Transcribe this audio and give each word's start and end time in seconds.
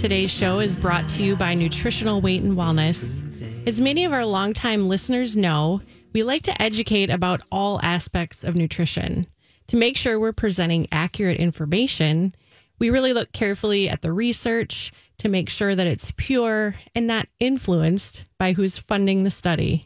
Today's 0.00 0.30
show 0.30 0.60
is 0.60 0.78
brought 0.78 1.10
to 1.10 1.22
you 1.22 1.36
by 1.36 1.52
Nutritional 1.52 2.22
Weight 2.22 2.40
and 2.40 2.56
Wellness. 2.56 3.22
As 3.68 3.82
many 3.82 4.06
of 4.06 4.14
our 4.14 4.24
longtime 4.24 4.88
listeners 4.88 5.36
know, 5.36 5.82
we 6.14 6.22
like 6.22 6.40
to 6.44 6.62
educate 6.62 7.10
about 7.10 7.42
all 7.52 7.78
aspects 7.82 8.42
of 8.42 8.56
nutrition. 8.56 9.26
To 9.66 9.76
make 9.76 9.98
sure 9.98 10.18
we're 10.18 10.32
presenting 10.32 10.86
accurate 10.90 11.36
information, 11.36 12.34
we 12.78 12.88
really 12.88 13.12
look 13.12 13.32
carefully 13.32 13.90
at 13.90 14.00
the 14.00 14.10
research 14.10 14.90
to 15.18 15.28
make 15.28 15.50
sure 15.50 15.74
that 15.74 15.86
it's 15.86 16.14
pure 16.16 16.76
and 16.94 17.06
not 17.06 17.28
influenced 17.38 18.24
by 18.38 18.54
who's 18.54 18.78
funding 18.78 19.24
the 19.24 19.30
study. 19.30 19.84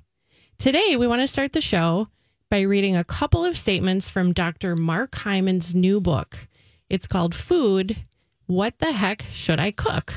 Today, 0.59 0.95
we 0.95 1.09
want 1.09 1.23
to 1.23 1.29
start 1.29 1.55
the 1.55 1.61
show 1.61 2.07
by 2.53 2.61
reading 2.61 2.95
a 2.95 3.03
couple 3.03 3.45
of 3.45 3.59
statements 3.59 4.09
from 4.11 4.33
Dr. 4.33 4.77
Mark 4.77 5.17
Hyman's 5.17 5.75
new 5.75 6.01
book. 6.01 6.47
It's 6.89 7.09
called 7.09 7.35
Food 7.35 7.97
what 8.47 8.79
the 8.79 8.93
Heck 8.93 9.25
Should 9.31 9.59
I 9.59 9.71
Cook? 9.71 10.15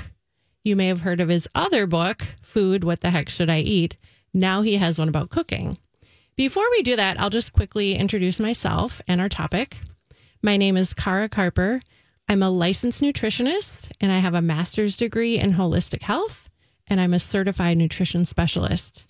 You 0.63 0.75
may 0.75 0.87
have 0.87 1.01
heard 1.01 1.21
of 1.21 1.29
his 1.29 1.47
other 1.55 1.87
book, 1.87 2.21
Food 2.43 2.83
What 2.83 3.01
the 3.01 3.09
Heck 3.09 3.29
Should 3.29 3.49
I 3.49 3.59
Eat? 3.59 3.97
Now 4.33 4.61
he 4.61 4.75
has 4.77 4.99
one 4.99 5.07
about 5.07 5.29
cooking. 5.29 5.77
Before 6.35 6.69
we 6.71 6.81
do 6.81 6.95
that, 6.97 7.19
I'll 7.19 7.29
just 7.29 7.53
quickly 7.53 7.95
introduce 7.95 8.39
myself 8.39 9.01
and 9.07 9.21
our 9.21 9.29
topic. 9.29 9.77
My 10.41 10.57
name 10.57 10.75
is 10.75 10.93
Kara 10.93 11.29
Carper. 11.29 11.81
I'm 12.27 12.43
a 12.43 12.49
licensed 12.49 13.01
nutritionist 13.01 13.89
and 14.01 14.11
I 14.11 14.19
have 14.19 14.33
a 14.33 14.41
master's 14.41 14.97
degree 14.97 15.39
in 15.39 15.51
holistic 15.51 16.01
health, 16.01 16.49
and 16.87 16.99
I'm 16.99 17.13
a 17.13 17.19
certified 17.19 17.77
nutrition 17.77 18.25
specialist. 18.25 19.05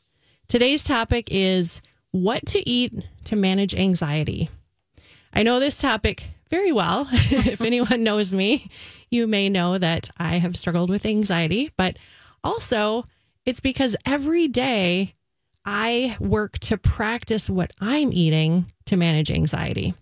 Today's 0.47 0.83
topic 0.83 1.27
is 1.31 1.81
what 2.11 2.45
to 2.47 2.69
eat 2.69 3.07
to 3.25 3.35
manage 3.35 3.73
anxiety. 3.75 4.49
I 5.33 5.43
know 5.43 5.59
this 5.59 5.81
topic 5.81 6.23
very 6.49 6.71
well. 6.71 7.07
if 7.11 7.61
anyone 7.61 8.03
knows 8.03 8.33
me, 8.33 8.67
you 9.09 9.27
may 9.27 9.49
know 9.49 9.77
that 9.77 10.09
I 10.17 10.37
have 10.37 10.57
struggled 10.57 10.89
with 10.89 11.05
anxiety, 11.05 11.69
but 11.77 11.97
also 12.43 13.05
it's 13.45 13.61
because 13.61 13.95
every 14.05 14.47
day 14.47 15.15
I 15.63 16.17
work 16.19 16.59
to 16.59 16.77
practice 16.77 17.49
what 17.49 17.71
I'm 17.79 18.11
eating 18.11 18.71
to 18.87 18.97
manage 18.97 19.31
anxiety. 19.31 19.93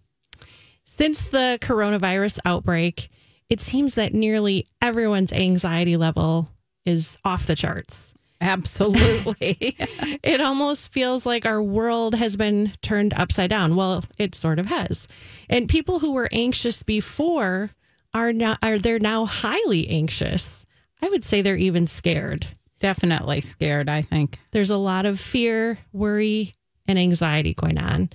Since 0.85 1.27
the 1.27 1.59
coronavirus 1.61 2.39
outbreak, 2.45 3.09
it 3.49 3.61
seems 3.61 3.95
that 3.95 4.13
nearly 4.13 4.65
everyone's 4.81 5.33
anxiety 5.33 5.97
level 5.97 6.49
is 6.85 7.17
off 7.23 7.45
the 7.45 7.55
charts. 7.55 8.14
Absolutely. 8.45 9.57
it 10.23 10.39
almost 10.39 10.93
feels 10.93 11.25
like 11.25 11.47
our 11.47 11.63
world 11.63 12.13
has 12.13 12.35
been 12.35 12.73
turned 12.83 13.11
upside 13.17 13.49
down. 13.49 13.75
Well, 13.75 14.03
it 14.19 14.35
sort 14.35 14.59
of 14.59 14.67
has. 14.67 15.07
And 15.49 15.67
people 15.67 15.97
who 15.97 16.11
were 16.11 16.29
anxious 16.31 16.83
before 16.83 17.71
are 18.13 18.31
now 18.31 18.55
are 18.61 18.77
they're 18.77 18.99
now 18.99 19.25
highly 19.25 19.89
anxious. 19.89 20.63
I 21.01 21.09
would 21.09 21.23
say 21.23 21.41
they're 21.41 21.55
even 21.55 21.87
scared. 21.87 22.45
Definitely 22.79 23.41
scared, 23.41 23.89
I 23.89 24.03
think. 24.03 24.37
There's 24.51 24.69
a 24.69 24.77
lot 24.77 25.07
of 25.07 25.19
fear, 25.19 25.79
worry, 25.91 26.51
and 26.87 26.99
anxiety 26.99 27.55
going 27.55 27.79
on. 27.79 28.11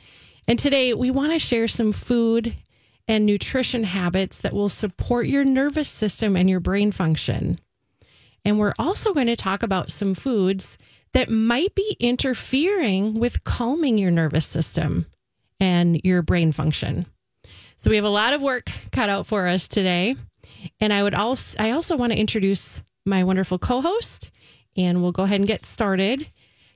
And 0.46 0.60
today 0.60 0.94
we 0.94 1.10
want 1.10 1.32
to 1.32 1.40
share 1.40 1.66
some 1.66 1.90
food 1.92 2.54
and 3.08 3.26
nutrition 3.26 3.82
habits 3.82 4.42
that 4.42 4.52
will 4.52 4.68
support 4.68 5.26
your 5.26 5.44
nervous 5.44 5.88
system 5.88 6.36
and 6.36 6.48
your 6.48 6.60
brain 6.60 6.92
function. 6.92 7.56
And 8.44 8.58
we're 8.58 8.74
also 8.78 9.12
going 9.12 9.26
to 9.26 9.36
talk 9.36 9.62
about 9.62 9.90
some 9.90 10.14
foods 10.14 10.78
that 11.12 11.30
might 11.30 11.74
be 11.74 11.96
interfering 11.98 13.18
with 13.18 13.44
calming 13.44 13.98
your 13.98 14.10
nervous 14.10 14.46
system 14.46 15.04
and 15.58 16.00
your 16.04 16.22
brain 16.22 16.52
function. 16.52 17.04
So 17.76 17.90
we 17.90 17.96
have 17.96 18.04
a 18.04 18.10
lot 18.10 18.32
of 18.32 18.42
work 18.42 18.70
cut 18.92 19.08
out 19.08 19.26
for 19.26 19.46
us 19.46 19.66
today. 19.68 20.14
And 20.80 20.92
I 20.92 21.02
would 21.02 21.14
also 21.14 21.56
I 21.58 21.72
also 21.72 21.96
want 21.96 22.12
to 22.12 22.18
introduce 22.18 22.82
my 23.04 23.24
wonderful 23.24 23.58
co-host 23.58 24.30
and 24.76 25.02
we'll 25.02 25.12
go 25.12 25.24
ahead 25.24 25.40
and 25.40 25.46
get 25.46 25.66
started. 25.66 26.28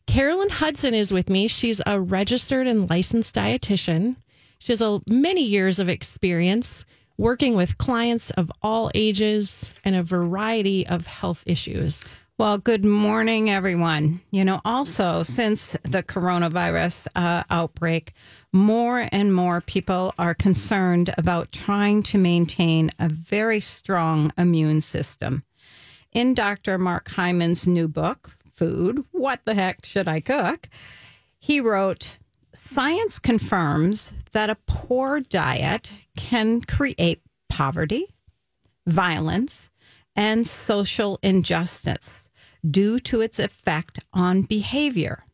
Carolyn 0.06 0.50
Hudson 0.50 0.94
is 0.94 1.12
with 1.12 1.30
me. 1.30 1.48
She's 1.48 1.80
a 1.86 2.00
registered 2.00 2.66
and 2.66 2.88
licensed 2.90 3.34
dietitian. 3.34 4.16
She 4.58 4.72
has 4.72 4.82
a, 4.82 5.00
many 5.06 5.44
years 5.44 5.78
of 5.78 5.88
experience 5.88 6.84
working 7.16 7.54
with 7.54 7.78
clients 7.78 8.30
of 8.30 8.50
all 8.62 8.90
ages 8.94 9.70
and 9.84 9.94
a 9.94 10.02
variety 10.02 10.86
of 10.86 11.06
health 11.06 11.42
issues. 11.46 12.16
Well, 12.36 12.58
good 12.58 12.84
morning, 12.84 13.48
everyone. 13.48 14.20
You 14.32 14.44
know, 14.44 14.60
also 14.64 15.22
since 15.22 15.76
the 15.84 16.02
coronavirus 16.02 17.06
uh, 17.14 17.44
outbreak, 17.48 18.12
more 18.52 19.06
and 19.12 19.32
more 19.32 19.60
people 19.60 20.12
are 20.18 20.34
concerned 20.34 21.14
about 21.16 21.52
trying 21.52 22.02
to 22.04 22.18
maintain 22.18 22.90
a 22.98 23.08
very 23.08 23.60
strong 23.60 24.32
immune 24.36 24.80
system. 24.80 25.44
In 26.12 26.34
Dr. 26.34 26.76
Mark 26.76 27.08
Hyman's 27.10 27.68
new 27.68 27.86
book, 27.86 28.36
Food 28.52 29.04
What 29.12 29.44
the 29.44 29.54
Heck 29.54 29.84
Should 29.84 30.08
I 30.08 30.18
Cook? 30.18 30.68
He 31.38 31.60
wrote, 31.60 32.16
Science 32.54 33.18
confirms 33.18 34.12
that 34.32 34.50
a 34.50 34.56
poor 34.66 35.20
diet 35.20 35.92
can 36.16 36.60
create 36.60 37.20
poverty, 37.48 38.14
violence, 38.86 39.70
and 40.16 40.46
social 40.46 41.18
injustice 41.22 42.30
due 42.68 42.98
to 42.98 43.20
its 43.20 43.38
effect 43.38 43.98
on 44.12 44.42
behavior. 44.42 45.24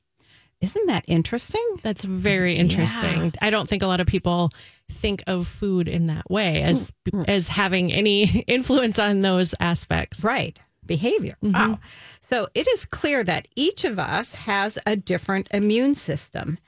Isn't 0.60 0.86
that 0.86 1.04
interesting? 1.06 1.64
That's 1.82 2.04
very 2.04 2.54
interesting. 2.54 3.24
Yeah. 3.24 3.30
I 3.40 3.50
don't 3.50 3.68
think 3.68 3.82
a 3.82 3.86
lot 3.86 4.00
of 4.00 4.06
people 4.06 4.50
think 4.90 5.22
of 5.26 5.46
food 5.46 5.88
in 5.88 6.08
that 6.08 6.28
way 6.30 6.62
as 6.62 6.92
as 7.28 7.48
having 7.48 7.92
any 7.92 8.40
influence 8.46 8.98
on 8.98 9.22
those 9.22 9.54
aspects. 9.60 10.22
Right. 10.22 10.58
Behavior. 10.84 11.36
Mm-hmm. 11.42 11.72
Wow. 11.72 11.78
So 12.20 12.48
it 12.54 12.66
is 12.68 12.84
clear 12.84 13.24
that 13.24 13.48
each 13.56 13.84
of 13.84 13.98
us 13.98 14.34
has 14.34 14.78
a 14.86 14.96
different 14.96 15.48
immune 15.52 15.94
system 15.94 16.58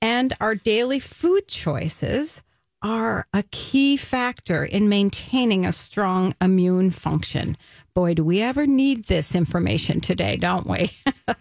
and 0.00 0.34
our 0.40 0.54
daily 0.54 0.98
food 0.98 1.48
choices 1.48 2.42
are 2.82 3.26
a 3.34 3.42
key 3.50 3.96
factor 3.96 4.64
in 4.64 4.88
maintaining 4.88 5.66
a 5.66 5.72
strong 5.72 6.34
immune 6.40 6.90
function. 6.90 7.56
Boy, 7.94 8.14
do 8.14 8.24
we 8.24 8.40
ever 8.40 8.66
need 8.66 9.04
this 9.04 9.34
information 9.34 10.00
today, 10.00 10.36
don't 10.36 10.66
we? 10.66 10.90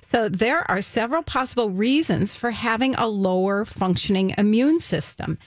so, 0.00 0.28
there 0.28 0.68
are 0.70 0.80
several 0.80 1.22
possible 1.22 1.70
reasons 1.70 2.34
for 2.34 2.50
having 2.50 2.94
a 2.94 3.06
lower 3.06 3.66
functioning 3.66 4.34
immune 4.38 4.80
system. 4.80 5.38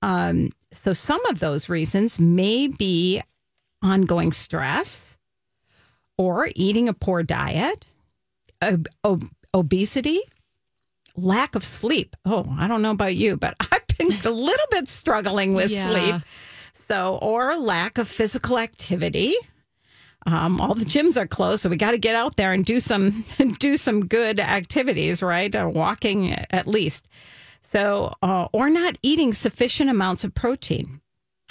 Um, 0.00 0.50
so, 0.72 0.94
some 0.94 1.24
of 1.26 1.38
those 1.38 1.68
reasons 1.68 2.18
may 2.18 2.68
be 2.68 3.20
ongoing 3.82 4.32
stress 4.32 5.16
or 6.16 6.48
eating 6.54 6.88
a 6.88 6.94
poor 6.94 7.22
diet, 7.22 7.84
ob- 8.62 8.88
ob- 9.04 9.28
obesity, 9.52 10.20
lack 11.18 11.54
of 11.54 11.64
sleep. 11.64 12.16
Oh, 12.24 12.46
I 12.58 12.68
don't 12.68 12.82
know 12.82 12.90
about 12.90 13.16
you, 13.16 13.36
but 13.36 13.54
I've 13.72 13.86
been 13.98 14.12
a 14.24 14.30
little 14.30 14.66
bit 14.70 14.88
struggling 14.88 15.54
with 15.54 15.70
yeah. 15.70 15.88
sleep. 15.88 16.22
So, 16.74 17.18
or 17.20 17.58
lack 17.58 17.98
of 17.98 18.08
physical 18.08 18.58
activity. 18.58 19.34
Um, 20.26 20.60
all 20.60 20.74
the 20.74 20.84
gyms 20.84 21.16
are 21.16 21.26
closed, 21.26 21.62
so 21.62 21.68
we 21.68 21.76
got 21.76 21.92
to 21.92 21.98
get 21.98 22.14
out 22.14 22.36
there 22.36 22.52
and 22.52 22.64
do 22.64 22.80
some 22.80 23.24
do 23.58 23.76
some 23.76 24.06
good 24.06 24.40
activities, 24.40 25.22
right? 25.22 25.54
Uh, 25.54 25.70
walking 25.72 26.32
at 26.32 26.66
least. 26.66 27.08
So, 27.62 28.14
uh, 28.22 28.48
or 28.52 28.70
not 28.70 28.96
eating 29.02 29.34
sufficient 29.34 29.90
amounts 29.90 30.24
of 30.24 30.34
protein. 30.34 31.00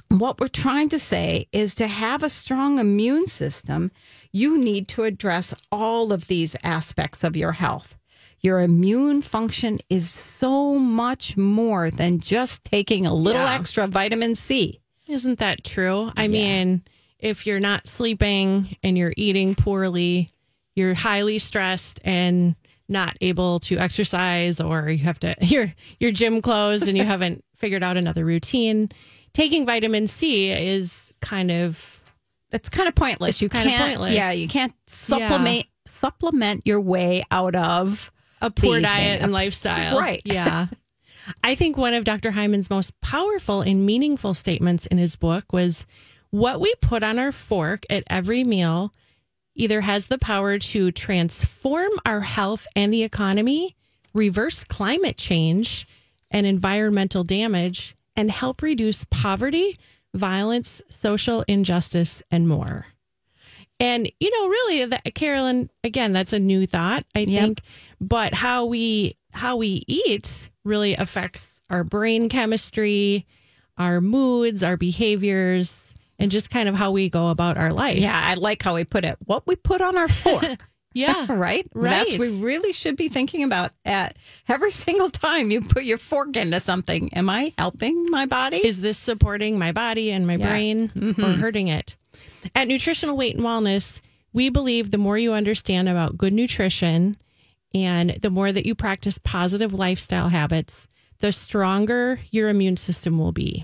What 0.10 0.40
we're 0.40 0.48
trying 0.48 0.90
to 0.90 1.00
say 1.00 1.48
is 1.52 1.76
to 1.76 1.88
have 1.88 2.24
a 2.24 2.30
strong 2.30 2.80
immune 2.80 3.28
system, 3.28 3.92
you 4.32 4.58
need 4.58 4.88
to 4.90 5.04
address 5.04 5.54
all 5.72 6.14
of 6.14 6.28
these 6.28 6.56
aspects 6.64 7.24
of 7.24 7.36
your 7.36 7.52
health. 7.52 7.97
Your 8.42 8.62
immune 8.62 9.22
function 9.22 9.80
is 9.90 10.10
so 10.10 10.78
much 10.78 11.36
more 11.36 11.90
than 11.90 12.20
just 12.20 12.64
taking 12.64 13.06
a 13.06 13.14
little 13.14 13.42
yeah. 13.42 13.56
extra 13.56 13.88
vitamin 13.88 14.36
C. 14.36 14.80
Isn't 15.08 15.40
that 15.40 15.64
true? 15.64 16.12
I 16.16 16.24
yeah. 16.24 16.28
mean, 16.28 16.84
if 17.20 17.48
you're 17.48 17.60
not 17.60 17.88
sleeping 17.88 18.76
and 18.84 18.98
you're 18.98 19.14
eating 19.18 19.56
poorly, 19.56 20.30
you're 20.76 20.94
highly 20.94 21.40
stressed 21.40 22.00
and 22.04 22.56
not 22.90 23.18
able 23.22 23.60
to 23.60 23.78
exercise 23.78 24.62
or 24.62 24.90
you 24.90 25.00
have 25.00 25.20
to 25.20 25.36
your 25.42 25.74
your 26.00 26.12
gym 26.12 26.42
closed 26.42 26.88
and 26.88 26.98
you 26.98 27.04
haven't 27.16 27.44
figured 27.56 27.84
out 27.84 27.98
another 27.98 28.24
routine. 28.24 28.90
Taking 29.34 29.66
vitamin 29.66 30.08
C 30.08 30.52
is 30.52 31.14
kind 31.22 31.52
of 31.52 32.04
That's 32.50 32.70
kind 32.70 32.88
of 32.88 32.96
pointless. 32.96 33.42
You 33.42 33.50
can't. 33.50 33.70
pointless. 33.70 34.16
Yeah, 34.16 34.32
you 34.32 34.48
can't 34.48 34.74
supplement 34.88 35.66
supplement 35.86 36.62
your 36.66 36.82
way 36.82 37.24
out 37.32 37.56
of 37.56 38.12
a 38.42 38.50
poor 38.52 38.80
diet 38.80 39.22
and 39.22 39.32
lifestyle. 39.32 40.00
Right. 40.00 40.22
Yeah. 40.26 40.68
I 41.44 41.56
think 41.56 41.76
one 41.78 41.94
of 41.94 42.06
Dr. 42.06 42.32
Hyman's 42.32 42.70
most 42.70 43.00
powerful 43.02 43.62
and 43.62 43.86
meaningful 43.86 44.34
statements 44.34 44.86
in 44.86 44.98
his 44.98 45.16
book 45.16 45.52
was 45.52 45.86
what 46.30 46.60
we 46.62 46.74
put 46.82 47.04
on 47.04 47.20
our 47.20 47.32
fork 47.32 47.84
at 47.90 48.04
every 48.08 48.44
meal 48.44 48.92
either 49.56 49.82
has 49.82 50.08
the 50.08 50.20
power 50.20 50.60
to 50.60 50.92
transform 50.92 51.92
our 52.06 52.22
health 52.22 52.68
and 52.76 52.94
the 52.94 53.04
economy, 53.04 53.76
reverse 54.14 54.64
climate 54.64 55.18
change 55.18 55.88
and 56.30 56.46
environmental 56.46 57.24
damage, 57.24 57.96
and 58.16 58.30
help 58.30 58.62
reduce 58.62 59.04
poverty, 59.06 59.76
violence, 60.14 60.82
social 60.90 61.44
injustice, 61.48 62.22
and 62.30 62.48
more. 62.48 62.86
And 63.80 64.12
you 64.20 64.32
know, 64.32 64.48
really, 64.50 64.86
that, 64.86 65.14
Carolyn, 65.16 65.70
again, 65.84 66.14
that's 66.14 66.34
a 66.34 66.40
new 66.40 66.66
thought, 66.66 67.06
I 67.16 67.20
Yep. 67.20 67.28
think. 67.44 67.62
But 68.00 68.34
how 68.34 68.66
we 68.66 69.18
how 69.32 69.58
we 69.58 69.84
eat 69.88 70.50
really 70.64 70.96
affects 70.96 71.62
our 71.70 71.84
brain 71.84 72.30
chemistry, 72.30 73.26
our 73.78 74.02
moods, 74.02 74.64
our 74.64 74.78
behaviors, 74.78 75.96
and 76.20 76.32
just 76.32 76.50
kind 76.50 76.68
of 76.70 76.76
how 76.76 76.92
we 76.92 77.10
go 77.10 77.28
about 77.30 77.58
our 77.58 77.74
life. 77.74 77.98
Yeah, 77.98 78.20
I 78.20 78.36
like 78.36 78.62
how 78.62 78.76
we 78.76 78.84
put 78.84 79.06
it. 79.06 79.18
What 79.26 79.46
we 79.48 79.56
put 79.56 79.82
on 79.82 79.98
our 79.98 80.08
fork. 80.08 80.44
yeah, 80.94 81.26
right? 81.30 81.68
Right. 81.76 81.90
That's 82.10 82.18
we 82.18 82.42
really 82.42 82.74
should 82.74 82.96
be 82.96 83.10
thinking 83.10 83.44
about 83.44 83.72
at 83.86 84.18
every 84.48 84.72
single 84.86 85.10
time 85.10 85.52
you 85.52 85.62
put 85.62 85.84
your 85.84 85.98
fork 85.98 86.36
into 86.36 86.60
something. 86.60 87.14
Am 87.14 87.30
I 87.30 87.54
helping 87.58 88.10
my 88.10 88.26
body? 88.26 88.58
Is 88.58 88.82
this 88.82 88.98
supporting 88.98 89.60
my 89.60 89.72
body 89.72 90.12
and 90.12 90.26
my 90.26 90.36
Yeah. 90.36 90.50
brain 90.50 90.90
mm-hmm. 90.90 91.24
or 91.24 91.30
hurting 91.34 91.68
it? 91.68 91.96
At 92.56 92.68
Nutritional 92.68 93.16
Weight 93.18 93.36
and 93.36 93.44
Wellness, 93.44 94.02
we 94.34 94.50
believe 94.50 94.90
the 94.90 94.98
more 94.98 95.18
you 95.18 95.34
understand 95.34 95.88
about 95.88 96.18
good 96.18 96.34
nutrition 96.34 97.14
and 97.74 98.12
the 98.22 98.30
more 98.30 98.52
that 98.52 98.66
you 98.66 98.76
practice 98.76 99.18
positive 99.18 99.74
lifestyle 99.74 100.30
habits, 100.30 100.88
the 101.20 101.32
stronger 101.32 102.20
your 102.32 102.50
immune 102.50 102.78
system 102.78 103.18
will 103.18 103.32
be. 103.32 103.64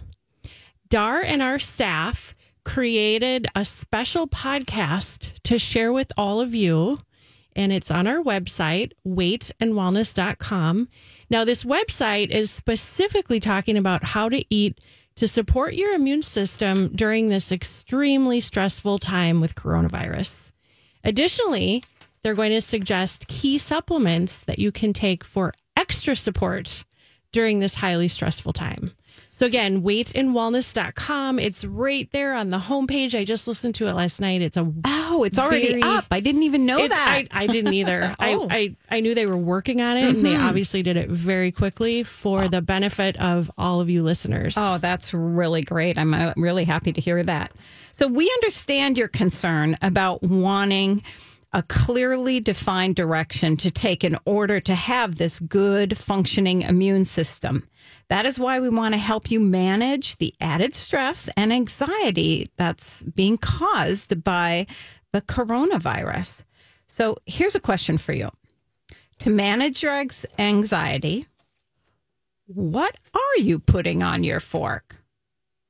Dar 0.90 1.22
and 1.22 1.42
our 1.42 1.60
staff 1.60 2.36
created 2.64 3.48
a 3.56 3.66
special 3.66 4.28
podcast 4.28 5.32
to 5.44 5.60
share 5.60 5.92
with 5.92 6.12
all 6.18 6.40
of 6.40 6.56
you, 6.56 6.98
and 7.56 7.72
it's 7.72 7.92
on 7.92 8.08
our 8.08 8.22
website, 8.24 8.94
weightandwellness.com. 9.06 10.88
Now, 11.30 11.44
this 11.44 11.64
website 11.64 12.30
is 12.30 12.52
specifically 12.52 13.40
talking 13.40 13.78
about 13.78 14.04
how 14.04 14.30
to 14.30 14.44
eat 14.50 14.80
to 15.16 15.28
support 15.28 15.76
your 15.76 15.94
immune 15.94 16.24
system 16.24 16.90
during 16.96 17.30
this 17.30 17.52
extremely 17.52 18.40
stressful 18.40 18.98
time 18.98 19.42
with 19.42 19.56
coronavirus. 19.56 20.52
Additionally, 21.04 21.84
they're 22.24 22.34
going 22.34 22.52
to 22.52 22.62
suggest 22.62 23.28
key 23.28 23.58
supplements 23.58 24.44
that 24.46 24.60
you 24.60 24.72
can 24.72 24.94
take 24.94 25.24
for 25.24 25.54
extra 25.78 26.16
support 26.16 26.84
during 27.32 27.60
this 27.60 27.76
highly 27.76 28.08
stressful 28.08 28.54
time. 28.54 28.90
So 29.36 29.48
again, 29.48 29.82
weightandwellness.com. 29.82 31.40
It's 31.40 31.66
right 31.66 32.08
there 32.12 32.36
on 32.36 32.52
the 32.52 32.60
homepage. 32.60 33.18
I 33.18 33.26
just 33.26 33.48
listened 33.48 33.74
to 33.76 33.88
it 33.88 33.94
last 33.94 34.22
night. 34.22 34.44
It's 34.44 34.58
a 34.58 34.72
oh, 34.86 35.24
it's 35.24 35.40
already 35.40 35.70
very- 35.70 35.82
up. 35.82 36.06
I 36.12 36.20
didn't 36.20 36.44
even 36.44 36.68
know 36.68 36.88
that. 36.88 37.28
I, 37.32 37.44
I 37.44 37.48
didn't 37.48 37.74
either. 37.74 38.16
Oh. 38.24 38.48
I, 38.50 38.76
I 38.90 38.98
I 38.98 39.00
knew 39.02 39.16
they 39.16 39.26
were 39.26 39.36
working 39.36 39.82
on 39.82 39.98
it, 39.98 40.08
and 40.08 40.24
they 40.24 40.36
obviously 40.36 40.82
did 40.82 40.98
it 40.98 41.10
very 41.10 41.52
quickly 41.52 42.04
for 42.04 42.48
the 42.48 42.62
benefit 42.62 43.20
of 43.20 43.52
all 43.58 43.82
of 43.82 43.90
you 43.90 44.04
listeners. 44.04 44.56
Oh, 44.58 44.78
that's 44.78 45.14
really 45.14 45.62
great. 45.62 45.98
I'm 45.98 46.14
uh, 46.14 46.34
really 46.38 46.64
happy 46.64 46.94
to 46.94 47.02
hear 47.02 47.22
that. 47.24 47.52
So, 47.92 48.08
we 48.08 48.32
understand 48.36 48.98
your 48.98 49.08
concern 49.08 49.78
about 49.82 50.22
wanting 50.24 51.04
a 51.54 51.64
clearly 51.64 52.40
defined 52.40 52.96
direction 52.96 53.56
to 53.58 53.70
take 53.70 54.04
in 54.04 54.18
order 54.26 54.60
to 54.60 54.74
have 54.74 55.16
this 55.16 55.40
good 55.40 55.96
functioning 55.98 56.64
immune 56.64 57.06
system. 57.06 57.68
That 58.10 58.26
is 58.26 58.40
why 58.40 58.60
we 58.60 58.70
want 58.70 58.96
to 58.96 59.00
help 59.00 59.30
you 59.30 59.40
manage 59.40 60.18
the 60.18 60.34
added 60.42 60.74
stress 60.74 61.30
and 61.38 61.54
anxiety 61.54 62.50
that's 62.58 63.04
being 63.04 63.38
caused 63.38 64.24
by 64.24 64.66
the 65.12 65.22
coronavirus. 65.22 66.44
So, 66.88 67.18
here's 67.26 67.56
a 67.56 67.60
question 67.60 67.98
for 67.98 68.14
you 68.14 68.30
to 69.20 69.30
manage 69.30 69.84
your 69.84 70.06
anxiety, 70.40 71.28
what 72.48 73.00
are 73.14 73.42
you 73.42 73.60
putting 73.60 74.04
on 74.04 74.24
your 74.24 74.40
fork? 74.40 74.98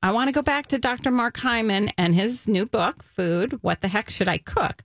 I 0.01 0.11
want 0.11 0.27
to 0.27 0.33
go 0.33 0.41
back 0.41 0.67
to 0.67 0.77
Dr. 0.77 1.11
Mark 1.11 1.37
Hyman 1.37 1.89
and 1.97 2.15
his 2.15 2.47
new 2.47 2.65
book, 2.65 3.03
Food 3.03 3.59
What 3.61 3.81
the 3.81 3.87
Heck 3.87 4.09
Should 4.09 4.27
I 4.27 4.37
Cook? 4.37 4.83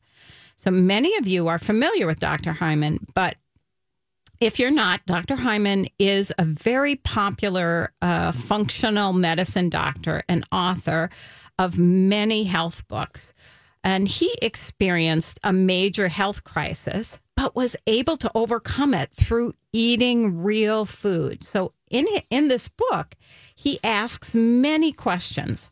So 0.59 0.73
many 0.73 1.17
of 1.17 1.29
you 1.29 1.47
are 1.47 1.59
familiar 1.59 2.07
with 2.07 2.19
Dr. 2.19 2.53
Hyman, 2.53 3.07
but 3.15 3.37
if 4.41 4.59
you're 4.59 4.73
not, 4.73 5.07
Dr. 5.07 5.37
Hyman 5.37 5.87
is 5.99 6.33
a 6.37 6.45
very 6.45 6.97
popular 6.97 7.93
uh, 8.03 8.33
functional 8.33 9.13
medicine 9.13 9.69
doctor 9.69 10.23
and 10.29 10.45
author 10.51 11.11
of 11.59 11.79
many 11.79 12.45
health 12.45 12.87
books. 12.89 13.33
And 13.85 14.09
he 14.09 14.33
experienced 14.43 15.39
a 15.45 15.53
major 15.53 16.09
health 16.09 16.43
crisis, 16.43 17.21
but 17.37 17.55
was 17.55 17.77
able 17.87 18.17
to 18.17 18.31
overcome 18.35 18.95
it 18.95 19.11
through 19.11 19.55
eating 19.73 20.43
real 20.43 20.85
food. 20.85 21.43
So 21.43 21.73
in 21.89 22.07
in 22.31 22.49
this 22.49 22.69
book, 22.69 23.15
he 23.55 23.79
asks 23.85 24.35
many 24.35 24.93
questions. 24.93 25.71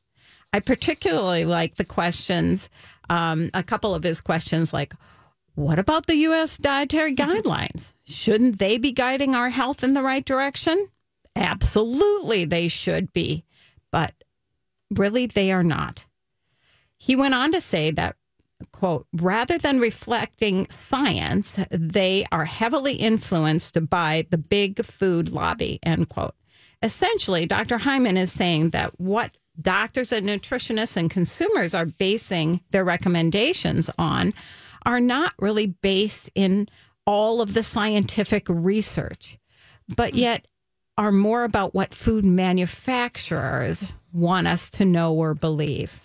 I 0.52 0.60
particularly 0.60 1.44
like 1.44 1.74
the 1.74 1.84
questions, 1.84 2.70
um, 3.10 3.50
a 3.54 3.62
couple 3.62 3.94
of 3.94 4.02
his 4.02 4.20
questions, 4.20 4.72
like, 4.72 4.94
what 5.54 5.78
about 5.78 6.06
the 6.06 6.16
U.S. 6.16 6.58
dietary 6.58 7.14
guidelines? 7.14 7.94
Shouldn't 8.04 8.58
they 8.58 8.76
be 8.76 8.92
guiding 8.92 9.34
our 9.34 9.48
health 9.48 9.82
in 9.82 9.94
the 9.94 10.02
right 10.02 10.24
direction? 10.24 10.88
Absolutely, 11.34 12.44
they 12.44 12.68
should 12.68 13.12
be. 13.12 13.44
But 13.90 14.12
really, 14.90 15.26
they 15.26 15.52
are 15.52 15.62
not. 15.62 16.04
He 16.98 17.16
went 17.16 17.34
on 17.34 17.52
to 17.52 17.60
say 17.60 17.90
that, 17.92 18.16
quote, 18.72 19.06
rather 19.14 19.56
than 19.56 19.80
reflecting 19.80 20.66
science, 20.70 21.58
they 21.70 22.26
are 22.30 22.44
heavily 22.44 22.94
influenced 22.94 23.88
by 23.88 24.26
the 24.30 24.38
big 24.38 24.84
food 24.84 25.30
lobby, 25.30 25.78
end 25.82 26.08
quote. 26.08 26.34
Essentially, 26.82 27.46
Dr. 27.46 27.78
Hyman 27.78 28.16
is 28.16 28.32
saying 28.32 28.70
that 28.70 28.98
what 29.00 29.36
doctors 29.60 30.12
and 30.12 30.28
nutritionists 30.28 30.96
and 30.96 31.10
consumers 31.10 31.74
are 31.74 31.86
basing 31.86 32.60
their 32.70 32.84
recommendations 32.84 33.90
on 33.98 34.34
are 34.84 35.00
not 35.00 35.34
really 35.38 35.66
based 35.66 36.30
in 36.34 36.68
all 37.06 37.40
of 37.40 37.54
the 37.54 37.62
scientific 37.62 38.46
research, 38.48 39.38
but 39.96 40.12
hmm. 40.12 40.18
yet 40.18 40.46
are 40.98 41.12
more 41.12 41.44
about 41.44 41.74
what 41.74 41.92
food 41.92 42.24
manufacturers 42.24 43.92
want 44.12 44.46
us 44.46 44.70
to 44.70 44.84
know 44.84 45.12
or 45.12 45.34
believe. 45.34 46.00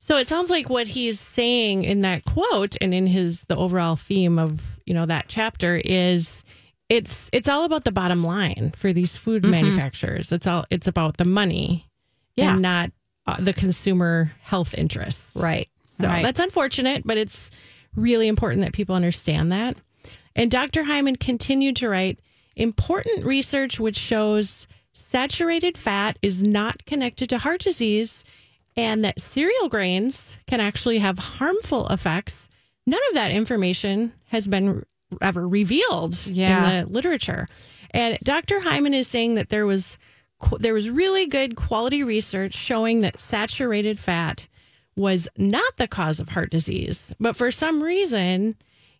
So 0.00 0.16
it 0.16 0.28
sounds 0.28 0.50
like 0.50 0.68
what 0.68 0.86
he's 0.86 1.18
saying 1.18 1.84
in 1.84 2.02
that 2.02 2.24
quote 2.24 2.76
and 2.80 2.94
in 2.94 3.06
his 3.06 3.44
the 3.44 3.56
overall 3.56 3.96
theme 3.96 4.38
of, 4.38 4.78
you 4.86 4.94
know, 4.94 5.06
that 5.06 5.26
chapter 5.28 5.80
is 5.84 6.44
it's 6.88 7.28
it's 7.32 7.48
all 7.48 7.64
about 7.64 7.84
the 7.84 7.92
bottom 7.92 8.22
line 8.22 8.72
for 8.76 8.92
these 8.92 9.16
food 9.16 9.42
mm-hmm. 9.42 9.52
manufacturers. 9.52 10.30
It's 10.30 10.46
all 10.46 10.64
it's 10.70 10.86
about 10.86 11.16
the 11.16 11.24
money 11.24 11.88
Yeah. 12.36 12.52
and 12.52 12.62
not 12.62 12.90
uh, 13.26 13.36
the 13.40 13.52
consumer 13.52 14.32
health 14.42 14.74
interests. 14.74 15.34
Right. 15.36 15.68
So 15.86 16.06
right. 16.06 16.22
that's 16.22 16.40
unfortunate, 16.40 17.02
but 17.04 17.16
it's 17.16 17.50
really 17.94 18.28
important 18.28 18.62
that 18.62 18.72
people 18.72 18.94
understand 18.94 19.52
that. 19.52 19.76
And 20.34 20.50
Dr. 20.50 20.82
Hyman 20.82 21.16
continued 21.16 21.76
to 21.76 21.88
write 21.88 22.20
important 22.56 23.24
research 23.24 23.80
which 23.80 23.96
shows 23.96 24.66
saturated 24.92 25.76
fat 25.78 26.18
is 26.22 26.42
not 26.42 26.84
connected 26.86 27.28
to 27.30 27.38
heart 27.38 27.60
disease 27.62 28.24
and 28.76 29.04
that 29.04 29.20
cereal 29.20 29.68
grains 29.68 30.36
can 30.46 30.60
actually 30.60 30.98
have 30.98 31.18
harmful 31.18 31.86
effects. 31.88 32.48
None 32.86 33.00
of 33.08 33.14
that 33.14 33.30
information 33.30 34.12
has 34.28 34.46
been 34.46 34.84
ever 35.22 35.48
revealed 35.48 36.14
Yeah. 36.26 36.70
in 36.80 36.84
the 36.86 36.92
literature. 36.92 37.46
And 37.92 38.18
Dr. 38.22 38.60
Hyman 38.60 38.92
is 38.94 39.06
saying 39.06 39.36
that 39.36 39.48
there 39.48 39.66
was 39.66 39.96
there 40.58 40.74
was 40.74 40.90
really 40.90 41.26
good 41.26 41.56
quality 41.56 42.02
research 42.02 42.54
showing 42.54 43.00
that 43.00 43.20
saturated 43.20 43.98
fat 43.98 44.46
was 44.96 45.28
not 45.36 45.76
the 45.76 45.88
cause 45.88 46.20
of 46.20 46.30
heart 46.30 46.50
disease. 46.50 47.14
But 47.20 47.36
for 47.36 47.50
some 47.50 47.82
reason, 47.82 48.54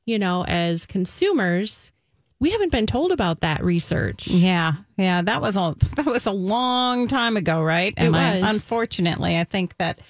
you 0.04 0.18
know, 0.18 0.44
as 0.44 0.86
consumers, 0.86 1.90
we 2.38 2.50
haven't 2.50 2.72
been 2.72 2.86
told 2.86 3.12
about 3.12 3.40
that 3.40 3.64
research. 3.64 4.28
Yeah, 4.28 4.74
yeah, 4.96 5.22
that 5.22 5.40
was 5.40 5.56
a 5.56 5.74
that 5.96 6.06
was 6.06 6.26
a 6.26 6.32
long 6.32 7.08
time 7.08 7.36
ago, 7.36 7.62
right? 7.62 7.94
It 7.96 8.14
I, 8.14 8.40
was. 8.40 8.54
unfortunately, 8.54 9.38
I 9.38 9.44
think 9.44 9.76
that, 9.78 10.00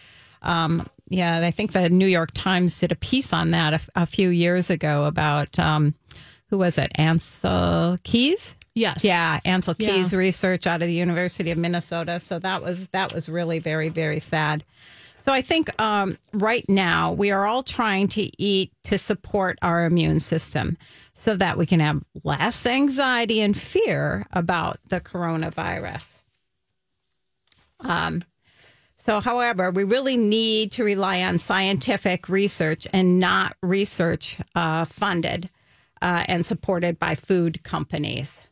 um, 0.42 0.86
yeah, 1.08 1.38
I 1.46 1.52
think 1.52 1.72
the 1.72 1.88
New 1.88 2.06
York 2.06 2.30
Times 2.34 2.78
did 2.80 2.90
a 2.90 2.96
piece 2.96 3.32
on 3.32 3.52
that 3.52 3.74
a, 3.74 4.02
a 4.02 4.06
few 4.06 4.30
years 4.30 4.70
ago 4.70 5.04
about 5.04 5.56
um, 5.58 5.94
who 6.50 6.58
was 6.58 6.78
it, 6.78 6.92
Ancel 6.98 8.02
Keys? 8.02 8.56
Yes. 8.76 9.02
Yeah, 9.02 9.40
Ancel 9.46 9.74
Yeah. 9.78 9.88
Keys 9.88 10.12
research 10.12 10.66
out 10.66 10.82
of 10.82 10.88
the 10.88 10.94
University 10.94 11.50
of 11.50 11.56
Minnesota. 11.56 12.20
So 12.20 12.38
that 12.38 12.62
was 12.62 12.88
that 12.88 13.12
was 13.12 13.28
really 13.28 13.58
very 13.58 13.88
very 13.88 14.20
sad. 14.20 14.62
So 15.16 15.32
I 15.32 15.42
think 15.42 15.70
um, 15.82 16.16
right 16.32 16.64
now 16.68 17.12
we 17.12 17.32
are 17.32 17.46
all 17.46 17.62
trying 17.62 18.06
to 18.08 18.30
eat 18.40 18.70
to 18.84 18.98
support 18.98 19.58
our 19.62 19.86
immune 19.86 20.20
system 20.20 20.76
so 21.14 21.34
that 21.36 21.56
we 21.56 21.66
can 21.66 21.80
have 21.80 22.04
less 22.22 22.64
anxiety 22.66 23.40
and 23.40 23.56
fear 23.56 24.26
about 24.32 24.78
the 24.88 25.00
coronavirus. 25.00 26.22
Um, 27.80 28.22
so, 28.98 29.20
however, 29.20 29.70
we 29.70 29.84
really 29.84 30.16
need 30.16 30.72
to 30.72 30.84
rely 30.84 31.22
on 31.22 31.38
scientific 31.38 32.28
research 32.28 32.86
and 32.92 33.18
not 33.18 33.56
research 33.62 34.38
uh, 34.54 34.84
funded 34.84 35.48
uh, 36.02 36.24
and 36.28 36.44
supported 36.44 36.98
by 36.98 37.14
food 37.14 37.62
companies. 37.62 38.42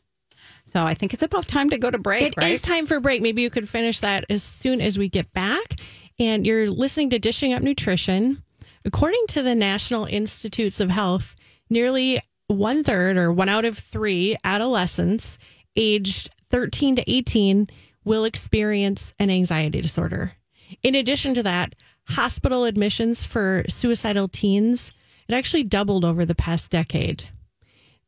So 0.75 0.83
I 0.83 0.93
think 0.93 1.13
it's 1.13 1.23
about 1.23 1.47
time 1.47 1.69
to 1.69 1.77
go 1.77 1.89
to 1.89 1.97
break. 1.97 2.21
It 2.21 2.33
right? 2.35 2.51
is 2.51 2.61
time 2.61 2.85
for 2.85 2.99
break. 2.99 3.21
Maybe 3.21 3.41
you 3.41 3.49
could 3.49 3.69
finish 3.69 4.01
that 4.01 4.25
as 4.29 4.43
soon 4.43 4.81
as 4.81 4.97
we 4.97 5.07
get 5.07 5.31
back. 5.31 5.79
And 6.19 6.45
you're 6.45 6.69
listening 6.69 7.11
to 7.11 7.19
Dishing 7.19 7.53
Up 7.53 7.61
Nutrition. 7.61 8.43
According 8.83 9.25
to 9.29 9.41
the 9.41 9.55
National 9.55 10.03
Institutes 10.03 10.81
of 10.81 10.89
Health, 10.89 11.37
nearly 11.69 12.19
one 12.47 12.83
third 12.83 13.15
or 13.15 13.31
one 13.31 13.47
out 13.47 13.63
of 13.63 13.77
three 13.77 14.35
adolescents 14.43 15.37
aged 15.77 16.29
13 16.43 16.97
to 16.97 17.09
18 17.09 17.69
will 18.03 18.25
experience 18.25 19.13
an 19.17 19.29
anxiety 19.29 19.79
disorder. 19.79 20.33
In 20.83 20.93
addition 20.93 21.35
to 21.35 21.43
that, 21.43 21.75
hospital 22.09 22.65
admissions 22.65 23.25
for 23.25 23.63
suicidal 23.69 24.27
teens 24.27 24.91
it 25.27 25.33
actually 25.33 25.63
doubled 25.63 26.05
over 26.05 26.25
the 26.25 26.35
past 26.35 26.69
decade. 26.69 27.29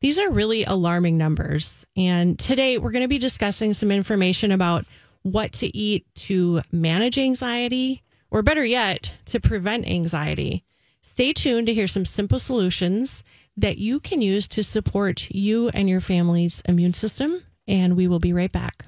These 0.00 0.18
are 0.18 0.30
really 0.30 0.62
alarming 0.62 1.18
numbers. 1.18 1.84
And 1.96 2.38
today 2.38 2.78
we're 2.78 2.92
going 2.92 3.02
to 3.02 3.08
be 3.08 3.18
discussing 3.18 3.74
some 3.74 3.90
information 3.90 4.52
about 4.52 4.84
what 5.22 5.52
to 5.54 5.76
eat 5.76 6.06
to 6.14 6.62
manage 6.70 7.18
anxiety, 7.18 8.04
or 8.30 8.42
better 8.42 8.64
yet, 8.64 9.12
to 9.26 9.40
prevent 9.40 9.88
anxiety. 9.88 10.64
Stay 11.02 11.32
tuned 11.32 11.66
to 11.66 11.74
hear 11.74 11.88
some 11.88 12.04
simple 12.04 12.38
solutions 12.38 13.24
that 13.56 13.78
you 13.78 13.98
can 13.98 14.22
use 14.22 14.46
to 14.46 14.62
support 14.62 15.28
you 15.30 15.68
and 15.70 15.88
your 15.88 16.00
family's 16.00 16.62
immune 16.68 16.94
system. 16.94 17.42
And 17.66 17.96
we 17.96 18.06
will 18.06 18.20
be 18.20 18.32
right 18.32 18.52
back. 18.52 18.84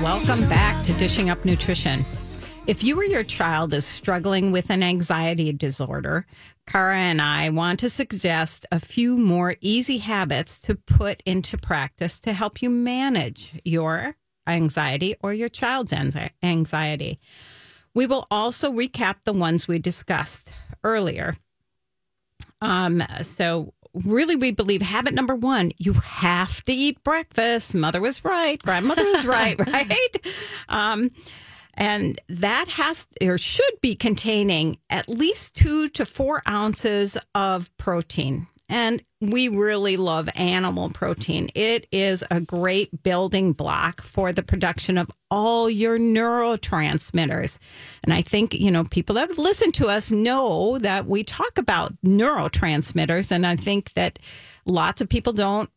Welcome 0.00 0.48
back 0.48 0.82
to 0.84 0.92
Dishing 0.94 1.30
Up 1.30 1.44
Nutrition. 1.44 2.04
If 2.66 2.82
you 2.82 2.98
or 2.98 3.04
your 3.04 3.22
child 3.22 3.72
is 3.72 3.86
struggling 3.86 4.50
with 4.50 4.70
an 4.70 4.82
anxiety 4.82 5.52
disorder, 5.52 6.26
Kara 6.66 6.96
and 6.96 7.22
I 7.22 7.48
want 7.50 7.78
to 7.78 7.88
suggest 7.88 8.66
a 8.72 8.80
few 8.80 9.16
more 9.16 9.54
easy 9.60 9.98
habits 9.98 10.60
to 10.62 10.74
put 10.74 11.22
into 11.24 11.56
practice 11.56 12.18
to 12.20 12.32
help 12.32 12.60
you 12.60 12.68
manage 12.68 13.52
your 13.64 14.16
anxiety 14.48 15.14
or 15.22 15.32
your 15.32 15.48
child's 15.48 15.94
anxiety. 16.42 17.20
We 17.94 18.06
will 18.06 18.26
also 18.32 18.72
recap 18.72 19.18
the 19.22 19.32
ones 19.32 19.68
we 19.68 19.78
discussed 19.78 20.52
earlier. 20.82 21.36
Um, 22.60 23.00
so 23.22 23.74
really 24.04 24.34
we 24.34 24.50
believe 24.50 24.82
habit 24.82 25.14
number 25.14 25.34
one 25.34 25.72
you 25.78 25.94
have 25.94 26.62
to 26.64 26.72
eat 26.72 27.02
breakfast 27.02 27.74
mother 27.74 27.98
was 27.98 28.22
right 28.26 28.62
grandmother 28.62 29.02
was 29.02 29.24
right 29.24 29.58
right 29.66 30.26
um, 30.68 31.10
and 31.76 32.18
that 32.28 32.68
has 32.68 33.06
or 33.20 33.38
should 33.38 33.80
be 33.80 33.94
containing 33.94 34.78
at 34.90 35.08
least 35.08 35.54
two 35.56 35.88
to 35.90 36.06
four 36.06 36.42
ounces 36.48 37.18
of 37.34 37.74
protein. 37.76 38.46
And 38.68 39.00
we 39.20 39.48
really 39.48 39.96
love 39.96 40.28
animal 40.34 40.90
protein. 40.90 41.50
It 41.54 41.86
is 41.92 42.24
a 42.30 42.40
great 42.40 43.02
building 43.02 43.52
block 43.52 44.02
for 44.02 44.32
the 44.32 44.42
production 44.42 44.98
of 44.98 45.10
all 45.30 45.70
your 45.70 45.98
neurotransmitters. 45.98 47.60
And 48.02 48.12
I 48.12 48.22
think, 48.22 48.54
you 48.54 48.72
know, 48.72 48.84
people 48.84 49.14
that 49.14 49.28
have 49.28 49.38
listened 49.38 49.74
to 49.74 49.86
us 49.86 50.10
know 50.10 50.78
that 50.78 51.06
we 51.06 51.22
talk 51.22 51.58
about 51.58 51.94
neurotransmitters. 52.02 53.30
And 53.30 53.46
I 53.46 53.54
think 53.54 53.92
that 53.92 54.18
lots 54.64 55.00
of 55.00 55.08
people 55.08 55.32
don't 55.32 55.70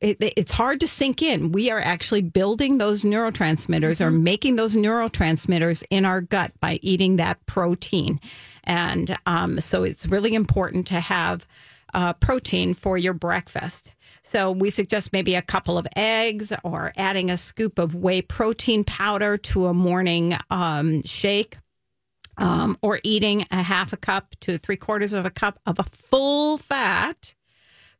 it, 0.00 0.16
it's 0.20 0.52
hard 0.52 0.80
to 0.80 0.88
sink 0.88 1.22
in. 1.22 1.52
We 1.52 1.70
are 1.70 1.80
actually 1.80 2.22
building 2.22 2.78
those 2.78 3.02
neurotransmitters 3.02 3.98
mm-hmm. 3.98 4.04
or 4.04 4.10
making 4.10 4.56
those 4.56 4.74
neurotransmitters 4.74 5.84
in 5.90 6.04
our 6.04 6.20
gut 6.22 6.52
by 6.60 6.78
eating 6.82 7.16
that 7.16 7.44
protein. 7.46 8.20
And 8.64 9.16
um, 9.26 9.60
so 9.60 9.82
it's 9.82 10.06
really 10.06 10.34
important 10.34 10.86
to 10.88 11.00
have 11.00 11.46
uh, 11.92 12.14
protein 12.14 12.72
for 12.72 12.96
your 12.96 13.12
breakfast. 13.12 13.92
So 14.22 14.52
we 14.52 14.70
suggest 14.70 15.12
maybe 15.12 15.34
a 15.34 15.42
couple 15.42 15.76
of 15.76 15.86
eggs 15.96 16.52
or 16.62 16.92
adding 16.96 17.30
a 17.30 17.36
scoop 17.36 17.78
of 17.78 17.94
whey 17.94 18.22
protein 18.22 18.84
powder 18.84 19.36
to 19.36 19.66
a 19.66 19.74
morning 19.74 20.34
um, 20.50 21.02
shake. 21.02 21.58
Um, 22.38 22.78
or 22.80 23.00
eating 23.02 23.44
a 23.50 23.60
half 23.60 23.92
a 23.92 23.98
cup 23.98 24.34
to 24.40 24.56
three 24.56 24.76
quarters 24.76 25.12
of 25.12 25.26
a 25.26 25.30
cup 25.30 25.58
of 25.66 25.78
a 25.78 25.82
full 25.82 26.56
fat 26.56 27.34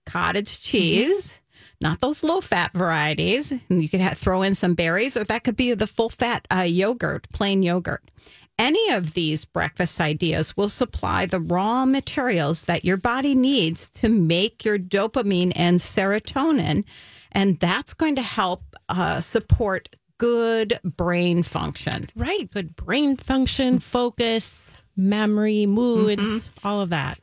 cottage 0.06 0.48
mm-hmm. 0.48 0.70
cheese. 0.70 1.26
Mm-hmm 1.26 1.40
not 1.80 2.00
those 2.00 2.22
low 2.22 2.40
fat 2.40 2.72
varieties. 2.72 3.52
You 3.68 3.88
could 3.88 4.00
have, 4.00 4.18
throw 4.18 4.42
in 4.42 4.54
some 4.54 4.74
berries, 4.74 5.16
or 5.16 5.24
that 5.24 5.44
could 5.44 5.56
be 5.56 5.72
the 5.74 5.86
full 5.86 6.10
fat 6.10 6.46
uh, 6.54 6.62
yogurt, 6.62 7.28
plain 7.32 7.62
yogurt. 7.62 8.10
Any 8.58 8.90
of 8.90 9.14
these 9.14 9.46
breakfast 9.46 10.00
ideas 10.02 10.54
will 10.54 10.68
supply 10.68 11.24
the 11.24 11.40
raw 11.40 11.86
materials 11.86 12.64
that 12.64 12.84
your 12.84 12.98
body 12.98 13.34
needs 13.34 13.88
to 13.90 14.10
make 14.10 14.66
your 14.66 14.78
dopamine 14.78 15.52
and 15.56 15.80
serotonin. 15.80 16.84
And 17.32 17.58
that's 17.58 17.94
going 17.94 18.16
to 18.16 18.22
help 18.22 18.76
uh, 18.90 19.22
support 19.22 19.96
good 20.18 20.78
brain 20.84 21.42
function. 21.42 22.10
Right. 22.14 22.50
Good 22.50 22.76
brain 22.76 23.16
function, 23.16 23.78
focus, 23.78 24.70
memory, 24.94 25.64
moods, 25.64 26.22
mm-hmm. 26.22 26.66
all 26.66 26.82
of 26.82 26.90
that. 26.90 27.18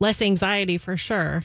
Less 0.00 0.20
anxiety 0.20 0.78
for 0.78 0.96
sure. 0.96 1.44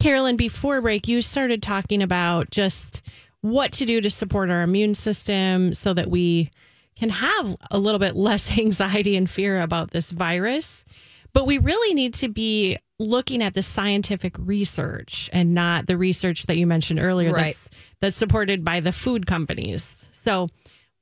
Carolyn, 0.00 0.36
before 0.36 0.80
break, 0.80 1.06
you 1.06 1.20
started 1.20 1.62
talking 1.62 2.02
about 2.02 2.50
just 2.50 3.02
what 3.42 3.72
to 3.72 3.84
do 3.84 4.00
to 4.00 4.10
support 4.10 4.50
our 4.50 4.62
immune 4.62 4.94
system 4.94 5.74
so 5.74 5.92
that 5.92 6.10
we 6.10 6.50
can 6.96 7.10
have 7.10 7.56
a 7.70 7.78
little 7.78 7.98
bit 7.98 8.16
less 8.16 8.58
anxiety 8.58 9.16
and 9.16 9.28
fear 9.28 9.60
about 9.60 9.90
this 9.90 10.10
virus. 10.10 10.84
But 11.32 11.46
we 11.46 11.58
really 11.58 11.94
need 11.94 12.14
to 12.14 12.28
be 12.28 12.78
looking 12.98 13.42
at 13.42 13.54
the 13.54 13.62
scientific 13.62 14.34
research 14.38 15.30
and 15.32 15.54
not 15.54 15.86
the 15.86 15.96
research 15.96 16.46
that 16.46 16.56
you 16.56 16.66
mentioned 16.66 17.00
earlier 17.00 17.30
right. 17.30 17.54
that's 17.54 17.70
that's 18.00 18.16
supported 18.16 18.64
by 18.64 18.80
the 18.80 18.92
food 18.92 19.26
companies. 19.26 20.08
So, 20.12 20.48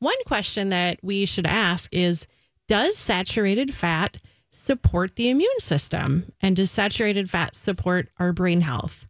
one 0.00 0.22
question 0.26 0.68
that 0.68 0.98
we 1.02 1.24
should 1.24 1.46
ask 1.46 1.92
is 1.92 2.26
does 2.68 2.96
saturated 2.96 3.72
fat 3.72 4.18
support 4.50 5.16
the 5.16 5.30
immune 5.30 5.60
system? 5.60 6.24
And 6.40 6.56
does 6.56 6.70
saturated 6.70 7.30
fat 7.30 7.54
support 7.54 8.08
our 8.18 8.32
brain 8.32 8.60
health? 8.60 9.06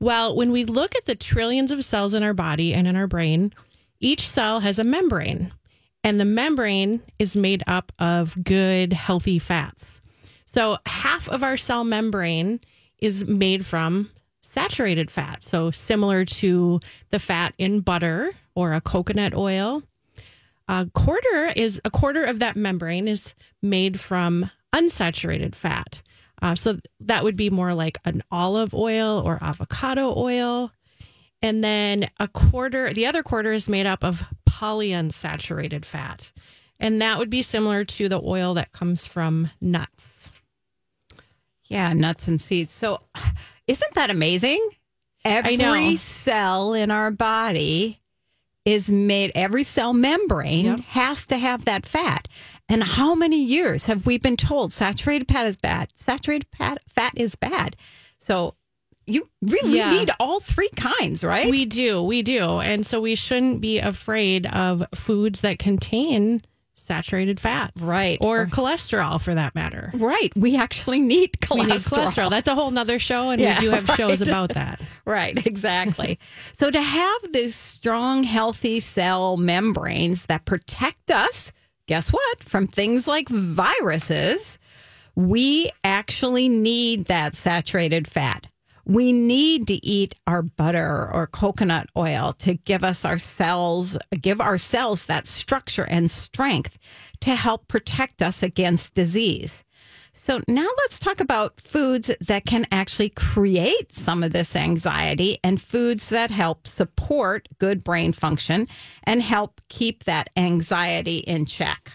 Well, 0.00 0.34
when 0.34 0.50
we 0.50 0.64
look 0.64 0.96
at 0.96 1.04
the 1.04 1.14
trillions 1.14 1.70
of 1.70 1.84
cells 1.84 2.14
in 2.14 2.22
our 2.22 2.34
body 2.34 2.72
and 2.72 2.86
in 2.86 2.96
our 2.96 3.06
brain, 3.06 3.52
each 4.00 4.26
cell 4.26 4.60
has 4.60 4.78
a 4.78 4.84
membrane, 4.84 5.52
and 6.02 6.18
the 6.18 6.24
membrane 6.24 7.02
is 7.18 7.36
made 7.36 7.62
up 7.66 7.92
of 7.98 8.42
good, 8.42 8.94
healthy 8.94 9.38
fats. 9.38 10.00
So, 10.46 10.78
half 10.86 11.28
of 11.28 11.42
our 11.42 11.58
cell 11.58 11.84
membrane 11.84 12.60
is 12.98 13.26
made 13.26 13.66
from 13.66 14.10
saturated 14.40 15.10
fat. 15.10 15.42
So, 15.42 15.70
similar 15.70 16.24
to 16.24 16.80
the 17.10 17.18
fat 17.18 17.52
in 17.58 17.80
butter 17.80 18.32
or 18.54 18.72
a 18.72 18.80
coconut 18.80 19.34
oil. 19.34 19.82
A 20.66 20.86
quarter 20.94 21.52
is 21.54 21.80
a 21.84 21.90
quarter 21.90 22.24
of 22.24 22.38
that 22.38 22.56
membrane 22.56 23.06
is 23.06 23.34
made 23.60 24.00
from 24.00 24.50
unsaturated 24.74 25.54
fat. 25.54 26.02
Uh, 26.42 26.54
so 26.54 26.78
that 27.00 27.24
would 27.24 27.36
be 27.36 27.50
more 27.50 27.74
like 27.74 27.98
an 28.04 28.22
olive 28.30 28.74
oil 28.74 29.22
or 29.24 29.38
avocado 29.42 30.14
oil. 30.16 30.72
And 31.42 31.62
then 31.62 32.08
a 32.18 32.28
quarter, 32.28 32.92
the 32.92 33.06
other 33.06 33.22
quarter 33.22 33.52
is 33.52 33.68
made 33.68 33.86
up 33.86 34.04
of 34.04 34.24
polyunsaturated 34.48 35.84
fat. 35.84 36.32
And 36.78 37.00
that 37.02 37.18
would 37.18 37.30
be 37.30 37.42
similar 37.42 37.84
to 37.84 38.08
the 38.08 38.20
oil 38.22 38.54
that 38.54 38.72
comes 38.72 39.06
from 39.06 39.50
nuts. 39.60 40.28
Yeah, 41.64 41.92
nuts 41.92 42.26
and 42.26 42.40
seeds. 42.40 42.72
So 42.72 43.00
isn't 43.66 43.94
that 43.94 44.10
amazing? 44.10 44.66
Every 45.24 45.96
cell 45.96 46.72
in 46.72 46.90
our 46.90 47.10
body 47.10 48.00
is 48.64 48.90
made, 48.90 49.32
every 49.34 49.64
cell 49.64 49.92
membrane 49.92 50.64
yep. 50.64 50.80
has 50.80 51.26
to 51.26 51.36
have 51.36 51.66
that 51.66 51.86
fat. 51.86 52.28
And 52.70 52.84
how 52.84 53.16
many 53.16 53.42
years 53.42 53.86
have 53.86 54.06
we 54.06 54.16
been 54.16 54.36
told 54.36 54.72
saturated 54.72 55.28
fat 55.28 55.44
is 55.46 55.56
bad? 55.56 55.88
Saturated 55.96 56.46
fat 56.56 56.78
fat 56.86 57.12
is 57.16 57.34
bad. 57.34 57.74
So 58.20 58.54
you 59.06 59.28
really 59.42 59.78
yeah. 59.78 59.90
need 59.90 60.10
all 60.20 60.38
three 60.38 60.70
kinds, 60.76 61.24
right? 61.24 61.50
We 61.50 61.64
do. 61.64 62.00
We 62.00 62.22
do. 62.22 62.60
And 62.60 62.86
so 62.86 63.00
we 63.00 63.16
shouldn't 63.16 63.60
be 63.60 63.80
afraid 63.80 64.46
of 64.46 64.84
foods 64.94 65.40
that 65.40 65.58
contain 65.58 66.38
saturated 66.74 67.40
fats. 67.40 67.82
Right. 67.82 68.18
Or, 68.20 68.42
or 68.42 68.46
cholesterol 68.46 69.20
for 69.20 69.34
that 69.34 69.56
matter. 69.56 69.90
Right. 69.92 70.30
We 70.36 70.56
actually 70.56 71.00
need 71.00 71.32
cholesterol. 71.40 71.58
We 71.58 71.66
need 71.66 71.76
cholesterol. 71.80 72.30
That's 72.30 72.48
a 72.48 72.54
whole 72.54 72.70
nother 72.70 73.00
show, 73.00 73.30
and 73.30 73.40
yeah, 73.40 73.56
we 73.56 73.60
do 73.66 73.70
have 73.70 73.88
right. 73.88 73.96
shows 73.96 74.22
about 74.22 74.50
that. 74.50 74.80
right. 75.04 75.44
Exactly. 75.44 76.20
so 76.52 76.70
to 76.70 76.80
have 76.80 77.32
these 77.32 77.56
strong, 77.56 78.22
healthy 78.22 78.78
cell 78.78 79.36
membranes 79.36 80.26
that 80.26 80.44
protect 80.44 81.10
us 81.10 81.52
guess 81.90 82.12
what? 82.12 82.44
From 82.44 82.68
things 82.68 83.08
like 83.08 83.28
viruses, 83.28 84.60
we 85.16 85.68
actually 85.82 86.48
need 86.48 87.06
that 87.06 87.34
saturated 87.34 88.06
fat. 88.06 88.46
We 88.86 89.10
need 89.10 89.66
to 89.66 89.84
eat 89.84 90.14
our 90.28 90.42
butter 90.42 91.10
or 91.12 91.26
coconut 91.26 91.88
oil 91.96 92.32
to 92.34 92.54
give 92.54 92.84
us 92.84 93.04
our 93.04 93.18
cells, 93.18 93.98
give 94.20 94.40
ourselves 94.40 95.06
that 95.06 95.26
structure 95.26 95.84
and 95.90 96.08
strength 96.08 96.78
to 97.22 97.34
help 97.34 97.66
protect 97.66 98.22
us 98.22 98.44
against 98.44 98.94
disease. 98.94 99.64
So 100.22 100.38
now 100.46 100.68
let's 100.76 100.98
talk 100.98 101.20
about 101.20 101.62
foods 101.62 102.10
that 102.20 102.44
can 102.44 102.66
actually 102.70 103.08
create 103.08 103.90
some 103.90 104.22
of 104.22 104.34
this 104.34 104.54
anxiety 104.54 105.38
and 105.42 105.58
foods 105.58 106.10
that 106.10 106.30
help 106.30 106.66
support 106.66 107.48
good 107.58 107.82
brain 107.82 108.12
function 108.12 108.68
and 109.04 109.22
help 109.22 109.62
keep 109.70 110.04
that 110.04 110.28
anxiety 110.36 111.20
in 111.20 111.46
check. 111.46 111.90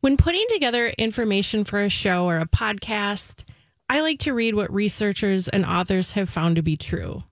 When 0.00 0.16
putting 0.16 0.46
together 0.48 0.88
information 0.96 1.64
for 1.64 1.82
a 1.82 1.90
show 1.90 2.24
or 2.24 2.38
a 2.38 2.48
podcast, 2.48 3.44
I 3.90 4.00
like 4.00 4.20
to 4.20 4.32
read 4.32 4.54
what 4.54 4.72
researchers 4.72 5.48
and 5.48 5.66
authors 5.66 6.12
have 6.12 6.30
found 6.30 6.56
to 6.56 6.62
be 6.62 6.78
true. 6.78 7.22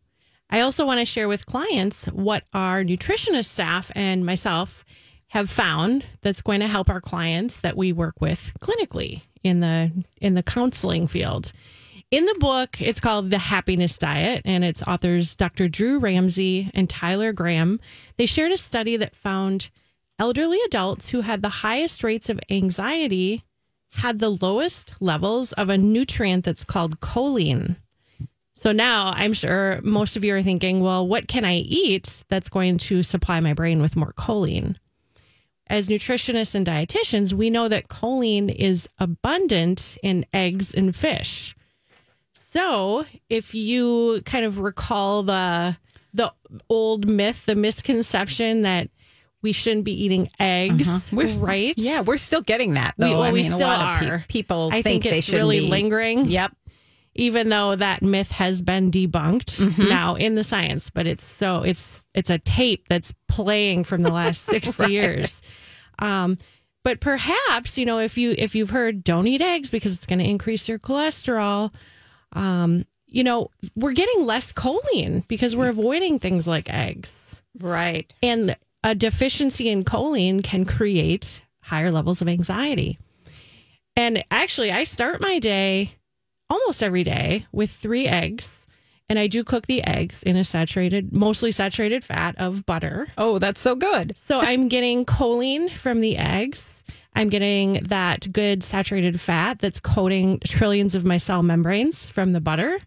I 0.51 0.61
also 0.61 0.85
want 0.85 1.01
to 1.01 1.07
share 1.07 1.27
with 1.27 1.47
clients 1.47 2.05
what 2.09 2.45
our 2.53 2.83
nutritionist 2.85 3.47
staff 3.47 3.91
and 3.95 4.27
myself 4.27 4.85
have 5.31 5.49
found 5.49 6.05
that's 6.23 6.43
going 6.43 6.61
to 6.61 6.67
help 6.69 6.91
our 6.91 7.01
clients 7.01 7.61
that 7.61 7.77
we 7.77 7.93
work 7.93 8.15
with 8.21 8.53
clinically 8.61 9.25
in 9.43 9.61
the 9.61 9.91
in 10.21 10.35
the 10.35 10.43
counseling 10.43 11.07
field. 11.07 11.53
In 12.11 12.27
the 12.27 12.37
book, 12.41 12.83
it's 12.83 12.99
called 12.99 13.31
The 13.31 13.39
Happiness 13.39 13.97
Diet, 13.97 14.43
and 14.45 14.65
its 14.65 14.83
authors 14.83 15.37
Dr. 15.37 15.69
Drew 15.69 16.01
Ramsey 16.01 16.69
and 16.75 16.91
Tyler 16.91 17.33
Graham. 17.33 17.79
They 18.17 18.27
shared 18.27 18.51
a 18.51 18.57
study 18.57 18.97
that 18.97 19.15
found 19.15 19.71
elderly 20.19 20.59
adults 20.67 21.11
who 21.11 21.21
had 21.21 21.41
the 21.41 21.49
highest 21.49 22.03
rates 22.03 22.29
of 22.29 22.41
anxiety 22.51 23.45
had 23.91 24.19
the 24.19 24.31
lowest 24.31 24.93
levels 25.01 25.53
of 25.53 25.69
a 25.69 25.79
nutrient 25.79 26.45
that's 26.45 26.65
called 26.65 26.99
choline. 27.01 27.77
So 28.55 28.73
now 28.73 29.13
I'm 29.15 29.33
sure 29.33 29.81
most 29.83 30.17
of 30.17 30.25
you 30.25 30.35
are 30.35 30.43
thinking, 30.43 30.81
well, 30.81 31.07
what 31.07 31.29
can 31.29 31.45
I 31.45 31.55
eat 31.55 32.25
that's 32.29 32.49
going 32.49 32.79
to 32.79 33.05
supply 33.05 33.39
my 33.39 33.55
brain 33.55 33.81
with 33.81 33.97
more 33.97 34.13
choline? 34.15 34.77
As 35.71 35.89
nutritionists 35.89 36.55
and 36.55 36.67
dietitians, 36.67 37.33
we 37.33 37.49
know 37.49 37.69
that 37.69 37.89
choline 37.89 38.55
is 38.55 38.89
abundant 38.99 39.97
in 40.03 40.27
eggs 40.35 40.75
and 40.75 40.95
fish. 40.95 41.55
So, 42.33 43.07
if 43.29 43.55
you 43.55 44.21
kind 44.27 44.45
of 44.45 44.59
recall 44.59 45.23
the 45.23 45.77
the 46.13 46.33
old 46.69 47.09
myth, 47.09 47.47
the 47.47 47.55
misconception 47.55 48.63
that 48.63 48.91
we 49.43 49.53
shouldn't 49.53 49.85
be 49.85 50.05
eating 50.05 50.29
eggs, 50.41 51.13
uh-huh. 51.13 51.47
right? 51.47 51.75
Yeah, 51.77 52.01
we're 52.01 52.19
still 52.19 52.43
getting 52.43 52.75
that. 52.75 52.95
Though. 52.99 53.07
We, 53.07 53.15
well, 53.15 53.23
I 53.23 53.33
we 53.33 53.43
mean, 53.43 53.53
still 53.53 53.69
a 53.69 53.71
lot 53.71 54.03
are. 54.03 54.15
Of 54.17 54.21
pe- 54.23 54.27
people 54.27 54.71
I 54.73 54.83
think, 54.83 55.05
think, 55.05 55.05
they 55.05 55.21
should 55.21 55.37
really 55.37 55.61
be. 55.61 55.69
lingering. 55.69 56.27
Yep. 56.27 56.53
Even 57.17 57.49
though 57.49 57.75
that 57.75 58.03
myth 58.03 58.31
has 58.33 58.63
been 58.63 58.91
debunked 58.91 59.59
Mm-hmm. 59.61 59.89
now 59.89 60.15
in 60.15 60.37
the 60.37 60.45
science, 60.45 60.91
but 60.91 61.07
it's 61.07 61.25
so 61.25 61.63
it's 61.63 62.07
it's 62.15 62.31
a 62.31 62.39
tape 62.39 62.87
that's 62.89 63.13
playing 63.29 63.85
from 63.85 64.03
the 64.03 64.13
last 64.13 64.45
sixty 64.47 64.83
Right. 64.85 64.91
years. 64.91 65.43
Um, 65.99 66.39
but 66.85 67.01
perhaps 67.01 67.77
you 67.77 67.85
know 67.85 67.99
if 67.99 68.17
you 68.17 68.35
if 68.39 68.55
you've 68.55 68.71
heard 68.71 69.03
don't 69.05 69.27
eat 69.27 69.41
eggs 69.43 69.71
because 69.71 69.93
it's 69.93 70.07
going 70.07 70.21
to 70.21 70.25
increase 70.25 70.69
your 70.69 70.79
cholesterol. 70.79 71.75
Um, 72.33 72.85
you 73.07 73.25
know 73.25 73.51
we're 73.75 73.93
getting 73.93 74.25
less 74.25 74.53
choline 74.53 75.27
because 75.27 75.57
we're 75.57 75.69
avoiding 75.69 76.21
things 76.21 76.47
like 76.47 76.73
eggs, 76.73 77.35
Right. 77.59 78.11
and 78.23 78.57
a 78.85 78.95
deficiency 78.95 79.69
in 79.69 79.83
choline 79.85 80.45
can 80.45 80.65
create 80.65 81.43
higher 81.61 81.91
levels 81.91 82.23
of 82.23 82.29
anxiety. 82.29 82.99
And 83.97 84.23
actually, 84.31 84.71
I 84.73 84.85
start 84.85 85.21
my 85.21 85.39
day 85.41 85.91
almost 86.51 86.83
every 86.83 87.05
day 87.05 87.47
with 87.53 87.71
three 87.71 88.07
eggs. 88.07 88.67
And 89.09 89.19
I 89.19 89.27
do 89.27 89.43
cook 89.43 89.67
the 89.67 89.83
eggs 89.83 90.23
in 90.23 90.37
a 90.37 90.45
saturated, 90.45 91.13
mostly 91.13 91.51
saturated 91.51 92.05
fat 92.05 92.37
of 92.39 92.67
butter. 92.67 93.09
Oh, 93.19 93.39
that's 93.39 93.61
so 93.61 93.75
good. 93.75 94.17
So 94.17 94.41
I'm 94.41 94.69
getting 94.69 95.05
choline 95.05 95.71
from 95.71 96.01
the 96.01 96.17
eggs. 96.17 96.83
I'm 97.15 97.29
getting 97.29 97.75
that 97.85 98.33
good 98.33 98.63
saturated 98.63 99.21
fat 99.21 99.59
that's 99.59 99.81
coating 99.81 100.39
trillions 100.45 100.95
of 100.95 101.05
my 101.05 101.19
cell 101.19 101.43
membranes 101.43 102.09
from 102.09 102.33
the 102.33 102.41
butter. 102.41 102.79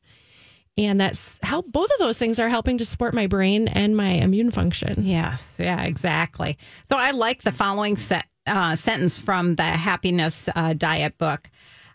And 0.78 1.00
that's 1.00 1.40
help 1.44 1.72
both 1.72 1.92
of 1.92 2.00
those 2.00 2.18
things 2.18 2.40
are 2.40 2.50
helping 2.50 2.78
to 2.80 2.86
support 2.86 3.14
my 3.14 3.28
brain 3.28 3.68
and 3.68 3.96
my 3.96 4.10
immune 4.10 4.50
function. 4.50 4.96
Yes, 5.06 5.58
yeah, 5.60 5.84
exactly. 5.84 6.58
So 6.86 6.96
I 6.96 7.12
like 7.12 7.44
the 7.44 7.52
following 7.52 7.96
set, 7.96 8.26
uh, 8.48 8.76
sentence 8.76 9.20
from 9.20 9.56
the 9.56 9.64
Happiness 9.64 10.50
uh, 10.56 10.74
Diet 10.74 11.18
book. 11.18 11.50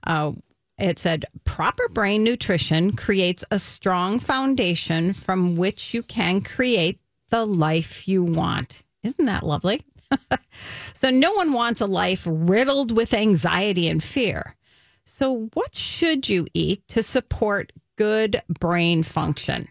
Uh, 0.06 0.32
it 0.78 0.98
said, 0.98 1.24
proper 1.44 1.88
brain 1.88 2.22
nutrition 2.22 2.94
creates 2.94 3.44
a 3.50 3.58
strong 3.58 4.20
foundation 4.20 5.12
from 5.12 5.56
which 5.56 5.92
you 5.92 6.02
can 6.02 6.40
create 6.40 7.00
the 7.30 7.44
life 7.44 8.06
you 8.06 8.22
want. 8.22 8.82
Isn't 9.02 9.26
that 9.26 9.44
lovely? 9.44 9.82
so, 10.94 11.10
no 11.10 11.32
one 11.32 11.52
wants 11.52 11.80
a 11.80 11.86
life 11.86 12.22
riddled 12.26 12.96
with 12.96 13.12
anxiety 13.12 13.88
and 13.88 14.02
fear. 14.02 14.56
So, 15.04 15.50
what 15.54 15.74
should 15.74 16.28
you 16.28 16.46
eat 16.54 16.86
to 16.88 17.02
support 17.02 17.72
good 17.96 18.40
brain 18.48 19.02
function? 19.02 19.68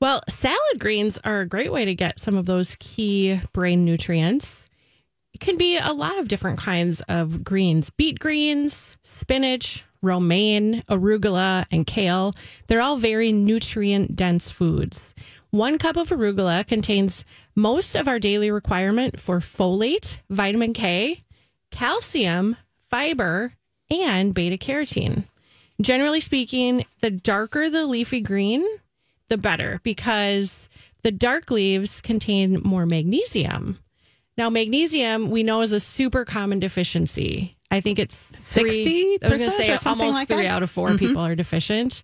Well, 0.00 0.22
salad 0.28 0.80
greens 0.80 1.18
are 1.24 1.40
a 1.40 1.48
great 1.48 1.72
way 1.72 1.84
to 1.84 1.94
get 1.94 2.18
some 2.18 2.36
of 2.36 2.46
those 2.46 2.76
key 2.80 3.40
brain 3.52 3.84
nutrients. 3.84 4.68
It 5.34 5.40
can 5.40 5.56
be 5.56 5.76
a 5.76 5.92
lot 5.92 6.18
of 6.18 6.28
different 6.28 6.60
kinds 6.60 7.00
of 7.02 7.42
greens 7.42 7.90
beet 7.90 8.20
greens, 8.20 8.96
spinach, 9.02 9.84
romaine, 10.00 10.82
arugula, 10.88 11.66
and 11.70 11.86
kale. 11.86 12.32
They're 12.68 12.80
all 12.80 12.96
very 12.96 13.32
nutrient 13.32 14.14
dense 14.14 14.50
foods. 14.50 15.14
One 15.50 15.78
cup 15.78 15.96
of 15.96 16.10
arugula 16.10 16.66
contains 16.66 17.24
most 17.54 17.96
of 17.96 18.08
our 18.08 18.18
daily 18.18 18.50
requirement 18.50 19.18
for 19.18 19.40
folate, 19.40 20.18
vitamin 20.30 20.72
K, 20.72 21.18
calcium, 21.70 22.56
fiber, 22.88 23.52
and 23.90 24.34
beta 24.34 24.56
carotene. 24.56 25.24
Generally 25.80 26.20
speaking, 26.20 26.84
the 27.00 27.10
darker 27.10 27.68
the 27.68 27.86
leafy 27.86 28.20
green, 28.20 28.62
the 29.28 29.38
better 29.38 29.80
because 29.82 30.68
the 31.02 31.10
dark 31.10 31.50
leaves 31.50 32.00
contain 32.00 32.60
more 32.62 32.86
magnesium. 32.86 33.78
Now, 34.36 34.50
magnesium 34.50 35.30
we 35.30 35.42
know 35.42 35.60
is 35.60 35.72
a 35.72 35.80
super 35.80 36.24
common 36.24 36.58
deficiency. 36.58 37.56
I 37.70 37.80
think 37.80 37.98
it's 37.98 38.20
three, 38.20 39.18
I 39.22 39.28
was 39.28 39.38
going 39.38 39.50
to 39.50 39.56
60% 39.56 39.56
say 39.56 39.72
or 39.72 39.76
something 39.76 40.02
almost 40.02 40.16
like 40.16 40.28
three 40.28 40.36
that? 40.38 40.44
Mm-hmm. 40.44 40.54
out 40.54 40.62
of 40.62 40.70
4 40.70 40.96
people 40.96 41.22
are 41.22 41.34
deficient. 41.34 42.02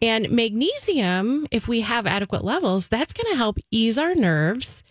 And 0.00 0.30
magnesium, 0.30 1.46
if 1.50 1.66
we 1.66 1.80
have 1.80 2.06
adequate 2.06 2.44
levels, 2.44 2.88
that's 2.88 3.12
going 3.12 3.32
to 3.32 3.36
help 3.36 3.58
ease 3.70 3.98
our 3.98 4.14
nerves, 4.14 4.82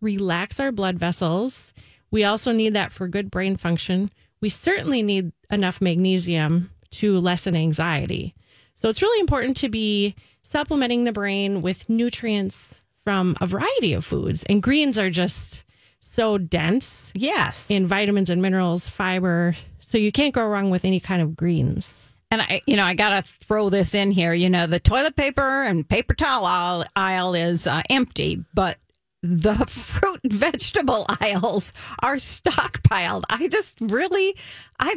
relax 0.00 0.58
our 0.58 0.72
blood 0.72 0.98
vessels. 0.98 1.72
We 2.10 2.24
also 2.24 2.52
need 2.52 2.74
that 2.74 2.92
for 2.92 3.08
good 3.08 3.30
brain 3.30 3.56
function. 3.56 4.10
We 4.40 4.48
certainly 4.48 5.02
need 5.02 5.32
enough 5.50 5.80
magnesium 5.80 6.70
to 6.92 7.18
lessen 7.18 7.54
anxiety. 7.54 8.34
So 8.74 8.88
it's 8.88 9.02
really 9.02 9.20
important 9.20 9.56
to 9.58 9.68
be 9.68 10.14
supplementing 10.42 11.04
the 11.04 11.12
brain 11.12 11.62
with 11.62 11.88
nutrients 11.88 12.80
from 13.04 13.36
a 13.40 13.46
variety 13.46 13.92
of 13.92 14.04
foods. 14.04 14.44
And 14.44 14.62
greens 14.62 14.98
are 14.98 15.10
just 15.10 15.64
so 16.12 16.38
dense 16.38 17.12
Yes. 17.14 17.70
in 17.70 17.86
vitamins 17.86 18.30
and 18.30 18.40
minerals, 18.40 18.88
fiber. 18.88 19.54
So 19.80 19.98
you 19.98 20.12
can't 20.12 20.34
go 20.34 20.46
wrong 20.46 20.70
with 20.70 20.84
any 20.84 21.00
kind 21.00 21.22
of 21.22 21.36
greens. 21.36 22.08
And 22.30 22.42
I, 22.42 22.60
you 22.66 22.76
know, 22.76 22.84
I 22.84 22.94
got 22.94 23.24
to 23.24 23.32
throw 23.44 23.70
this 23.70 23.94
in 23.94 24.10
here. 24.10 24.32
You 24.32 24.50
know, 24.50 24.66
the 24.66 24.80
toilet 24.80 25.14
paper 25.14 25.62
and 25.62 25.88
paper 25.88 26.14
towel 26.14 26.44
aisle, 26.44 26.84
aisle 26.96 27.34
is 27.34 27.66
uh, 27.66 27.82
empty, 27.88 28.44
but 28.54 28.78
the 29.22 29.54
fruit 29.68 30.20
and 30.24 30.32
vegetable 30.32 31.06
aisles 31.20 31.72
are 32.00 32.16
stockpiled. 32.16 33.22
I 33.30 33.46
just 33.48 33.78
really, 33.80 34.36
I, 34.80 34.94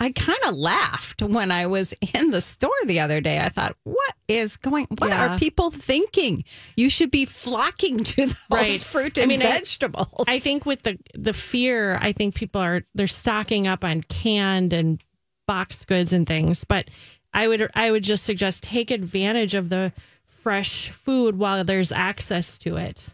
I 0.00 0.10
kind 0.10 0.38
of 0.46 0.54
laughed 0.54 1.22
when 1.22 1.50
I 1.50 1.66
was 1.66 1.94
in 2.14 2.30
the 2.30 2.40
store 2.40 2.70
the 2.86 3.00
other 3.00 3.20
day. 3.20 3.38
I 3.40 3.48
thought, 3.48 3.76
what 3.84 4.14
is 4.28 4.56
going? 4.56 4.86
What 4.98 5.08
Yeah. 5.10 5.34
are 5.34 5.38
people 5.38 5.70
thinking? 5.70 6.44
You 6.76 6.90
should 6.90 7.10
be 7.10 7.24
flocking 7.24 7.98
to 8.04 8.26
those 8.26 8.36
Right. 8.50 8.72
fruit 8.80 9.16
I 9.18 9.22
and 9.22 9.28
mean, 9.28 9.40
I- 9.42 9.46
vegetables. 9.52 10.24
I 10.26 10.38
think 10.40 10.66
with 10.66 10.82
the 10.82 10.98
the 11.14 11.32
fear, 11.32 11.96
I 12.02 12.12
think 12.12 12.34
people 12.34 12.60
are 12.60 12.82
they're 12.94 13.06
stocking 13.06 13.66
up 13.66 13.84
on 13.84 14.02
canned 14.02 14.72
and 14.72 15.00
boxed 15.46 15.86
goods 15.86 16.12
and 16.12 16.26
things. 16.26 16.64
But 16.64 16.88
I 17.32 17.46
would 17.48 17.70
I 17.74 17.90
would 17.90 18.02
just 18.04 18.24
suggest 18.24 18.64
take 18.64 18.90
advantage 18.90 19.54
of 19.54 19.68
the 19.68 19.92
fresh 20.24 20.90
food 20.90 21.36
while 21.38 21.64
there's 21.64 21.92
access 21.92 22.58
to 22.58 22.76
it. 22.76 23.06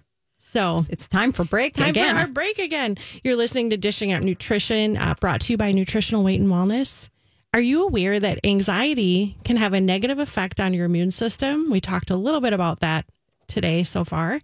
So 0.51 0.85
it's 0.89 1.07
time 1.07 1.31
for 1.31 1.45
break 1.45 1.75
time 1.75 1.91
again. 1.91 2.17
for 2.17 2.23
our 2.23 2.27
break 2.27 2.59
again. 2.59 2.97
You're 3.23 3.37
listening 3.37 3.71
to 3.71 3.77
Dishing 3.77 4.11
Out 4.11 4.25
Nutrition, 4.25 4.97
uh, 4.97 5.15
brought 5.21 5.43
to 5.43 5.53
you 5.53 5.57
by 5.57 5.71
Nutritional 5.71 6.25
Weight 6.25 6.41
and 6.41 6.49
Wellness. 6.49 7.09
Are 7.55 7.61
you 7.61 7.85
aware 7.85 8.19
that 8.19 8.41
anxiety 8.43 9.37
can 9.45 9.57
have 9.57 9.75
a 9.75 9.81
negative 9.81 10.19
effect 10.19 10.59
on 10.59 10.75
your 10.75 10.87
immune 10.87 11.13
system? 11.13 11.71
We 11.71 11.81
talked 11.81 12.11
a 12.11 12.17
little 12.17 12.41
bit 12.41 12.53
about 12.53 12.81
that 12.81 13.05
today 13.47 13.85
so 13.85 14.05
far. 14.05 14.41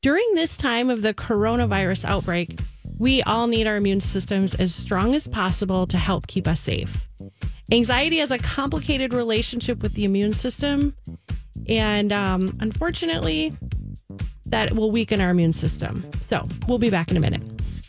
During 0.00 0.34
this 0.34 0.56
time 0.56 0.88
of 0.88 1.02
the 1.02 1.12
coronavirus 1.12 2.06
outbreak, 2.06 2.58
We 2.98 3.22
all 3.22 3.46
need 3.46 3.66
our 3.66 3.76
immune 3.76 4.00
systems 4.02 4.54
as 4.54 4.74
strong 4.74 5.14
as 5.14 5.26
possible 5.26 5.86
to 5.86 5.96
help 5.96 6.26
keep 6.26 6.46
us 6.46 6.60
safe. 6.60 7.06
Anxiety 7.72 8.18
has 8.18 8.30
a 8.30 8.36
complicated 8.38 9.14
relationship 9.14 9.82
with 9.82 9.94
the 9.94 10.04
immune 10.04 10.34
system, 10.34 10.94
and 11.66 12.12
um, 12.12 12.56
unfortunately, 12.60 13.52
that 14.50 14.72
will 14.72 14.90
weaken 14.90 15.20
our 15.20 15.30
immune 15.30 15.52
system. 15.52 16.04
So, 16.20 16.42
we'll 16.68 16.78
be 16.78 16.90
back 16.90 17.10
in 17.10 17.16
a 17.16 17.20
minute. 17.20 17.42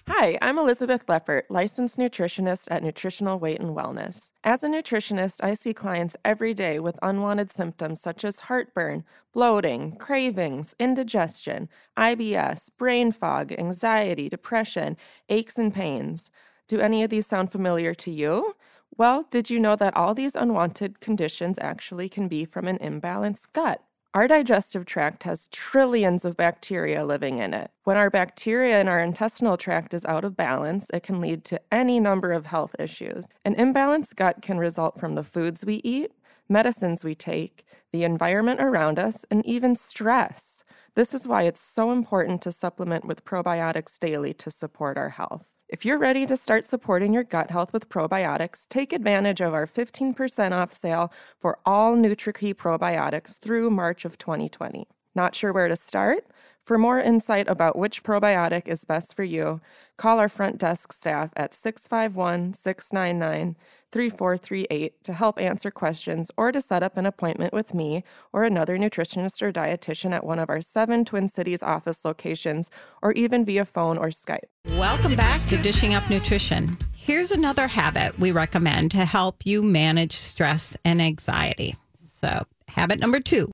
Hi, 0.08 0.38
I'm 0.42 0.58
Elizabeth 0.58 1.06
Leppert, 1.08 1.44
licensed 1.50 1.98
nutritionist 1.98 2.68
at 2.70 2.84
Nutritional 2.84 3.40
Weight 3.40 3.60
and 3.60 3.76
Wellness. 3.76 4.32
As 4.44 4.64
a 4.64 4.68
nutritionist, 4.68 5.44
I 5.44 5.54
see 5.54 5.74
clients 5.74 6.16
every 6.26 6.54
day 6.54 6.80
with 6.80 7.00
unwanted 7.02 7.52
symptoms 7.52 8.02
such 8.02 8.26
as 8.26 8.42
heartburn, 8.42 9.04
bloating, 9.34 9.96
cravings, 9.96 10.76
indigestion, 10.80 11.70
IBS, 11.98 12.70
brain 12.78 13.12
fog, 13.12 13.52
anxiety, 13.54 14.28
depression, 14.28 14.98
aches, 15.30 15.58
and 15.58 15.74
pains. 15.74 16.30
Do 16.68 16.80
any 16.80 17.04
of 17.04 17.10
these 17.10 17.26
sound 17.26 17.52
familiar 17.52 17.94
to 17.96 18.12
you? 18.12 18.56
Well, 18.98 19.26
did 19.32 19.50
you 19.50 19.60
know 19.60 19.76
that 19.78 19.96
all 19.96 20.14
these 20.14 20.36
unwanted 20.36 21.00
conditions 21.00 21.58
actually 21.62 22.10
can 22.10 22.28
be 22.28 22.44
from 22.46 22.68
an 22.68 22.78
imbalanced 22.80 23.54
gut? 23.54 23.82
Our 24.14 24.28
digestive 24.28 24.86
tract 24.86 25.24
has 25.24 25.48
trillions 25.48 26.26
of 26.26 26.36
bacteria 26.36 27.06
living 27.06 27.38
in 27.38 27.54
it. 27.54 27.72
When 27.86 27.96
our 27.96 28.10
bacteria 28.10 28.82
in 28.82 28.90
our 28.90 29.00
intestinal 29.00 29.56
tract 29.56 29.94
is 29.94 30.04
out 30.04 30.26
of 30.26 30.36
balance, 30.36 30.88
it 30.94 31.04
can 31.04 31.22
lead 31.22 31.46
to 31.46 31.62
any 31.72 31.98
number 31.98 32.34
of 32.34 32.48
health 32.48 32.76
issues. 32.78 33.28
An 33.46 33.56
imbalanced 33.56 34.18
gut 34.18 34.42
can 34.42 34.58
result 34.58 35.00
from 35.00 35.16
the 35.16 35.24
foods 35.24 35.64
we 35.64 35.76
eat, 35.86 36.12
medicines 36.50 37.06
we 37.06 37.16
take, 37.16 37.66
the 37.94 38.04
environment 38.04 38.60
around 38.60 39.00
us, 39.00 39.26
and 39.32 39.46
even 39.46 39.78
stress. 39.78 40.66
This 40.94 41.14
is 41.14 41.26
why 41.26 41.44
it's 41.44 41.62
so 41.62 41.92
important 41.92 42.42
to 42.42 42.52
supplement 42.52 43.06
with 43.06 43.24
probiotics 43.24 43.98
daily 43.98 44.34
to 44.34 44.52
support 44.52 44.98
our 44.98 45.12
health. 45.12 45.46
If 45.72 45.86
you're 45.86 45.98
ready 45.98 46.26
to 46.26 46.36
start 46.36 46.66
supporting 46.66 47.14
your 47.14 47.24
gut 47.24 47.50
health 47.50 47.72
with 47.72 47.88
probiotics, 47.88 48.68
take 48.68 48.92
advantage 48.92 49.40
of 49.40 49.54
our 49.54 49.66
15% 49.66 50.52
off 50.52 50.74
sale 50.74 51.14
for 51.40 51.60
all 51.66 51.96
NutriKey 51.96 52.56
probiotics 52.56 53.40
through 53.40 53.70
March 53.70 54.04
of 54.04 54.18
2020. 54.18 54.86
Not 55.16 55.34
sure 55.34 55.54
where 55.54 55.70
to 55.70 55.78
start? 55.78 56.26
For 56.72 56.78
more 56.78 57.02
insight 57.02 57.50
about 57.50 57.78
which 57.78 58.02
probiotic 58.02 58.70
is 58.70 58.86
best 58.86 59.14
for 59.14 59.26
you, 59.26 59.60
call 59.98 60.20
our 60.20 60.30
front 60.30 60.58
desk 60.58 60.94
staff 60.94 61.30
at 61.36 61.54
651 61.54 62.54
699 62.54 63.58
3438 63.92 65.04
to 65.04 65.12
help 65.12 65.38
answer 65.38 65.70
questions 65.70 66.32
or 66.38 66.50
to 66.54 66.62
set 66.62 66.82
up 66.82 66.96
an 66.96 67.06
appointment 67.06 67.52
with 67.52 67.74
me 67.74 68.06
or 68.32 68.46
another 68.46 68.78
nutritionist 68.78 69.42
or 69.42 69.52
dietitian 69.52 70.14
at 70.14 70.24
one 70.24 70.40
of 70.40 70.50
our 70.50 70.62
seven 70.62 71.04
Twin 71.04 71.28
Cities 71.28 71.62
office 71.62 72.06
locations 72.06 72.72
or 73.02 73.12
even 73.12 73.44
via 73.44 73.66
phone 73.66 73.98
or 73.98 74.08
Skype. 74.08 74.48
Welcome 74.78 75.18
back 75.18 75.42
to 75.50 75.58
Dishing 75.58 75.94
Up 75.94 76.10
Nutrition. 76.10 76.78
Here's 76.96 77.34
another 77.34 77.68
habit 77.68 78.18
we 78.18 78.32
recommend 78.32 78.92
to 78.92 79.04
help 79.04 79.46
you 79.46 79.62
manage 79.62 80.14
stress 80.14 80.78
and 80.86 81.02
anxiety. 81.02 81.76
So, 81.92 82.46
habit 82.70 82.98
number 83.02 83.20
two 83.20 83.52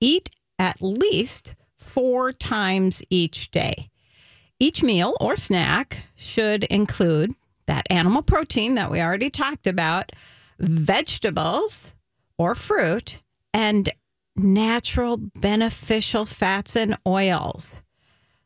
eat 0.00 0.30
at 0.58 0.82
least 0.82 1.54
four 1.78 2.32
times 2.32 3.02
each 3.10 3.50
day. 3.50 3.90
Each 4.58 4.82
meal 4.82 5.16
or 5.20 5.36
snack 5.36 6.04
should 6.14 6.64
include 6.64 7.32
that 7.66 7.86
animal 7.90 8.22
protein 8.22 8.74
that 8.76 8.90
we 8.90 9.00
already 9.00 9.30
talked 9.30 9.66
about, 9.66 10.12
vegetables 10.58 11.94
or 12.38 12.54
fruit, 12.54 13.20
and 13.52 13.88
natural 14.36 15.16
beneficial 15.16 16.24
fats 16.24 16.76
and 16.76 16.96
oils. 17.06 17.82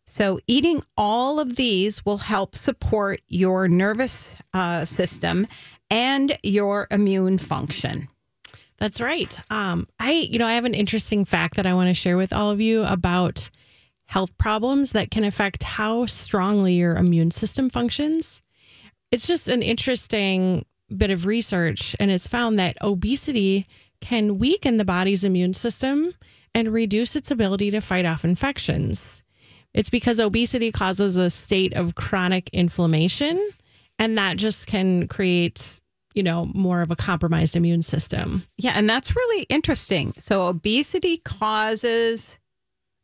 So, 0.06 0.40
eating 0.48 0.82
all 0.96 1.38
of 1.38 1.54
these 1.54 2.04
will 2.04 2.18
help 2.18 2.56
support 2.56 3.20
your 3.28 3.68
nervous 3.68 4.36
uh, 4.52 4.84
system 4.84 5.46
and 5.88 6.36
your 6.42 6.88
immune 6.90 7.38
function. 7.38 8.08
That's 8.80 9.00
right. 9.00 9.38
Um, 9.50 9.86
I, 10.00 10.12
you 10.12 10.38
know, 10.38 10.46
I 10.46 10.54
have 10.54 10.64
an 10.64 10.74
interesting 10.74 11.24
fact 11.24 11.56
that 11.56 11.66
I 11.66 11.74
want 11.74 11.88
to 11.88 11.94
share 11.94 12.16
with 12.16 12.32
all 12.32 12.50
of 12.50 12.60
you 12.60 12.82
about 12.84 13.50
health 14.06 14.36
problems 14.38 14.92
that 14.92 15.10
can 15.10 15.22
affect 15.22 15.62
how 15.62 16.06
strongly 16.06 16.74
your 16.74 16.96
immune 16.96 17.30
system 17.30 17.70
functions. 17.70 18.42
It's 19.12 19.26
just 19.26 19.48
an 19.48 19.62
interesting 19.62 20.64
bit 20.96 21.10
of 21.10 21.26
research, 21.26 21.94
and 22.00 22.10
it's 22.10 22.26
found 22.26 22.58
that 22.58 22.76
obesity 22.80 23.66
can 24.00 24.38
weaken 24.38 24.78
the 24.78 24.84
body's 24.84 25.24
immune 25.24 25.54
system 25.54 26.06
and 26.54 26.72
reduce 26.72 27.14
its 27.14 27.30
ability 27.30 27.70
to 27.70 27.80
fight 27.80 28.06
off 28.06 28.24
infections. 28.24 29.22
It's 29.74 29.90
because 29.90 30.18
obesity 30.18 30.72
causes 30.72 31.16
a 31.16 31.30
state 31.30 31.74
of 31.74 31.94
chronic 31.94 32.50
inflammation, 32.52 33.38
and 33.98 34.18
that 34.18 34.36
just 34.36 34.66
can 34.66 35.06
create, 35.06 35.79
you 36.14 36.22
know, 36.22 36.46
more 36.54 36.82
of 36.82 36.90
a 36.90 36.96
compromised 36.96 37.56
immune 37.56 37.82
system. 37.82 38.42
Yeah, 38.58 38.72
and 38.74 38.88
that's 38.88 39.14
really 39.14 39.46
interesting. 39.48 40.12
So, 40.18 40.48
obesity 40.48 41.18
causes 41.18 42.38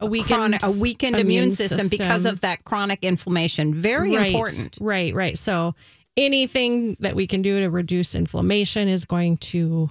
A 0.01 0.07
weakened, 0.07 0.37
chronic, 0.37 0.63
a 0.63 0.71
weakened 0.73 1.17
immune, 1.17 1.51
system, 1.53 1.89
because 1.89 2.27
of 2.27 2.41
that 2.43 2.65
chronic 2.65 2.99
inflammation. 3.03 3.75
Very 3.75 4.17
right, 4.17 4.27
important. 4.27 4.77
Right, 4.81 5.15
right. 5.15 5.39
So 5.39 5.75
anything 6.17 6.97
that 7.01 7.15
we 7.15 7.27
can 7.27 7.43
do 7.43 7.61
to 7.61 7.71
reduce 7.71 8.15
inflammation 8.15 8.89
is 8.89 9.05
going 9.05 9.37
to 9.39 9.91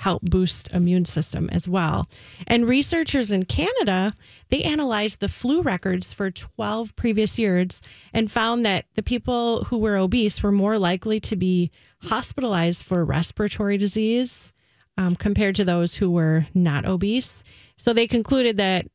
help 0.00 0.22
boost 0.22 0.70
immune 0.72 1.04
system 1.04 1.50
as 1.52 1.68
well. 1.68 2.08
And 2.46 2.66
researchers 2.66 3.30
in 3.30 3.44
Canada, 3.44 4.14
they 4.48 4.62
analyzed 4.62 5.20
the 5.20 5.28
flu 5.28 5.60
records 5.60 6.10
for 6.10 6.30
12 6.30 6.96
previous 6.96 7.38
years 7.38 7.82
and 8.14 8.32
found 8.32 8.64
that 8.64 8.86
the 8.94 9.02
people 9.02 9.64
who 9.64 9.76
were 9.76 9.98
obese 9.98 10.42
were 10.42 10.52
more 10.52 10.78
likely 10.78 11.20
to 11.20 11.36
be 11.36 11.70
hospitalized 12.04 12.82
for 12.82 13.04
respiratory 13.04 13.76
disease 13.76 14.54
um, 14.96 15.16
compared 15.16 15.54
to 15.56 15.66
those 15.66 15.94
who 15.96 16.10
were 16.10 16.46
not 16.54 16.86
obese. 16.86 17.44
So 17.76 17.92
they 17.92 18.06
concluded 18.06 18.56
that, 18.56 18.86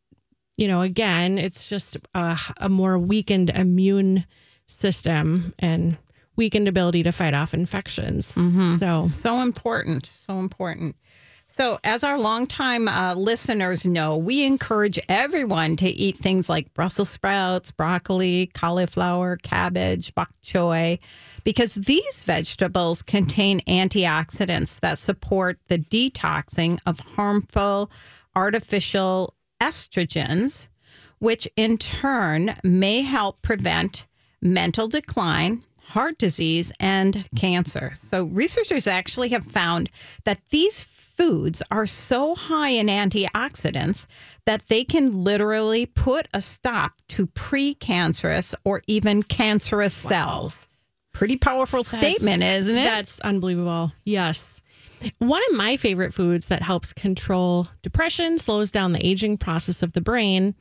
you 0.57 0.67
know, 0.67 0.81
again, 0.81 1.37
it's 1.37 1.69
just 1.69 1.97
a, 2.15 2.35
a 2.57 2.67
more 2.67 2.97
weakened 2.97 3.51
immune 3.51 4.25
system 4.65 5.53
and 5.59 5.97
weakened 6.35 6.67
ability 6.67 7.03
to 7.03 7.11
fight 7.11 7.33
off 7.33 7.53
infections. 7.53 8.27
So 8.79 9.07
So 9.07 9.41
important. 9.41 10.05
So 10.13 10.39
important. 10.39 10.95
So, 11.47 11.79
as 11.83 12.03
our 12.03 12.17
longtime 12.17 12.87
uh, 12.87 13.13
listeners 13.13 13.85
know, 13.85 14.17
we 14.17 14.43
encourage 14.43 14.99
everyone 15.07 15.75
to 15.77 15.87
eat 15.87 16.17
things 16.17 16.49
like 16.49 16.73
Brussels 16.73 17.09
sprouts, 17.09 17.71
broccoli, 17.71 18.47
cauliflower, 18.53 19.37
cabbage, 19.37 20.13
bok 20.15 20.31
choy, 20.43 20.99
because 21.43 21.75
these 21.75 22.23
vegetables 22.23 23.03
contain 23.03 23.61
antioxidants 23.61 24.79
that 24.79 24.97
support 24.97 25.59
the 25.67 25.77
detoxing 25.77 26.79
of 26.87 26.99
harmful 26.99 27.91
artificial 28.35 29.35
estrogens, 29.61 30.67
which 31.19 31.47
in 31.55 31.77
turn 31.77 32.55
may 32.63 33.01
help 33.01 33.41
prevent 33.43 34.07
mental 34.41 34.87
decline, 34.87 35.61
heart 35.87 36.17
disease, 36.17 36.71
and 36.79 37.27
cancer. 37.35 37.91
So, 37.93 38.25
researchers 38.25 38.87
actually 38.87 39.29
have 39.29 39.43
found 39.43 39.89
that 40.23 40.41
these 40.49 40.81
foods 40.83 41.61
are 41.71 41.85
so 41.85 42.35
high 42.35 42.69
in 42.69 42.87
antioxidants 42.87 44.05
that 44.45 44.67
they 44.67 44.83
can 44.83 45.23
literally 45.23 45.85
put 45.85 46.27
a 46.33 46.41
stop 46.41 46.93
to 47.09 47.27
precancerous 47.27 48.53
or 48.63 48.81
even 48.87 49.23
cancerous 49.23 49.93
cells. 49.93 50.67
Pretty 51.13 51.37
powerful 51.37 51.83
statement, 51.83 52.43
isn't 52.43 52.75
it? 52.75 52.83
That's 52.83 53.21
unbelievable. 53.21 53.93
Yes. 54.03 54.61
One 55.19 55.41
of 55.49 55.55
my 55.55 55.77
favorite 55.77 56.13
foods 56.13 56.47
that 56.47 56.61
helps 56.61 56.91
control 56.91 57.69
depression, 57.81 58.37
slows 58.39 58.71
down 58.71 58.91
the 58.91 59.05
aging 59.05 59.37
process 59.37 59.81
of 59.81 59.93
the 59.93 60.01
brain, 60.01 60.55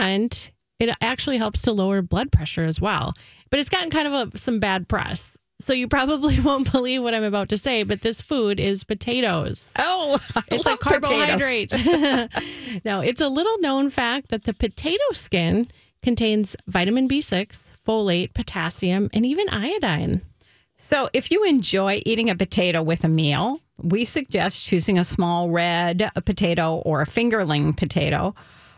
and 0.00 0.50
it 0.78 0.96
actually 1.02 1.36
helps 1.36 1.62
to 1.62 1.72
lower 1.72 2.00
blood 2.00 2.32
pressure 2.32 2.64
as 2.64 2.80
well. 2.80 3.12
But 3.50 3.58
it's 3.58 3.68
gotten 3.68 3.90
kind 3.90 4.08
of 4.08 4.34
a, 4.34 4.38
some 4.38 4.60
bad 4.60 4.88
press. 4.88 5.36
So 5.60 5.72
you 5.74 5.88
probably 5.88 6.40
won't 6.44 6.72
believe 6.72 7.02
what 7.02 7.14
I'm 7.14 7.24
about 7.24 7.50
to 7.50 7.58
say, 7.58 7.82
but 7.82 8.00
this 8.00 8.22
food 8.22 8.58
is 8.58 8.82
potatoes. 8.82 9.72
oh, 9.78 10.18
I 10.34 10.42
It's 10.50 10.66
a 10.66 10.76
carbohydrate. 10.76 11.72
now, 12.84 13.00
it's 13.00 13.20
a 13.20 13.28
little 13.28 13.58
known 13.60 13.90
fact 13.90 14.28
that 14.28 14.44
the 14.44 14.54
potato 14.54 15.04
skin 15.12 15.66
contains 16.02 16.56
vitamin 16.66 17.08
B6, 17.08 17.72
folate, 17.86 18.32
potassium, 18.32 19.10
and 19.12 19.26
even 19.26 19.48
iodine. 19.50 20.22
So, 20.78 21.10
if 21.12 21.30
you 21.30 21.44
enjoy 21.44 22.00
eating 22.06 22.30
a 22.30 22.34
potato 22.34 22.82
with 22.82 23.04
a 23.04 23.08
meal, 23.08 23.60
we 23.76 24.06
suggest 24.06 24.64
choosing 24.64 24.98
a 24.98 25.04
small 25.04 25.50
red 25.50 26.10
potato 26.24 26.76
or 26.76 27.02
a 27.02 27.06
fingerling 27.06 27.76
potato 27.76 28.34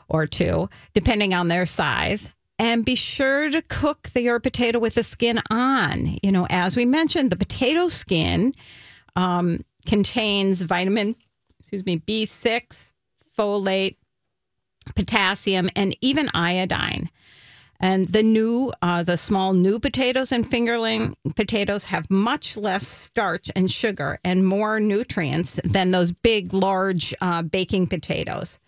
or 0.09 0.27
two, 0.27 0.69
depending 0.95 1.33
on 1.33 1.47
their 1.47 1.65
size. 1.65 2.33
And 2.63 2.85
be 2.85 2.95
sure 2.95 3.51
to 3.51 3.61
cook 3.61 4.11
the, 4.11 4.23
your 4.23 4.39
potato 4.39 4.79
with 4.79 4.95
the 4.95 5.03
skin 5.03 5.41
on. 5.51 6.17
You 6.23 6.31
know, 6.31 6.47
as 6.49 6.77
we 6.77 6.85
mentioned, 6.85 7.33
the 7.33 7.37
potato 7.37 7.89
skin 7.89 8.55
um, 9.17 9.65
contains 9.85 10.63
vitamin, 10.63 11.17
excuse 11.59 11.85
me, 11.85 11.99
B6, 11.99 12.93
folate, 13.37 13.97
potassium, 14.95 15.71
and 15.75 15.97
even 16.01 16.31
iodine. 16.35 17.09
And 17.81 18.07
the 18.07 18.23
new, 18.23 18.73
uh, 18.81 19.03
the 19.03 19.17
small 19.17 19.55
new 19.55 19.81
potatoes 19.81 20.31
and 20.31 20.49
fingerling 20.49 21.15
potatoes 21.35 21.87
have 21.87 22.09
much 22.09 22.57
less 22.57 22.87
starch 22.87 23.51
and 23.57 23.69
sugar 23.69 24.21
and 24.25 24.47
more 24.47 24.79
nutrients 24.79 25.59
than 25.65 25.91
those 25.91 26.13
big, 26.13 26.55
large 26.55 27.13
uh, 27.21 27.43
baking 27.43 27.89
potatoes. 27.89 28.61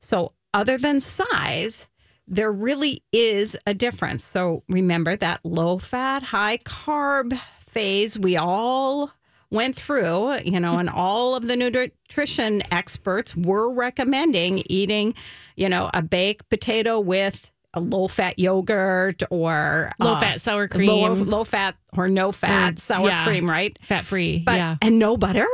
So, 0.00 0.32
other 0.52 0.78
than 0.78 1.00
size, 1.00 1.86
there 2.28 2.50
really 2.52 3.02
is 3.12 3.56
a 3.66 3.74
difference. 3.74 4.24
So, 4.24 4.62
remember 4.68 5.16
that 5.16 5.40
low 5.44 5.78
fat, 5.78 6.22
high 6.22 6.58
carb 6.58 7.38
phase 7.60 8.18
we 8.18 8.36
all 8.36 9.10
went 9.50 9.76
through, 9.76 10.38
you 10.40 10.58
know, 10.58 10.78
and 10.78 10.88
all 10.90 11.36
of 11.36 11.46
the 11.46 11.56
nutrition 11.56 12.62
experts 12.72 13.36
were 13.36 13.72
recommending 13.72 14.62
eating, 14.66 15.14
you 15.56 15.68
know, 15.68 15.88
a 15.94 16.02
baked 16.02 16.48
potato 16.48 16.98
with 16.98 17.50
a 17.74 17.80
low 17.80 18.08
fat 18.08 18.38
yogurt 18.38 19.22
or 19.30 19.92
Low 20.00 20.14
uh, 20.14 20.20
fat 20.20 20.40
sour 20.40 20.66
cream. 20.66 20.88
low, 20.88 21.12
low 21.12 21.44
fat 21.44 21.76
or 21.96 22.08
no 22.08 22.32
fat 22.32 22.72
Or- 22.74 22.76
sour 22.78 23.06
yeah. 23.08 23.24
cream, 23.24 23.48
right? 23.48 23.78
Fat 23.82 24.04
free. 24.06 24.38
But 24.44 24.56
yeah. 24.56 24.76
and 24.82 24.98
no 24.98 25.16
butter. 25.16 25.46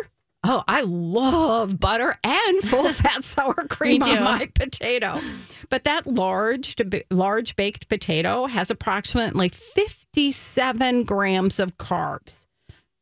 Oh, 0.44 0.64
I 0.66 0.81
love 0.83 1.78
butter 1.78 2.18
and 2.24 2.62
full 2.62 2.88
fat 2.92 3.22
sour 3.22 3.55
cream 3.68 4.02
on 4.02 4.22
my 4.22 4.46
potato. 4.55 5.20
But 5.68 5.85
that 5.85 6.07
large 6.07 6.76
large 7.11 7.55
baked 7.57 7.88
potato 7.88 8.46
has 8.46 8.70
approximately 8.70 9.48
57 9.48 11.05
grams 11.05 11.61
of 11.61 11.78
carbs. 11.78 12.46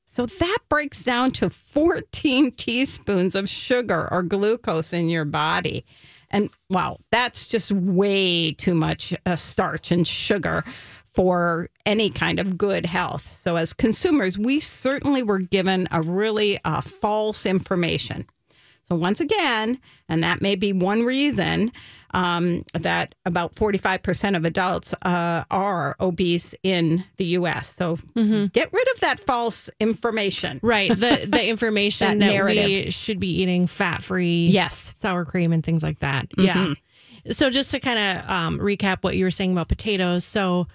So 0.04 0.26
that 0.26 0.58
breaks 0.68 1.04
down 1.04 1.30
to 1.32 1.48
14 1.48 2.52
teaspoons 2.52 3.34
of 3.34 3.48
sugar 3.48 4.08
or 4.10 4.22
glucose 4.22 4.92
in 4.92 5.08
your 5.08 5.24
body. 5.24 5.84
And 6.30 6.50
wow, 6.68 6.98
that's 7.10 7.46
just 7.46 7.72
way 7.72 8.52
too 8.52 8.74
much 8.74 9.14
uh, 9.24 9.36
starch 9.36 9.90
and 9.90 10.06
sugar 10.06 10.64
for 11.12 11.68
any 11.84 12.08
kind 12.10 12.38
of 12.38 12.56
good 12.56 12.86
health. 12.86 13.34
So, 13.34 13.56
as 13.56 13.72
consumers, 13.72 14.38
we 14.38 14.60
certainly 14.60 15.22
were 15.22 15.38
given 15.40 15.88
a 15.90 16.02
really 16.02 16.58
uh, 16.64 16.80
false 16.80 17.46
information. 17.46 18.26
So, 18.84 18.96
once 18.96 19.20
again, 19.20 19.78
and 20.08 20.22
that 20.24 20.40
may 20.40 20.56
be 20.56 20.72
one 20.72 21.02
reason 21.04 21.70
um, 22.12 22.64
that 22.74 23.14
about 23.24 23.54
45% 23.54 24.36
of 24.36 24.44
adults 24.44 24.92
uh, 25.02 25.44
are 25.50 25.94
obese 26.00 26.54
in 26.64 27.04
the 27.16 27.24
US. 27.38 27.68
So, 27.72 27.98
get 28.16 28.72
rid 28.72 28.88
of 28.94 29.00
that 29.00 29.18
false 29.20 29.70
information. 29.80 30.58
Right. 30.62 30.90
The 30.90 31.26
the 31.28 31.46
information 31.48 32.18
That 32.18 32.32
that, 32.32 32.44
we 32.46 32.90
should 32.90 33.20
be 33.20 33.42
eating 33.42 33.66
fat 33.66 34.02
free 34.02 34.46
Yes. 34.46 34.92
sour 34.96 35.24
cream 35.24 35.52
and 35.52 35.62
things 35.64 35.82
like 35.82 36.00
that. 36.00 36.26
Yeah. 36.36 36.74
So 37.30 37.50
just 37.50 37.70
to 37.72 37.80
kind 37.80 37.98
of 38.18 38.30
um, 38.30 38.58
recap 38.58 39.02
what 39.04 39.14
you 39.16 39.24
were 39.24 39.30
saying 39.30 39.52
about 39.52 39.68
potatoes. 39.68 40.24
So 40.24 40.66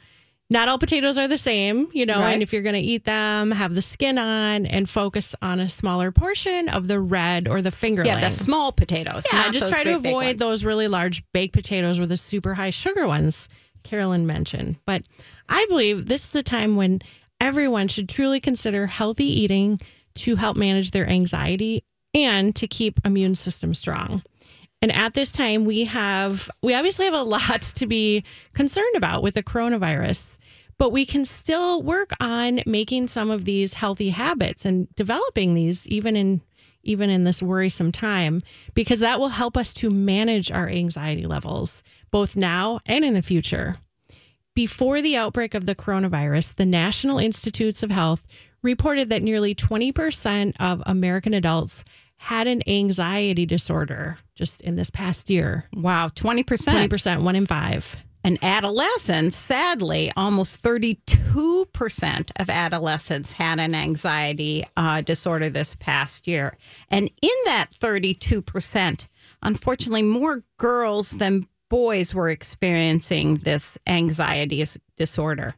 not 0.50 0.68
all 0.68 0.78
potatoes 0.78 1.18
are 1.18 1.28
the 1.28 1.38
same, 1.38 1.88
you 1.94 2.06
know, 2.06 2.20
Right. 2.20 2.34
and 2.34 2.44
if 2.44 2.54
you're 2.54 2.62
going 2.62 2.76
to 2.76 2.82
eat 2.82 3.04
them, 3.04 3.52
have 3.52 3.74
the 3.74 3.82
skin 3.82 4.18
on 4.18 4.66
and 4.66 4.88
focus 4.90 5.34
on 5.42 5.60
a 5.60 5.68
smaller 5.70 6.12
portion 6.12 6.70
of 6.70 6.88
the 6.88 7.00
red 7.00 7.48
or 7.48 7.62
the 7.62 7.72
fingerling. 7.72 8.06
Yeah, 8.06 8.20
the 8.22 8.30
small 8.32 8.72
potatoes. 8.72 9.24
Yeah, 9.32 9.52
just 9.52 9.72
try 9.74 9.84
to 9.84 9.96
avoid 9.96 10.38
those 10.38 10.64
really 10.64 10.88
large 10.88 11.24
baked 11.34 11.54
potatoes 11.54 12.00
or 12.00 12.06
the 12.06 12.18
super 12.18 12.54
high 12.54 12.70
sugar 12.70 13.08
ones 13.08 13.50
Carolyn 13.84 14.26
mentioned. 14.28 14.78
But 14.86 15.08
I 15.50 15.66
believe 15.70 16.06
this 16.08 16.28
is 16.30 16.36
a 16.36 16.44
time 16.44 16.76
when 16.76 17.02
everyone 17.42 17.88
should 17.88 18.10
truly 18.10 18.40
consider 18.40 18.88
healthy 18.88 19.26
eating 19.26 19.80
to 20.16 20.36
help 20.36 20.58
manage 20.58 20.92
their 20.92 21.08
anxiety 21.08 21.84
and 22.14 22.56
to 22.56 22.68
keep 22.68 23.00
immune 23.06 23.36
system 23.36 23.74
strong. 23.74 24.24
And 24.86 24.96
at 24.96 25.16
this 25.16 25.32
time, 25.32 25.66
we 25.66 25.86
have, 25.86 26.48
we 26.62 26.76
obviously 26.76 27.06
have 27.06 27.16
a 27.16 27.24
lot 27.24 27.62
to 27.64 27.88
be 27.88 28.24
concerned 28.54 28.96
about 28.96 29.24
with 29.24 29.34
the 29.34 29.42
coronavirus, 29.42 30.38
but 30.78 30.92
we 30.92 31.08
can 31.08 31.26
still 31.26 31.82
work 31.82 32.12
on 32.20 32.60
making 32.68 33.08
some 33.08 33.32
of 33.32 33.46
these 33.46 33.74
healthy 33.74 34.12
habits 34.12 34.64
and 34.64 34.88
developing 34.94 35.56
these 35.56 35.88
even 35.88 36.16
in 36.16 36.42
even 36.84 37.10
in 37.10 37.24
this 37.24 37.42
worrisome 37.42 37.92
time 37.92 38.40
because 38.76 39.00
that 39.00 39.20
will 39.20 39.30
help 39.30 39.58
us 39.58 39.74
to 39.74 39.90
manage 39.90 40.52
our 40.52 40.70
anxiety 40.70 41.26
levels 41.26 41.82
both 42.12 42.36
now 42.36 42.80
and 42.86 43.04
in 43.04 43.16
the 43.16 43.24
future. 43.24 43.74
Before 44.54 45.02
the 45.02 45.18
outbreak 45.18 45.56
of 45.56 45.66
the 45.66 45.74
coronavirus, 45.74 46.58
the 46.58 46.66
National 46.66 47.18
Institutes 47.18 47.82
of 47.82 47.90
Health 47.90 48.24
reported 48.62 49.10
that 49.10 49.24
nearly 49.24 49.56
20% 49.56 50.54
of 50.60 50.84
American 50.86 51.34
adults 51.34 51.84
had 52.18 52.48
an 52.48 52.62
anxiety 52.68 53.46
disorder 53.46 54.18
just 54.36 54.62
in 54.62 54.76
this 54.76 54.90
past 54.90 55.30
year. 55.30 55.66
Wow, 55.74 56.10
20%. 56.10 56.44
20%, 56.44 57.22
one 57.22 57.36
in 57.36 57.46
five. 57.46 57.96
And 58.26 58.40
adolescents, 58.42 59.38
sadly, 59.38 60.12
almost 60.18 60.64
32% 60.64 62.32
of 62.38 62.50
adolescents 62.50 63.32
had 63.34 63.60
an 63.60 63.76
anxiety 63.76 64.66
uh, 64.76 65.02
disorder 65.02 65.52
this 65.52 65.76
past 65.76 66.28
year. 66.28 66.58
And 66.90 67.12
in 67.22 67.30
that 67.46 67.68
32%, 67.72 69.08
unfortunately, 69.44 70.02
more 70.02 70.44
girls 70.58 71.12
than 71.12 71.48
boys 71.70 72.16
were 72.16 72.32
experiencing 72.32 73.36
this 73.38 73.78
anxiety 73.86 74.66
disorder. 74.98 75.54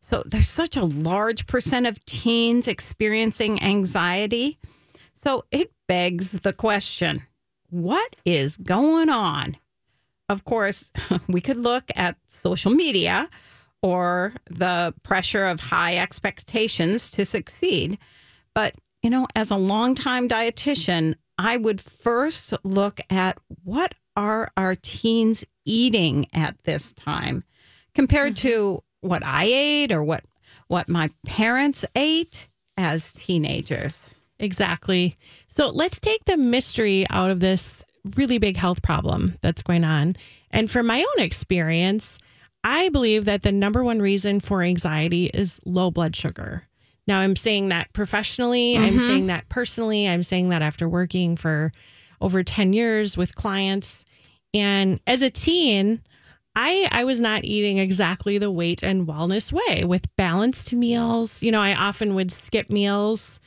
So 0.00 0.24
there's 0.26 0.48
such 0.48 0.76
a 0.76 0.84
large 0.84 1.46
percent 1.46 1.86
of 1.86 2.04
teens 2.06 2.66
experiencing 2.66 3.62
anxiety. 3.62 4.58
So 5.12 5.44
it 5.52 5.70
begs 5.90 6.30
the 6.30 6.52
question 6.52 7.20
what 7.70 8.14
is 8.24 8.56
going 8.56 9.08
on? 9.08 9.56
Of 10.28 10.44
course, 10.44 10.92
we 11.28 11.40
could 11.40 11.56
look 11.56 11.90
at 11.96 12.16
social 12.28 12.70
media 12.70 13.28
or 13.82 14.34
the 14.48 14.94
pressure 15.02 15.46
of 15.46 15.58
high 15.58 15.96
expectations 15.96 17.10
to 17.10 17.24
succeed. 17.24 17.98
But, 18.54 18.76
you 19.02 19.10
know, 19.10 19.26
as 19.34 19.50
a 19.50 19.56
longtime 19.56 20.28
dietitian, 20.28 21.16
I 21.38 21.56
would 21.56 21.80
first 21.80 22.54
look 22.62 23.00
at 23.10 23.38
what 23.64 23.96
are 24.14 24.48
our 24.56 24.76
teens 24.76 25.44
eating 25.64 26.28
at 26.32 26.56
this 26.62 26.92
time 26.92 27.42
compared 27.94 28.36
to 28.36 28.80
what 29.00 29.26
I 29.26 29.46
ate 29.46 29.90
or 29.90 30.04
what 30.04 30.22
what 30.68 30.88
my 30.88 31.10
parents 31.26 31.84
ate 31.96 32.46
as 32.76 33.12
teenagers. 33.12 34.10
Exactly. 34.40 35.14
So 35.50 35.68
let's 35.70 35.98
take 35.98 36.24
the 36.26 36.36
mystery 36.36 37.06
out 37.10 37.30
of 37.30 37.40
this 37.40 37.84
really 38.16 38.38
big 38.38 38.56
health 38.56 38.82
problem 38.82 39.36
that's 39.40 39.62
going 39.62 39.82
on. 39.82 40.16
And 40.52 40.70
from 40.70 40.86
my 40.86 41.00
own 41.00 41.24
experience, 41.24 42.20
I 42.62 42.88
believe 42.88 43.24
that 43.24 43.42
the 43.42 43.50
number 43.50 43.82
one 43.82 44.00
reason 44.00 44.38
for 44.38 44.62
anxiety 44.62 45.26
is 45.26 45.58
low 45.66 45.90
blood 45.90 46.14
sugar. 46.14 46.68
Now, 47.08 47.18
I'm 47.18 47.34
saying 47.34 47.70
that 47.70 47.92
professionally, 47.92 48.76
I'm 48.76 48.90
mm-hmm. 48.90 48.98
saying 48.98 49.26
that 49.26 49.48
personally, 49.48 50.08
I'm 50.08 50.22
saying 50.22 50.50
that 50.50 50.62
after 50.62 50.88
working 50.88 51.36
for 51.36 51.72
over 52.20 52.44
10 52.44 52.72
years 52.72 53.16
with 53.16 53.34
clients. 53.34 54.04
And 54.54 55.00
as 55.04 55.20
a 55.20 55.30
teen, 55.30 55.98
I 56.54 56.88
I 56.92 57.04
was 57.04 57.20
not 57.20 57.44
eating 57.44 57.78
exactly 57.78 58.38
the 58.38 58.50
weight 58.50 58.84
and 58.84 59.06
wellness 59.06 59.52
way 59.52 59.84
with 59.84 60.14
balanced 60.16 60.72
meals. 60.72 61.42
You 61.42 61.50
know, 61.50 61.60
I 61.60 61.74
often 61.74 62.14
would 62.14 62.30
skip 62.30 62.70
meals. 62.70 63.40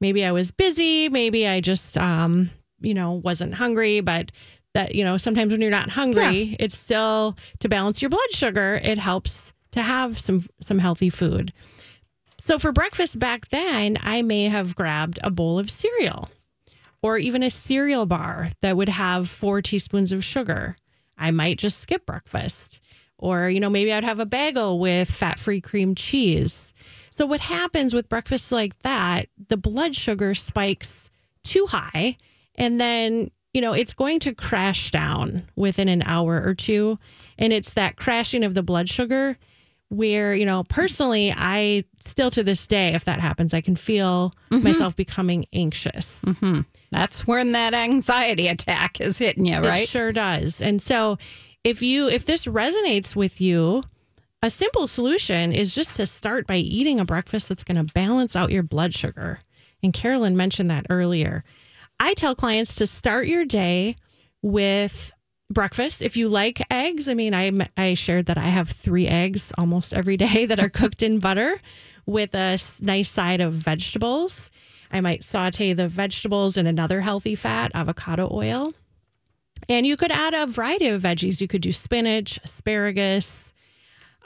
Maybe 0.00 0.24
I 0.24 0.32
was 0.32 0.50
busy, 0.50 1.08
maybe 1.08 1.46
I 1.46 1.60
just 1.60 1.96
um, 1.96 2.50
you 2.80 2.94
know, 2.94 3.12
wasn't 3.12 3.54
hungry, 3.54 4.00
but 4.00 4.30
that, 4.74 4.94
you 4.94 5.04
know, 5.04 5.16
sometimes 5.16 5.50
when 5.50 5.60
you're 5.60 5.70
not 5.70 5.90
hungry, 5.90 6.56
it's 6.60 6.76
still 6.76 7.36
to 7.60 7.68
balance 7.68 8.00
your 8.02 8.10
blood 8.10 8.30
sugar, 8.30 8.80
it 8.82 8.98
helps 8.98 9.52
to 9.72 9.82
have 9.82 10.18
some 10.18 10.46
some 10.60 10.78
healthy 10.78 11.10
food. 11.10 11.52
So 12.38 12.58
for 12.58 12.72
breakfast 12.72 13.18
back 13.18 13.48
then, 13.48 13.98
I 14.00 14.22
may 14.22 14.44
have 14.44 14.74
grabbed 14.74 15.18
a 15.22 15.30
bowl 15.30 15.58
of 15.58 15.70
cereal 15.70 16.28
or 17.02 17.18
even 17.18 17.42
a 17.42 17.50
cereal 17.50 18.06
bar 18.06 18.50
that 18.62 18.76
would 18.76 18.88
have 18.88 19.28
four 19.28 19.60
teaspoons 19.62 20.12
of 20.12 20.24
sugar. 20.24 20.76
I 21.16 21.30
might 21.30 21.58
just 21.58 21.80
skip 21.80 22.06
breakfast. 22.06 22.80
Or, 23.18 23.48
you 23.50 23.58
know, 23.58 23.68
maybe 23.70 23.92
I'd 23.92 24.04
have 24.04 24.20
a 24.20 24.26
bagel 24.26 24.78
with 24.78 25.10
fat 25.10 25.40
free 25.40 25.60
cream 25.60 25.96
cheese. 25.96 26.72
So, 27.18 27.26
what 27.26 27.40
happens 27.40 27.94
with 27.94 28.08
breakfasts 28.08 28.52
like 28.52 28.78
that, 28.82 29.26
the 29.48 29.56
blood 29.56 29.96
sugar 29.96 30.36
spikes 30.36 31.10
too 31.42 31.66
high, 31.66 32.16
and 32.54 32.80
then, 32.80 33.32
you 33.52 33.60
know, 33.60 33.72
it's 33.72 33.92
going 33.92 34.20
to 34.20 34.32
crash 34.32 34.92
down 34.92 35.42
within 35.56 35.88
an 35.88 36.02
hour 36.02 36.40
or 36.40 36.54
two. 36.54 36.96
And 37.36 37.52
it's 37.52 37.74
that 37.74 37.96
crashing 37.96 38.44
of 38.44 38.54
the 38.54 38.62
blood 38.62 38.88
sugar 38.88 39.36
where, 39.88 40.32
you 40.32 40.46
know, 40.46 40.62
personally, 40.68 41.34
I 41.36 41.82
still 41.98 42.30
to 42.30 42.44
this 42.44 42.68
day, 42.68 42.94
if 42.94 43.06
that 43.06 43.18
happens, 43.18 43.52
I 43.52 43.62
can 43.62 43.74
feel 43.74 44.32
mm-hmm. 44.52 44.62
myself 44.62 44.94
becoming 44.94 45.44
anxious. 45.52 46.22
Mm-hmm. 46.24 46.60
That's 46.92 47.26
when 47.26 47.50
that 47.50 47.74
anxiety 47.74 48.46
attack 48.46 49.00
is 49.00 49.18
hitting 49.18 49.44
you, 49.44 49.58
right? 49.58 49.82
It 49.82 49.88
sure 49.88 50.12
does. 50.12 50.60
And 50.60 50.80
so 50.80 51.18
if 51.64 51.82
you 51.82 52.08
if 52.08 52.26
this 52.26 52.46
resonates 52.46 53.16
with 53.16 53.40
you, 53.40 53.82
a 54.42 54.50
simple 54.50 54.86
solution 54.86 55.52
is 55.52 55.74
just 55.74 55.96
to 55.96 56.06
start 56.06 56.46
by 56.46 56.56
eating 56.56 57.00
a 57.00 57.04
breakfast 57.04 57.48
that's 57.48 57.64
going 57.64 57.84
to 57.84 57.92
balance 57.92 58.36
out 58.36 58.52
your 58.52 58.62
blood 58.62 58.94
sugar. 58.94 59.40
And 59.82 59.92
Carolyn 59.92 60.36
mentioned 60.36 60.70
that 60.70 60.86
earlier. 60.90 61.44
I 61.98 62.14
tell 62.14 62.34
clients 62.34 62.76
to 62.76 62.86
start 62.86 63.26
your 63.26 63.44
day 63.44 63.96
with 64.42 65.12
breakfast. 65.50 66.02
If 66.02 66.16
you 66.16 66.28
like 66.28 66.60
eggs, 66.70 67.08
I 67.08 67.14
mean, 67.14 67.34
I 67.34 67.50
I 67.76 67.94
shared 67.94 68.26
that 68.26 68.38
I 68.38 68.48
have 68.48 68.68
three 68.68 69.08
eggs 69.08 69.52
almost 69.58 69.94
every 69.94 70.16
day 70.16 70.46
that 70.46 70.60
are 70.60 70.68
cooked 70.68 71.02
in 71.02 71.18
butter 71.18 71.58
with 72.06 72.34
a 72.34 72.58
nice 72.80 73.08
side 73.10 73.40
of 73.40 73.52
vegetables. 73.54 74.50
I 74.90 75.00
might 75.00 75.24
saute 75.24 75.72
the 75.74 75.88
vegetables 75.88 76.56
in 76.56 76.66
another 76.66 77.00
healthy 77.00 77.34
fat, 77.34 77.72
avocado 77.74 78.30
oil. 78.32 78.72
And 79.68 79.86
you 79.86 79.96
could 79.96 80.12
add 80.12 80.34
a 80.34 80.46
variety 80.46 80.86
of 80.86 81.02
veggies. 81.02 81.40
You 81.40 81.48
could 81.48 81.60
do 81.60 81.72
spinach, 81.72 82.38
asparagus. 82.44 83.52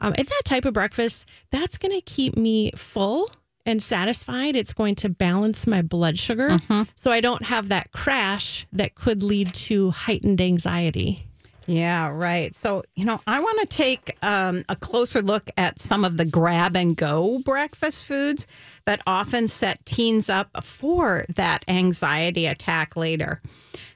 Um, 0.03 0.15
and 0.19 0.27
that 0.27 0.43
type 0.45 0.67
of 0.67 0.75
breakfast, 0.75 1.29
that's 1.51 1.79
going 1.79 1.93
to 1.93 2.03
keep 2.03 2.37
me 2.37 2.73
full 2.77 3.31
and 3.65 3.83
satisfied. 3.83 4.57
It's 4.57 4.75
going 4.75 4.97
to 4.97 5.09
balance 5.09 5.67
my 5.67 5.81
blood 5.81 6.19
sugar 6.19 6.59
so 6.97 7.11
I 7.11 7.21
don't 7.21 7.45
have 7.45 7.69
that 7.69 7.93
crash 7.93 8.67
that 8.73 8.97
could 8.97 9.23
lead 9.23 9.55
to 9.55 9.93
heightened 9.93 10.41
anxiety. 10.41 11.25
Yeah, 11.67 12.09
right. 12.09 12.53
So, 12.57 12.83
you 12.97 13.05
know, 13.05 13.21
I 13.29 13.39
want 13.39 13.61
to 13.61 13.67
take 13.67 14.19
um, 14.23 14.65
a 14.69 14.75
closer 14.75 15.23
look 15.23 15.49
at 15.57 15.81
some 15.81 16.05
of 16.05 16.17
the 16.17 16.25
grab 16.25 16.77
and 16.77 16.97
go 16.97 17.39
breakfast 17.45 18.05
foods 18.05 18.49
that 18.85 19.01
often 19.07 19.47
set 19.47 19.87
teens 19.87 20.29
up 20.29 20.65
for 20.65 21.25
that 21.37 21.65
anxiety 21.69 22.47
attack 22.47 22.97
later. 22.97 23.41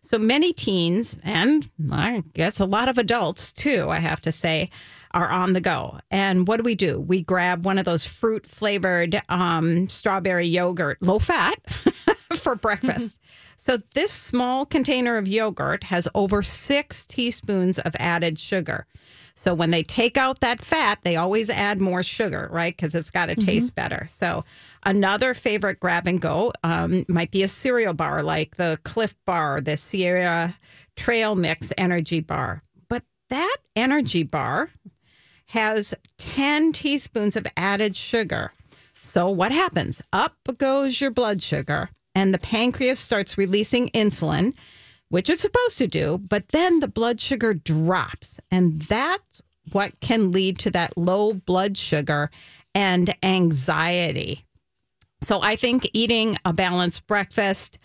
So 0.01 0.17
many 0.17 0.53
teens, 0.53 1.19
and 1.25 1.69
I 1.91 2.23
guess 2.35 2.61
a 2.61 2.65
lot 2.65 2.89
of 2.89 2.99
adults 2.99 3.51
too, 3.51 3.89
I 3.91 3.99
have 3.99 4.21
to 4.21 4.31
say, 4.31 4.71
are 5.17 5.31
on 5.31 5.55
the 5.55 5.61
go. 5.63 5.99
And 6.11 6.47
what 6.47 6.59
do 6.59 6.63
we 6.63 6.75
do? 6.75 7.01
We 7.01 7.23
grab 7.23 7.65
one 7.65 7.79
of 7.79 7.87
those 7.87 8.05
fruit 8.05 8.47
flavored 8.47 9.21
um, 9.31 9.89
strawberry 9.89 10.47
yogurt, 10.47 10.99
low 11.01 11.19
fat, 11.19 11.59
for 12.37 12.55
breakfast. 12.55 13.19
So 13.57 13.79
this 13.95 14.13
small 14.13 14.67
container 14.67 15.17
of 15.17 15.27
yogurt 15.27 15.83
has 15.85 16.07
over 16.15 16.43
six 16.43 17.07
teaspoons 17.07 17.79
of 17.79 17.97
added 17.99 18.39
sugar. 18.39 18.87
So 19.35 19.55
when 19.55 19.71
they 19.71 19.83
take 19.83 20.19
out 20.19 20.41
that 20.41 20.61
fat, 20.61 20.99
they 21.03 21.17
always 21.17 21.49
add 21.49 21.81
more 21.81 22.03
sugar, 22.03 22.49
right? 22.53 22.77
Because 22.77 22.95
it's 22.95 23.11
got 23.11 23.27
to 23.27 23.35
taste 23.35 23.75
better. 23.75 24.05
So 24.09 24.45
another 24.85 25.33
favorite 25.35 25.81
grab 25.81 26.07
and 26.07 26.21
go 26.21 26.53
um, 26.63 27.05
might 27.09 27.31
be 27.31 27.43
a 27.43 27.49
cereal 27.49 27.95
bar 27.95 28.23
like 28.23 28.57
the 28.57 28.79
Clif 28.85 29.15
Bar, 29.25 29.63
the 29.63 29.77
Sierra 29.77 30.55
Trail 30.95 31.35
Mix 31.37 31.73
Energy 31.79 32.21
Bar. 32.21 32.63
But 32.89 33.03
that 33.31 33.57
energy 33.75 34.23
bar 34.23 34.71
has 35.47 35.95
10 36.19 36.73
teaspoons 36.73 37.37
of 37.37 37.47
added 37.57 37.97
sugar. 37.97 38.53
So 39.01 39.29
what 39.29 39.53
happens? 39.53 40.03
Up 40.13 40.37
goes 40.59 41.01
your 41.01 41.11
blood 41.11 41.43
sugar, 41.43 41.89
and 42.15 42.35
the 42.35 42.39
pancreas 42.39 43.01
starts 43.01 43.39
releasing 43.39 43.89
insulin, 43.91 44.55
which 45.09 45.31
it's 45.31 45.43
supposed 45.43 45.79
to 45.79 45.87
do, 45.87 46.19
but 46.19 46.49
then 46.49 46.81
the 46.81 46.89
blood 46.89 47.21
sugar 47.21 47.55
drops. 47.55 48.41
And 48.51 48.81
that's 48.83 49.41
what 49.73 49.99
can 50.01 50.33
lead 50.33 50.59
to 50.61 50.71
that 50.73 50.97
low 50.97 51.33
blood 51.33 51.77
sugar 51.77 52.31
and 52.75 53.15
anxiety. 53.23 54.45
So 55.23 55.41
I 55.41 55.57
think 55.57 55.89
eating 55.93 56.37
a 56.45 56.53
balanced 56.53 57.07
breakfast, 57.07 57.79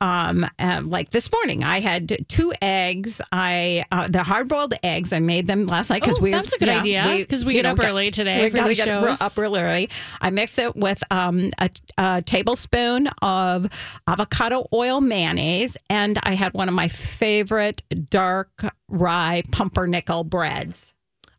um, 0.00 0.46
uh, 0.58 0.82
like 0.84 1.10
this 1.10 1.30
morning, 1.32 1.64
I 1.64 1.80
had 1.80 2.16
two 2.28 2.52
eggs. 2.60 3.20
I 3.32 3.84
uh, 3.90 4.08
the 4.08 4.22
hard 4.22 4.48
boiled 4.48 4.74
eggs. 4.82 5.12
I 5.12 5.20
made 5.20 5.46
them 5.46 5.66
last 5.66 5.90
night 5.90 6.02
because 6.02 6.18
Oh, 6.18 6.22
we. 6.22 6.30
that's 6.30 6.52
a 6.52 6.58
good 6.58 6.68
idea. 6.68 7.04
Because 7.18 7.44
we 7.44 7.54
you 7.56 7.62
get 7.62 7.70
up 7.70 7.78
got- 7.78 7.86
early 7.88 8.10
today 8.10 8.42
We 8.42 8.50
gotta 8.50 8.74
get 8.74 8.88
up 8.88 9.36
real 9.36 9.56
early. 9.56 9.88
I 10.20 10.30
mix 10.30 10.58
it 10.58 10.76
with 10.76 11.02
um, 11.10 11.50
a, 11.58 11.70
a 11.98 12.22
tablespoon 12.22 13.08
of 13.22 13.68
avocado 14.06 14.66
oil 14.72 15.00
mayonnaise, 15.00 15.76
and 15.88 16.18
I 16.22 16.34
had 16.34 16.52
one 16.54 16.68
of 16.68 16.74
my 16.74 16.88
favorite 16.88 17.82
dark 18.10 18.50
rye 18.88 19.42
pumpernickel 19.52 20.24
breads. 20.24 20.92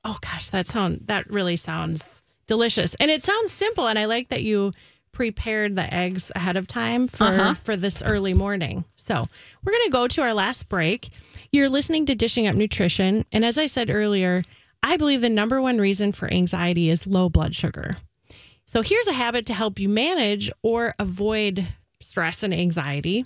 Oh 0.04 0.17
gosh, 0.22 0.50
that 0.52 0.67
sound 0.67 1.02
that 1.08 1.30
really 1.30 1.58
sounds 1.58 2.24
delicious. 2.48 2.96
And 2.96 3.12
it 3.12 3.24
sounds 3.24 3.52
simple 3.52 3.88
and 3.88 4.00
I 4.00 4.06
like 4.06 4.30
that 4.30 4.41
you 4.43 4.72
prepared 5.17 5.75
the 5.75 5.91
eggs 5.91 6.32
ahead 6.36 6.58
of 6.58 6.67
time 6.67 7.08
for 7.08 7.23
Uh-huh. 7.23 7.56
for 7.63 7.75
this 7.75 8.03
early 8.03 8.36
morning. 8.36 8.86
So, 8.97 9.25
we're 9.63 9.71
going 9.71 9.86
to 9.86 9.91
go 9.91 10.08
to 10.08 10.21
our 10.21 10.34
last 10.36 10.69
break. 10.69 11.10
You're 11.51 11.69
listening 11.69 12.06
to 12.06 12.13
Dishing 12.13 12.45
Up 12.45 12.53
Nutrition, 12.53 13.25
and 13.32 13.43
as 13.43 13.58
I 13.58 13.65
said 13.65 13.89
earlier, 13.89 14.43
I 14.84 14.95
believe 14.95 15.21
the 15.21 15.30
number 15.30 15.60
one 15.60 15.80
reason 15.80 16.12
for 16.12 16.32
anxiety 16.32 16.91
is 16.91 17.08
low 17.08 17.30
blood 17.30 17.56
sugar. 17.56 17.95
So, 18.67 18.84
here's 18.84 19.08
a 19.08 19.13
habit 19.13 19.47
to 19.47 19.56
help 19.56 19.80
you 19.80 19.89
manage 19.89 20.51
or 20.62 20.93
avoid 20.99 21.65
stress 21.99 22.43
and 22.43 22.53
anxiety. 22.53 23.23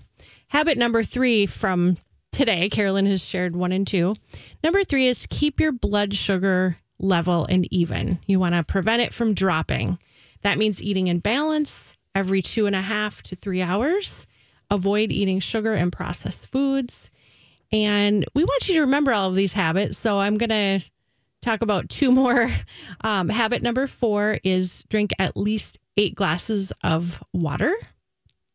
Habit 0.47 0.77
number 0.77 1.03
3 1.03 1.45
from 1.45 1.97
today, 2.31 2.69
Carolyn 2.69 3.05
has 3.07 3.27
shared 3.27 3.53
one 3.53 3.73
and 3.73 3.85
two. 3.85 4.15
Number 4.63 4.85
three 4.85 5.07
is 5.07 5.27
keep 5.29 5.59
your 5.59 5.73
blood 5.73 6.13
sugar 6.15 6.77
level 6.99 7.45
and 7.49 7.67
even. 7.73 8.19
You 8.27 8.39
want 8.39 8.55
to 8.55 8.63
prevent 8.63 9.01
it 9.01 9.13
from 9.13 9.33
dropping. 9.33 9.99
That 10.41 10.57
means 10.57 10.81
eating 10.81 11.07
in 11.07 11.19
balance 11.19 11.95
every 12.15 12.41
two 12.41 12.67
and 12.67 12.75
a 12.75 12.81
half 12.81 13.21
to 13.23 13.35
three 13.35 13.61
hours. 13.61 14.27
Avoid 14.69 15.11
eating 15.11 15.39
sugar 15.39 15.73
and 15.73 15.91
processed 15.91 16.47
foods. 16.47 17.09
And 17.71 18.25
we 18.33 18.43
want 18.43 18.67
you 18.67 18.75
to 18.75 18.81
remember 18.81 19.13
all 19.13 19.29
of 19.29 19.35
these 19.35 19.53
habits. 19.53 19.97
So 19.97 20.19
I'm 20.19 20.37
going 20.37 20.49
to 20.49 20.89
talk 21.41 21.61
about 21.61 21.89
two 21.89 22.11
more. 22.11 22.49
Um, 23.01 23.29
habit 23.29 23.61
number 23.61 23.87
four 23.87 24.39
is 24.43 24.83
drink 24.89 25.11
at 25.19 25.37
least 25.37 25.79
eight 25.97 26.15
glasses 26.15 26.71
of 26.83 27.21
water 27.33 27.73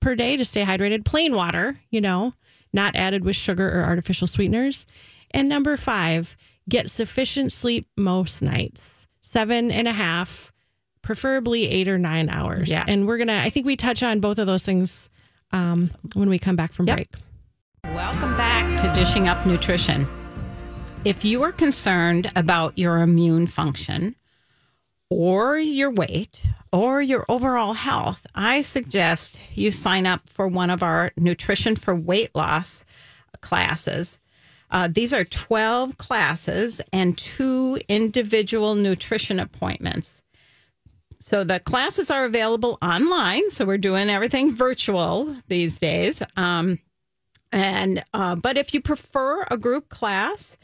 per 0.01 0.15
day 0.15 0.37
to 0.37 0.45
stay 0.45 0.65
hydrated. 0.65 1.05
Plain 1.05 1.35
water, 1.35 1.81
you 1.91 2.01
know, 2.01 2.33
not 2.73 2.97
added 2.97 3.25
with 3.25 3.37
sugar 3.37 3.69
or 3.69 3.85
artificial 3.85 4.27
sweeteners. 4.27 4.87
And 5.31 5.49
number 5.49 5.77
five, 5.77 6.37
get 6.69 6.91
sufficient 6.91 7.53
sleep 7.53 7.89
most 7.97 8.43
nights, 8.43 9.07
seven 9.21 9.71
and 9.71 9.89
a 9.89 9.93
half, 9.93 10.53
preferably 11.07 11.69
eight 11.71 11.87
or 11.87 11.99
nine 11.99 12.29
hours. 12.29 12.69
Yeah. 12.69 12.85
And 12.87 13.07
we're 13.07 13.17
going 13.17 13.29
to, 13.29 13.35
I 13.41 13.49
think 13.49 13.65
we 13.65 13.77
touch 13.77 14.03
on 14.03 14.19
both 14.19 14.39
of 14.41 14.49
those 14.49 14.65
things 14.65 15.09
um, 15.53 15.89
when 16.15 16.29
we 16.29 16.37
come 16.41 16.57
back 16.57 16.73
from 16.73 16.89
Yep. 16.89 16.97
break. 16.97 17.15
Welcome 17.95 18.37
back 18.37 18.81
to 18.83 18.93
Dishing 18.93 19.29
Up 19.29 19.47
Nutrition. 19.47 20.05
If 21.05 21.25
you 21.25 21.45
are 21.45 21.53
concerned 21.53 22.29
about 22.35 22.77
your 22.77 22.99
immune 23.03 23.47
function 23.47 24.17
or 25.09 25.57
your 25.57 25.93
weight 25.93 26.43
or 26.73 27.01
your 27.01 27.25
overall 27.29 27.75
health, 27.75 28.27
I 28.35 28.63
suggest 28.63 29.41
you 29.55 29.71
sign 29.71 30.07
up 30.07 30.29
for 30.29 30.49
one 30.49 30.71
of 30.71 30.83
our 30.83 31.13
Nutrition 31.17 31.77
for 31.77 31.95
Weight 31.95 32.35
Loss 32.35 32.85
classes. 33.41 34.19
Uh, 34.73 34.89
these 34.91 35.13
are 35.13 35.23
12 35.25 35.97
classes 35.99 36.81
and 36.93 37.17
two 37.17 37.79
individual 37.89 38.75
nutrition 38.75 39.39
appointments. 39.39 40.23
So 41.19 41.45
the 41.45 41.61
classes 41.61 42.11
are 42.11 42.25
available 42.25 42.79
online. 42.83 43.51
So 43.51 43.65
we're 43.65 43.79
doing 43.79 44.11
everything 44.11 44.53
virtual 44.53 45.37
these 45.49 45.79
days. 45.79 46.23
Um, 46.37 46.79
and 47.53 48.05
uh, 48.13 48.37
but 48.37 48.57
if 48.57 48.75
you 48.75 48.81
prefer 48.81 49.45
a 49.51 49.57
group 49.57 49.89
class 49.89 50.57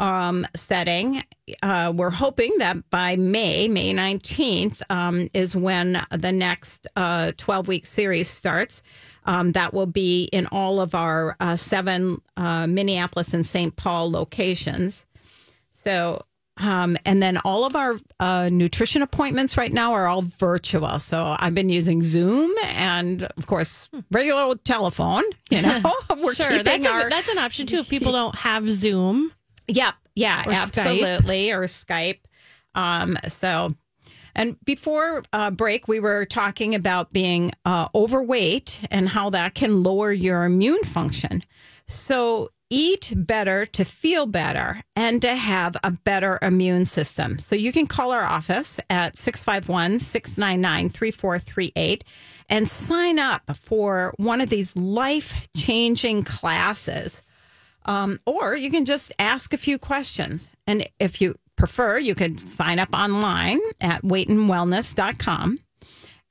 um, 0.00 0.46
setting, 0.56 1.22
uh, 1.62 1.92
we're 1.94 2.10
hoping 2.10 2.56
that 2.58 2.88
by 2.90 3.16
May, 3.16 3.68
May 3.68 3.92
19th, 3.92 4.80
um, 4.90 5.28
is 5.34 5.54
when 5.54 6.04
the 6.10 6.32
next 6.32 6.88
12 6.96 7.68
week 7.68 7.86
series 7.86 8.28
starts. 8.28 8.82
Um, 9.26 9.52
that 9.52 9.74
will 9.74 9.86
be 9.86 10.24
in 10.32 10.46
all 10.46 10.80
of 10.80 10.94
our 10.94 11.36
uh, 11.40 11.54
seven 11.54 12.18
uh, 12.38 12.66
Minneapolis 12.66 13.34
and 13.34 13.44
St. 13.44 13.76
Paul 13.76 14.10
locations. 14.10 15.04
So, 15.72 16.22
um, 16.56 16.96
and 17.06 17.22
then 17.22 17.38
all 17.44 17.64
of 17.64 17.74
our 17.76 17.98
uh, 18.18 18.48
nutrition 18.52 19.02
appointments 19.02 19.56
right 19.56 19.72
now 19.72 19.92
are 19.94 20.06
all 20.06 20.22
virtual. 20.22 20.98
So 20.98 21.36
I've 21.38 21.54
been 21.54 21.70
using 21.70 22.02
Zoom 22.02 22.52
and, 22.74 23.22
of 23.22 23.46
course, 23.46 23.88
regular 24.10 24.42
old 24.42 24.64
telephone. 24.64 25.22
You 25.50 25.62
know, 25.62 25.80
we're 26.22 26.34
Sure, 26.34 26.48
keeping 26.50 26.64
that's, 26.64 26.86
our 26.86 27.06
a, 27.06 27.10
that's 27.10 27.28
an 27.28 27.38
option 27.38 27.66
too. 27.66 27.78
If 27.78 27.88
people 27.88 28.12
don't 28.12 28.34
have 28.36 28.68
Zoom, 28.68 29.32
Yep. 29.68 29.94
Yeah, 30.16 30.42
Or 30.46 30.52
Skype. 30.52 30.62
absolutely. 30.62 31.52
Or 31.52 31.62
Skype. 31.64 32.18
Um, 32.74 33.16
so, 33.28 33.70
and 34.34 34.56
before 34.64 35.22
uh, 35.32 35.50
break, 35.52 35.86
we 35.88 36.00
were 36.00 36.24
talking 36.24 36.74
about 36.74 37.10
being 37.10 37.52
uh, 37.64 37.88
overweight 37.94 38.80
and 38.90 39.08
how 39.08 39.30
that 39.30 39.54
can 39.54 39.82
lower 39.82 40.12
your 40.12 40.44
immune 40.44 40.82
function. 40.82 41.44
So, 41.86 42.50
eat 42.70 43.12
better 43.14 43.66
to 43.66 43.84
feel 43.84 44.26
better 44.26 44.82
and 44.96 45.20
to 45.22 45.34
have 45.34 45.76
a 45.84 45.90
better 45.90 46.38
immune 46.40 46.84
system. 46.84 47.38
So, 47.38 47.54
you 47.56 47.72
can 47.72 47.86
call 47.86 48.12
our 48.12 48.24
office 48.24 48.80
at 48.88 49.16
651 49.18 49.98
699 49.98 50.88
3438 50.88 52.04
and 52.48 52.68
sign 52.68 53.18
up 53.18 53.56
for 53.56 54.14
one 54.16 54.40
of 54.40 54.48
these 54.48 54.76
life 54.76 55.48
changing 55.56 56.24
classes. 56.24 57.22
Um, 57.86 58.18
or 58.26 58.56
you 58.56 58.70
can 58.70 58.84
just 58.84 59.12
ask 59.18 59.52
a 59.52 59.58
few 59.58 59.78
questions. 59.78 60.50
And 60.66 60.86
if 60.98 61.20
you 61.20 61.36
prefer, 61.56 61.98
you 61.98 62.14
could 62.14 62.40
sign 62.40 62.78
up 62.78 62.90
online 62.92 63.60
at 63.80 64.02
weightandwellness.com. 64.02 65.58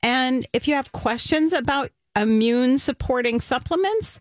And 0.02 0.46
if 0.52 0.68
you 0.68 0.74
have 0.74 0.92
questions 0.92 1.52
about 1.52 1.90
immune 2.16 2.78
supporting 2.78 3.40
supplements, 3.40 4.20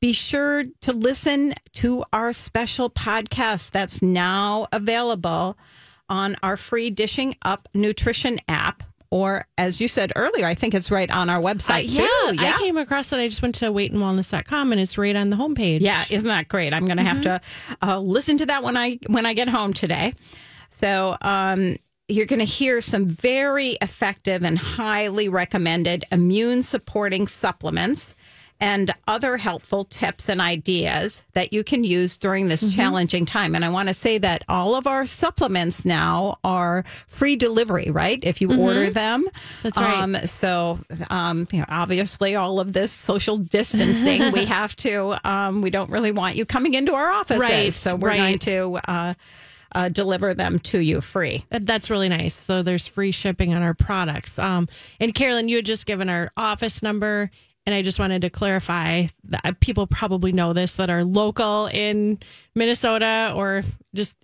be 0.00 0.12
sure 0.12 0.64
to 0.80 0.92
listen 0.92 1.54
to 1.74 2.04
our 2.12 2.32
special 2.32 2.88
podcast 2.88 3.70
that's 3.70 4.00
now 4.00 4.66
available 4.72 5.58
on 6.08 6.36
our 6.42 6.56
free 6.56 6.90
Dishing 6.90 7.36
Up 7.42 7.68
Nutrition 7.74 8.38
app. 8.48 8.82
Or, 9.12 9.44
as 9.58 9.80
you 9.80 9.88
said 9.88 10.12
earlier, 10.14 10.46
I 10.46 10.54
think 10.54 10.72
it's 10.72 10.88
right 10.90 11.10
on 11.10 11.28
our 11.28 11.40
website 11.40 11.86
yeah, 11.88 12.02
too. 12.02 12.36
I 12.38 12.56
came 12.60 12.76
across 12.76 13.12
it. 13.12 13.18
I 13.18 13.26
just 13.26 13.42
went 13.42 13.56
to 13.56 13.66
weightandwellness.com 13.66 14.70
and 14.70 14.80
it's 14.80 14.96
right 14.96 15.16
on 15.16 15.30
the 15.30 15.36
homepage. 15.36 15.80
Yeah, 15.80 16.04
isn't 16.08 16.28
that 16.28 16.46
great? 16.46 16.72
I'm 16.72 16.84
going 16.84 16.96
to 16.96 17.02
have 17.02 17.22
to 17.22 17.40
uh, 17.82 17.98
listen 17.98 18.38
to 18.38 18.46
that 18.46 18.62
when 18.62 18.76
I 18.76 19.00
when 19.08 19.26
I 19.26 19.34
get 19.34 19.48
home 19.48 19.72
today. 19.72 20.14
So 20.68 21.16
um, 21.22 21.76
you're 22.06 22.26
going 22.26 22.38
to 22.38 22.44
hear 22.44 22.80
some 22.80 23.04
very 23.04 23.70
effective 23.82 24.44
and 24.44 24.56
highly 24.56 25.28
recommended 25.28 26.04
immune 26.12 26.62
supporting 26.62 27.26
supplements 27.26 28.14
and 28.60 28.92
other 29.08 29.36
helpful 29.38 29.84
tips 29.84 30.28
and 30.28 30.40
ideas 30.40 31.22
that 31.32 31.52
you 31.52 31.64
can 31.64 31.82
use 31.82 32.18
during 32.18 32.48
this 32.48 32.74
challenging 32.74 33.24
time. 33.24 33.54
And 33.54 33.64
I 33.64 33.70
want 33.70 33.88
to 33.88 33.94
say 33.94 34.18
that 34.18 34.44
all 34.48 34.74
of 34.74 34.86
our 34.86 35.06
supplements 35.06 35.84
now 35.86 36.38
are 36.44 36.84
free 37.06 37.36
delivery, 37.36 37.90
right? 37.90 38.22
If 38.22 38.40
you 38.40 38.48
order 38.60 38.90
them. 38.90 39.24
That's 39.62 39.78
right. 39.78 39.98
Um, 40.02 40.14
so, 40.26 40.78
um, 41.08 41.48
you 41.52 41.60
know, 41.60 41.64
obviously, 41.68 42.36
all 42.36 42.60
of 42.60 42.72
this 42.72 42.92
social 42.92 43.38
distancing, 43.38 44.30
we 44.32 44.44
have 44.46 44.76
to. 44.76 45.16
Um, 45.28 45.62
we 45.62 45.70
don't 45.70 45.90
really 45.90 46.12
want 46.12 46.36
you 46.36 46.44
coming 46.44 46.74
into 46.74 46.92
our 46.94 47.10
offices, 47.10 47.40
Right, 47.40 47.72
so 47.72 47.96
we're 47.96 48.08
right. 48.08 48.16
going 48.18 48.38
to 48.40 48.78
uh, 48.86 49.14
uh, 49.74 49.88
deliver 49.88 50.34
them 50.34 50.58
to 50.58 50.80
you 50.80 51.00
free. 51.00 51.44
That's 51.50 51.90
really 51.90 52.08
nice. 52.08 52.34
So 52.34 52.62
there's 52.62 52.86
free 52.86 53.12
shipping 53.12 53.54
on 53.54 53.62
our 53.62 53.74
products. 53.74 54.38
Um, 54.38 54.68
and 54.98 55.14
Carolyn, 55.14 55.48
you 55.48 55.56
had 55.56 55.66
just 55.66 55.86
given 55.86 56.08
our 56.08 56.30
office 56.36 56.82
number, 56.82 57.30
and 57.66 57.74
I 57.74 57.82
just 57.82 57.98
wanted 57.98 58.22
to 58.22 58.30
clarify 58.30 59.06
that 59.24 59.60
people 59.60 59.86
probably 59.86 60.32
know 60.32 60.52
this 60.52 60.76
that 60.76 60.90
are 60.90 61.04
local 61.04 61.66
in 61.66 62.18
Minnesota 62.54 63.32
or 63.34 63.62
just 63.94 64.16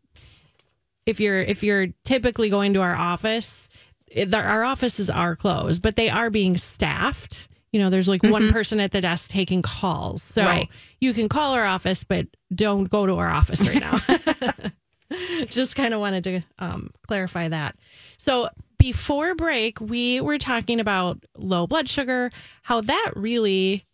if 1.04 1.20
you're 1.20 1.40
if 1.40 1.62
you're 1.62 1.88
typically 2.04 2.48
going 2.50 2.74
to 2.74 2.80
our 2.80 2.94
office, 2.96 3.68
it- 4.08 4.34
our 4.34 4.64
offices 4.64 5.08
are 5.10 5.36
closed, 5.36 5.82
but 5.82 5.96
they 5.96 6.08
are 6.08 6.30
being 6.30 6.56
staffed. 6.56 7.48
You 7.72 7.80
know, 7.80 7.90
there's 7.90 8.08
like 8.08 8.22
one 8.22 8.50
person 8.52 8.80
at 8.80 8.92
the 8.92 9.00
desk 9.02 9.30
taking 9.30 9.60
calls. 9.62 10.22
So 10.22 10.42
Right. 10.44 10.68
you 11.00 11.12
can 11.12 11.28
call 11.28 11.52
our 11.54 11.64
office, 11.64 12.04
but 12.04 12.26
don't 12.54 12.84
go 12.88 13.06
to 13.06 13.14
our 13.16 13.28
office 13.28 13.68
right 13.68 13.80
now. 13.80 13.98
just 15.50 15.76
kind 15.76 15.94
of 15.94 16.00
wanted 16.00 16.24
to 16.24 16.40
um, 16.58 16.90
clarify 17.06 17.48
that. 17.48 17.76
So 18.16 18.48
before 18.78 19.34
break, 19.34 19.80
we 19.80 20.20
were 20.20 20.38
talking 20.38 20.80
about 20.80 21.24
low 21.36 21.66
blood 21.66 21.88
sugar, 21.88 22.30
how 22.62 22.80
that 22.82 23.12
really 23.16 23.84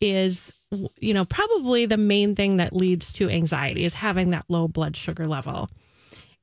is, 0.00 0.52
you 1.00 1.14
know, 1.14 1.24
probably 1.24 1.86
the 1.86 1.96
main 1.96 2.34
thing 2.34 2.58
that 2.58 2.74
leads 2.74 3.12
to 3.14 3.28
anxiety 3.28 3.84
is 3.84 3.94
having 3.94 4.30
that 4.30 4.44
low 4.48 4.68
blood 4.68 4.96
sugar 4.96 5.26
level. 5.26 5.68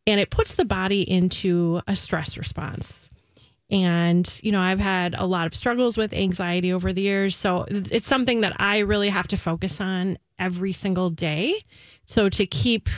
And 0.07 0.19
it 0.19 0.29
puts 0.29 0.53
the 0.53 0.65
body 0.65 1.01
into 1.09 1.81
a 1.87 1.95
stress 1.95 2.37
response. 2.37 3.09
And, 3.71 4.39
you 4.43 4.51
know, 4.51 4.61
I've 4.61 4.79
had 4.79 5.15
a 5.17 5.25
lot 5.25 5.47
of 5.47 5.55
struggles 5.55 5.97
with 5.97 6.13
anxiety 6.13 6.71
over 6.71 6.93
the 6.93 7.01
years. 7.01 7.35
So 7.35 7.65
it's 7.69 8.07
something 8.07 8.41
that 8.41 8.53
I 8.59 8.79
really 8.79 9.09
have 9.09 9.27
to 9.29 9.37
focus 9.37 9.81
on 9.81 10.19
every 10.37 10.73
single 10.73 11.09
day. 11.09 11.55
So 12.05 12.29
to 12.29 12.45
keep, 12.45 12.89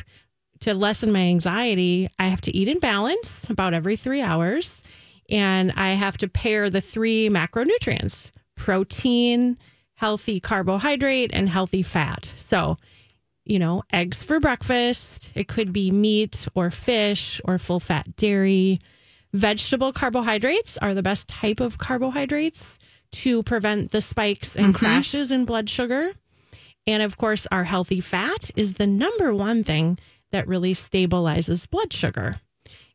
to 0.61 0.73
lessen 0.73 1.11
my 1.11 1.21
anxiety, 1.21 2.09
I 2.19 2.27
have 2.27 2.41
to 2.41 2.55
eat 2.55 2.67
in 2.67 2.79
balance 2.79 3.49
about 3.49 3.73
every 3.73 3.95
three 3.95 4.21
hours. 4.21 4.81
And 5.29 5.73
I 5.75 5.89
have 5.91 6.17
to 6.19 6.27
pair 6.27 6.69
the 6.69 6.81
three 6.81 7.29
macronutrients 7.29 8.31
protein, 8.55 9.57
healthy 9.95 10.39
carbohydrate, 10.39 11.31
and 11.33 11.47
healthy 11.47 11.83
fat. 11.83 12.31
So, 12.37 12.75
you 13.45 13.59
know, 13.59 13.83
eggs 13.91 14.23
for 14.23 14.39
breakfast. 14.39 15.31
It 15.35 15.47
could 15.47 15.71
be 15.71 15.91
meat 15.91 16.47
or 16.55 16.71
fish 16.71 17.39
or 17.45 17.57
full 17.57 17.79
fat 17.79 18.15
dairy. 18.15 18.79
Vegetable 19.33 19.93
carbohydrates 19.93 20.77
are 20.77 20.93
the 20.93 21.03
best 21.03 21.27
type 21.27 21.59
of 21.59 21.77
carbohydrates 21.77 22.79
to 23.11 23.43
prevent 23.43 23.91
the 23.91 24.01
spikes 24.01 24.55
and 24.55 24.67
mm-hmm. 24.73 24.85
crashes 24.85 25.31
in 25.31 25.45
blood 25.45 25.69
sugar. 25.69 26.11
And 26.85 27.03
of 27.03 27.17
course, 27.17 27.47
our 27.51 27.65
healthy 27.65 28.01
fat 28.01 28.49
is 28.55 28.75
the 28.75 28.87
number 28.87 29.33
one 29.33 29.63
thing 29.63 29.99
that 30.37 30.47
really 30.47 30.75
stabilizes 30.75 31.67
blood 31.67 31.91
sugar. 31.91 32.35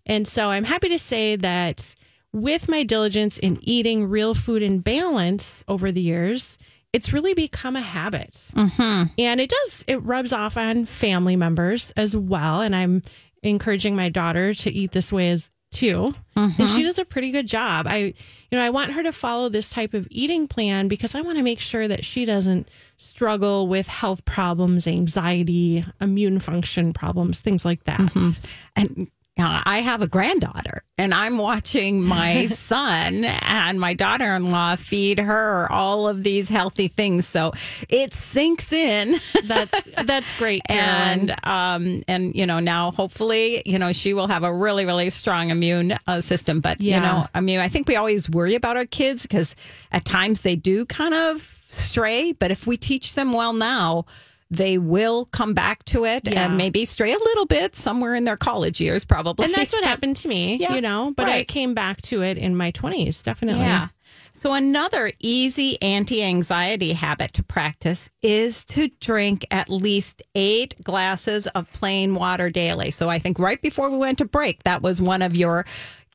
And 0.06 0.28
so 0.28 0.50
I'm 0.50 0.62
happy 0.62 0.88
to 0.90 0.98
say 0.98 1.34
that 1.36 1.94
with 2.32 2.68
my 2.68 2.84
diligence 2.84 3.36
in 3.36 3.58
eating 3.62 4.08
real 4.08 4.32
food 4.32 4.62
in 4.62 4.78
balance 4.78 5.64
over 5.66 5.90
the 5.90 6.00
years, 6.00 6.56
it's 6.92 7.12
really 7.12 7.34
become 7.34 7.74
a 7.74 7.80
habit. 7.80 8.30
Mm-hmm. 8.54 9.12
And 9.18 9.40
it 9.40 9.50
does, 9.50 9.84
it 9.88 10.02
rubs 10.04 10.32
off 10.32 10.56
on 10.56 10.86
family 10.86 11.34
members 11.34 11.90
as 11.96 12.16
well. 12.16 12.60
And 12.60 12.76
I'm 12.76 13.02
encouraging 13.42 13.96
my 13.96 14.08
daughter 14.08 14.54
to 14.54 14.70
eat 14.70 14.92
this 14.92 15.12
way 15.12 15.30
as 15.30 15.50
too. 15.72 16.10
And 16.36 16.54
she 16.56 16.62
mm-hmm. 16.62 16.82
does 16.82 16.98
a 16.98 17.04
pretty 17.04 17.30
good 17.30 17.46
job. 17.46 17.86
I, 17.86 17.96
you 17.96 18.14
know, 18.52 18.62
I 18.62 18.70
want 18.70 18.92
her 18.92 19.02
to 19.02 19.12
follow 19.12 19.48
this 19.48 19.70
type 19.70 19.94
of 19.94 20.06
eating 20.10 20.46
plan 20.48 20.88
because 20.88 21.14
I 21.14 21.20
want 21.20 21.38
to 21.38 21.44
make 21.44 21.60
sure 21.60 21.88
that 21.88 22.04
she 22.04 22.24
doesn't 22.24 22.68
struggle 22.96 23.66
with 23.66 23.88
health 23.88 24.24
problems, 24.24 24.86
anxiety, 24.86 25.84
immune 26.00 26.38
function 26.38 26.92
problems, 26.92 27.40
things 27.40 27.64
like 27.64 27.84
that. 27.84 28.00
Mm-hmm. 28.00 28.30
And 28.76 29.10
I 29.42 29.78
have 29.80 30.02
a 30.02 30.06
granddaughter, 30.06 30.82
and 30.98 31.12
I'm 31.14 31.38
watching 31.38 32.02
my 32.02 32.46
son 32.48 33.24
and 33.24 33.80
my 33.80 33.94
daughter 33.94 34.34
in 34.36 34.50
law 34.50 34.76
feed 34.76 35.18
her 35.18 35.70
all 35.70 36.08
of 36.08 36.22
these 36.24 36.48
healthy 36.48 36.88
things. 36.88 37.26
So 37.26 37.52
it 37.88 38.12
sinks 38.14 38.72
in. 38.72 39.16
That's 39.44 39.82
that's 40.04 40.36
great, 40.38 40.62
and 40.68 41.34
um 41.44 42.02
and 42.08 42.34
you 42.34 42.46
know 42.46 42.60
now 42.60 42.90
hopefully 42.92 43.62
you 43.66 43.78
know 43.78 43.92
she 43.92 44.14
will 44.14 44.28
have 44.28 44.44
a 44.44 44.52
really 44.52 44.84
really 44.84 45.10
strong 45.10 45.50
immune 45.50 45.94
uh, 46.06 46.20
system 46.20 46.60
but 46.60 46.80
Yeah. 46.80 46.96
you 46.96 47.00
know 47.02 47.26
i 47.34 47.40
mean 47.40 47.58
i 47.60 47.68
think 47.68 47.88
we 47.88 47.96
always 47.96 48.28
worry 48.30 48.54
about 48.54 48.76
our 48.76 48.84
kids 48.86 49.22
because 49.22 49.54
at 49.90 50.04
times 50.04 50.40
they 50.42 50.56
do 50.56 50.84
kind 50.86 51.14
of 51.14 51.48
stray 51.70 52.32
but 52.32 52.50
if 52.50 52.66
we 52.66 52.76
teach 52.76 53.14
them 53.14 53.32
well 53.32 53.52
now 53.52 54.04
they 54.52 54.76
will 54.78 55.24
come 55.26 55.54
back 55.54 55.82
to 55.86 56.04
it 56.04 56.28
Yeah. 56.30 56.44
and 56.46 56.56
maybe 56.58 56.84
stray 56.84 57.12
a 57.12 57.18
little 57.18 57.46
bit 57.46 57.74
somewhere 57.74 58.14
in 58.14 58.24
their 58.24 58.36
college 58.36 58.80
years 58.80 59.04
probably 59.04 59.46
and 59.46 59.54
that's 59.54 59.72
what 59.72 59.82
happened 59.82 60.16
to 60.16 60.28
me, 60.28 60.56
Yeah, 60.60 60.74
you 60.74 60.80
know. 60.80 61.12
But 61.16 61.28
I 61.28 61.44
came 61.44 61.74
back 61.74 62.00
to 62.02 62.22
it 62.22 62.36
in 62.38 62.54
my 62.54 62.70
twenties, 62.70 63.22
definitely. 63.22 63.62
Yeah. 63.62 63.88
So, 64.34 64.54
another 64.54 65.12
easy 65.20 65.80
anti 65.80 66.20
anxiety 66.22 66.92
habit 66.94 67.32
to 67.34 67.44
practice 67.44 68.10
is 68.22 68.64
to 68.66 68.88
drink 69.00 69.46
at 69.52 69.68
least 69.68 70.20
eight 70.34 70.74
glasses 70.82 71.46
of 71.48 71.72
plain 71.72 72.14
water 72.16 72.50
daily. 72.50 72.90
So, 72.90 73.08
I 73.08 73.20
think 73.20 73.38
right 73.38 73.62
before 73.62 73.88
we 73.88 73.98
went 73.98 74.18
to 74.18 74.24
break, 74.24 74.64
that 74.64 74.82
was 74.82 75.00
one 75.00 75.22
of 75.22 75.36
your 75.36 75.64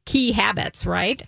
key 0.05 0.33
habits, 0.33 0.85
right? 0.85 1.23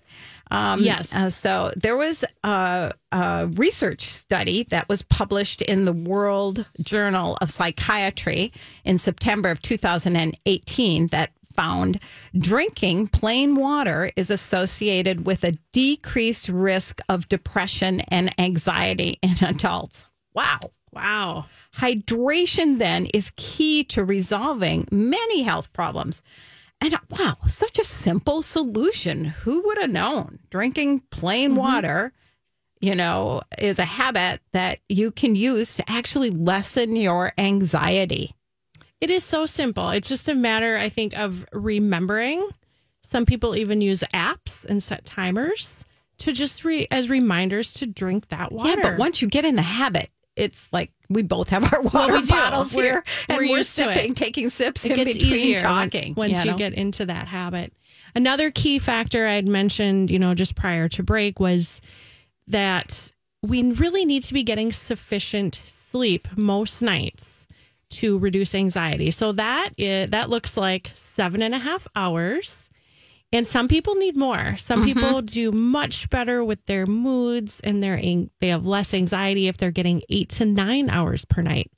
Um, 0.52 0.82
Yes. 0.82 1.14
uh, 1.14 1.30
so, 1.30 1.72
there 1.76 1.96
was 1.96 2.26
a, 2.44 2.92
a 3.12 3.48
research 3.54 4.02
study 4.02 4.64
that 4.70 4.90
was 4.90 5.04
published 5.04 5.62
in 5.62 5.86
the 5.86 5.94
World 5.94 6.66
Journal 6.82 7.38
of 7.42 7.52
Psychiatry 7.52 8.52
in 8.84 8.98
September 8.98 9.50
of 9.52 9.62
2018 9.62 11.08
that 11.08 11.32
found 11.54 12.00
drinking 12.38 13.08
plain 13.08 13.56
water 13.56 14.12
is 14.16 14.32
associated 14.32 15.26
with 15.26 15.44
a 15.44 15.58
decreased 15.74 16.48
risk 16.48 17.02
of 17.10 17.28
depression 17.28 18.00
and 18.08 18.34
anxiety 18.40 19.20
in 19.22 19.36
adults. 19.44 20.06
Wow. 20.34 20.60
Wow. 20.94 21.46
Hydration 21.76 22.78
then 22.80 23.08
is 23.14 23.32
key 23.36 23.84
to 23.86 24.04
resolving 24.04 24.88
many 24.92 25.44
health 25.44 25.72
problems. 25.74 26.22
And 26.82 26.94
uh, 26.94 27.00
wow, 27.10 27.38
such 27.46 27.78
a 27.80 27.84
simple 27.84 28.42
solution. 28.42 29.26
Who 29.26 29.64
would 29.66 29.78
have 29.80 29.90
known? 29.90 30.40
Drinking 30.50 31.02
plain 31.12 31.52
mm-hmm. 31.52 31.60
water, 31.60 32.14
you 32.80 32.96
know, 32.96 33.42
is 33.58 33.80
a 33.80 33.86
habit 33.86 34.42
that 34.54 34.80
you 34.88 35.12
can 35.12 35.36
use 35.36 35.76
to 35.76 35.90
actually 35.90 36.30
lessen 36.30 36.96
your 36.96 37.34
anxiety. 37.38 38.34
It 39.02 39.10
is 39.10 39.24
so 39.24 39.46
simple. 39.46 39.90
It's 39.90 40.10
just 40.10 40.28
a 40.30 40.34
matter, 40.34 40.78
I 40.78 40.90
think, 40.90 41.18
of 41.18 41.46
remembering. 41.54 42.48
Some 43.04 43.26
people 43.26 43.56
even 43.56 43.82
use 43.82 44.04
apps 44.14 44.66
and 44.66 44.84
set 44.84 45.06
timers 45.06 45.86
to 46.20 46.34
just 46.34 46.64
re- 46.66 46.88
as 46.92 47.10
reminders 47.10 47.74
to 47.74 47.86
drink 47.86 48.28
that 48.28 48.52
water. 48.52 48.70
Yeah, 48.70 48.76
but 48.82 49.00
once 49.00 49.22
you 49.22 49.28
get 49.28 49.46
in 49.46 49.56
the 49.56 49.62
habit, 49.62 50.10
it's 50.36 50.70
like 50.72 50.92
we 51.10 51.22
both 51.24 51.50
have 51.50 51.72
our 51.74 51.82
water 51.94 52.14
we 52.14 52.26
bottles 52.28 52.76
We're- 52.76 52.88
here, 52.90 53.04
and 53.28 53.38
we're 53.40 53.50
we're, 53.50 53.56
to 53.58 53.62
it. 53.62 53.66
sipping, 53.66 54.14
taking 54.14 54.50
sips 54.50 54.86
it 54.86 54.92
in 54.92 54.98
gets 54.98 55.14
between 55.18 55.34
easier 55.34 55.54
when- 55.56 55.60
talking. 55.60 56.14
once 56.16 56.46
you, 56.46 56.52
know? 56.52 56.58
get 56.58 56.74
into 56.74 57.06
that 57.08 57.28
habit. 57.28 57.74
Another 58.16 58.50
key 58.52 58.80
factor 58.80 59.28
I'd 59.28 59.48
mentioned, 59.48 60.10
you 60.10 60.18
know, 60.20 60.34
just 60.34 60.56
prior 60.56 60.88
to 60.90 61.04
break 61.04 61.40
was 61.40 61.82
that 62.48 63.12
we 63.44 63.72
really 63.74 64.04
need 64.06 64.24
to 64.24 64.34
be 64.34 64.44
getting 64.44 64.72
sufficient 64.72 65.62
sleep 65.64 66.28
most 66.36 66.82
nights 66.82 67.48
to 67.92 68.18
reduce 68.20 68.54
anxiety. 68.56 69.12
So 69.12 69.32
that 69.34 69.70
is, 69.78 70.10
that 70.12 70.30
looks 70.30 70.58
like 70.58 70.92
seven 70.94 71.42
and 71.42 71.54
a 71.56 71.60
half 71.60 71.88
hours. 71.96 72.69
And 73.32 73.46
some 73.46 73.68
people 73.68 73.96
need 73.96 74.18
more. 74.18 74.58
Some 74.58 74.84
people 74.86 75.22
do 75.22 75.52
much 75.52 76.10
better 76.10 76.44
with 76.44 76.66
their 76.66 76.88
moods 76.88 77.60
and 77.60 77.84
their 77.84 77.98
they 77.98 78.48
have 78.48 78.66
less 78.66 78.94
anxiety 78.94 79.48
if 79.48 79.58
they're 79.58 79.70
getting 79.72 80.02
8 80.10 80.30
to 80.30 80.46
9 80.46 80.90
hours 80.90 81.26
per 81.26 81.42
night. 81.42 81.72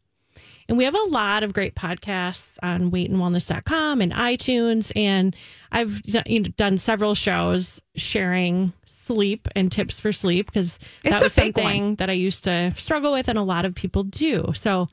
And 0.70 0.78
we 0.78 0.86
have 0.86 0.96
a 0.96 1.10
lot 1.10 1.44
of 1.44 1.52
great 1.52 1.76
podcasts 1.76 2.58
on 2.64 2.92
weightandwellness.com 2.92 4.00
and 4.00 4.14
iTunes. 4.14 4.94
And 4.96 5.36
I've 5.72 6.02
d- 6.04 6.22
you 6.26 6.40
know, 6.40 6.50
done 6.56 6.78
several 6.78 7.14
shows 7.16 7.82
sharing 7.98 8.72
sleep 8.86 9.50
and 9.54 9.70
tips 9.70 10.00
for 10.00 10.14
sleep 10.14 10.46
because 10.46 10.80
that 11.04 11.22
was 11.22 11.34
something 11.34 11.96
that 11.96 12.10
I 12.10 12.14
used 12.14 12.46
to 12.46 12.74
struggle 12.78 13.12
with, 13.12 13.28
and 13.28 13.38
a 13.38 13.44
lot 13.44 13.66
of 13.66 13.76
people 13.76 14.04
do. 14.04 14.54
So 14.56 14.88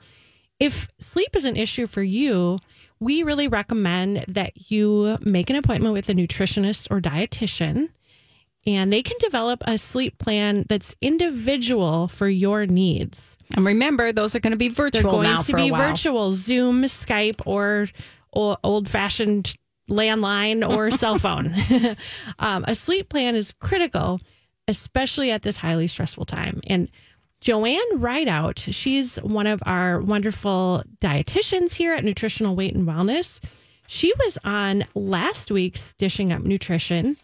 if 0.59 0.89
sleep 0.99 1.37
is 1.37 1.45
an 1.45 1.55
issue 1.57 1.87
for 1.87 2.03
you, 2.03 2.59
we 3.01 3.23
really 3.23 3.49
recommend 3.49 4.25
that 4.29 4.71
you 4.71 5.19
make 5.21 5.51
an 5.51 5.57
appointment 5.57 5.95
with 5.95 6.09
a 6.09 6.15
nutritionist 6.15 6.91
or 6.91 7.01
dietitian 7.01 7.89
and 8.67 8.93
they 8.93 9.03
can 9.03 9.17
develop 9.19 9.63
a 9.67 9.79
sleep 9.79 10.19
plan 10.19 10.67
that's 10.69 10.95
individual 11.01 12.09
for 12.09 12.29
your 12.29 12.67
needs. 12.67 13.39
And 13.55 13.65
remember, 13.65 14.13
those 14.13 14.35
are 14.35 14.41
going 14.41 14.51
to 14.51 14.59
be 14.59 14.69
virtual 14.69 15.21
They're 15.21 15.33
going 15.33 15.43
to 15.45 15.55
be 15.55 15.71
virtual, 15.71 16.33
Zoom, 16.33 16.83
Skype, 16.83 17.41
or, 17.47 17.87
old 18.33 18.89
fashioned 18.89 19.57
landline 19.91 20.69
or 20.69 20.91
cell 20.91 21.19
phone. 21.19 21.55
um, 22.39 22.65
a 22.69 22.75
sleep 22.75 23.09
plan 23.09 23.35
is 23.35 23.55
critical, 23.59 24.21
especially 24.69 25.31
at 25.31 25.43
this 25.43 25.57
highly 25.57 25.89
stressful 25.89 26.27
time. 26.27 26.61
And 26.67 26.91
JoAnn 27.41 27.81
Ridout, 27.99 28.59
she's 28.75 29.17
one 29.19 29.47
of 29.47 29.63
our 29.65 30.01
wonderful 30.01 30.83
dietitians 31.01 31.75
here 31.75 31.95
at 31.95 32.05
Nutritional 32.05 32.57
Weight 32.57 32.75
and 32.75 32.87
Wellness. 32.87 33.41
She 33.87 34.13
was 34.19 34.39
on 34.45 34.85
last 34.95 35.51
week's 35.51 35.95
Dishing 35.95 36.33
Up 36.33 36.43
Nutrition, 36.43 37.17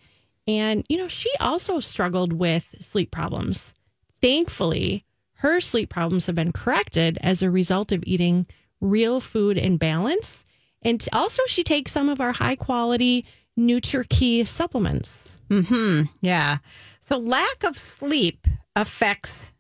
and 0.47 0.85
you 0.89 0.97
know, 0.97 1.09
she 1.09 1.31
also 1.41 1.81
struggled 1.81 2.33
with 2.33 2.75
sleep 2.81 3.11
problems. 3.11 3.75
Thankfully, 4.21 5.03
her 5.35 5.61
sleep 5.61 5.91
problems 5.91 6.27
have 6.27 6.35
been 6.35 6.53
corrected 6.53 7.19
as 7.21 7.43
a 7.43 7.51
result 7.51 7.93
of 7.93 8.05
eating 8.07 8.47
real 8.81 9.21
food 9.21 9.59
in 9.59 9.77
balance. 9.77 10.45
And 10.81 11.07
also, 11.13 11.43
she 11.47 11.63
takes 11.65 11.93
some 11.93 12.09
of 12.09 12.21
our 12.21 12.33
high 12.33 12.57
quality 12.57 13.27
NutriKey 13.59 14.47
supplements. 14.47 15.31
Hmm. 15.51 16.03
Yeah. 16.21 16.59
So 17.01 17.19
lack 17.19 17.65
of 17.65 17.77
sleep 17.77 18.47
affects, 18.77 19.53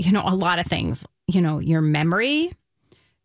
you 0.00 0.12
know, 0.12 0.22
a 0.24 0.34
lot 0.34 0.58
of 0.58 0.66
things. 0.66 1.04
You 1.26 1.40
know, 1.40 1.58
your 1.58 1.80
memory, 1.80 2.52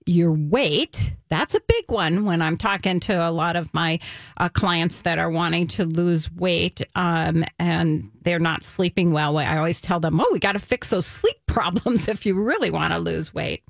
your 0.06 0.34
weight. 0.34 1.14
That's 1.30 1.56
a 1.56 1.62
big 1.62 1.86
one 1.88 2.26
when 2.26 2.42
I'm 2.42 2.58
talking 2.58 3.00
to 3.02 3.28
a 3.28 3.32
lot 3.32 3.56
of 3.56 3.74
my 3.74 4.00
uh, 4.38 4.50
clients 4.50 5.02
that 5.02 5.18
are 5.18 5.30
wanting 5.30 5.68
to 5.70 5.86
lose 5.86 6.32
weight 6.32 6.82
um, 6.96 7.44
and 7.58 8.12
they're 8.22 8.40
not 8.40 8.64
sleeping 8.64 9.12
well. 9.12 9.38
I 9.38 9.58
always 9.58 9.82
tell 9.82 10.00
them, 10.00 10.20
oh, 10.20 10.30
we 10.32 10.40
got 10.40 10.54
to 10.54 10.60
fix 10.60 10.90
those 10.90 11.06
sleep 11.08 11.38
problems 11.48 12.08
if 12.08 12.26
you 12.26 12.36
really 12.36 12.70
want 12.70 12.94
to 12.94 13.00
lose 13.00 13.34
weight. 13.34 13.64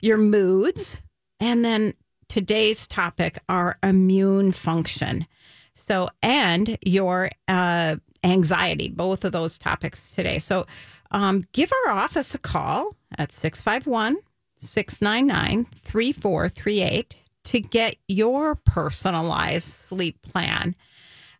Your 0.00 0.18
moods. 0.18 1.00
And 1.40 1.64
then 1.64 1.94
today's 2.28 2.86
topic, 2.86 3.38
our 3.48 3.78
immune 3.82 4.52
function. 4.52 5.26
So, 5.74 6.08
and 6.22 6.76
your 6.84 7.30
uh, 7.48 7.96
anxiety, 8.22 8.88
both 8.88 9.24
of 9.24 9.32
those 9.32 9.58
topics 9.58 10.12
today. 10.12 10.38
So, 10.38 10.66
um, 11.12 11.44
give 11.52 11.70
our 11.86 11.92
office 11.92 12.34
a 12.34 12.38
call 12.38 12.94
at 13.18 13.32
651 13.32 14.16
699 14.58 15.64
3438 15.64 17.14
to 17.44 17.60
get 17.60 17.96
your 18.08 18.54
personalized 18.54 19.68
sleep 19.68 20.20
plan. 20.22 20.74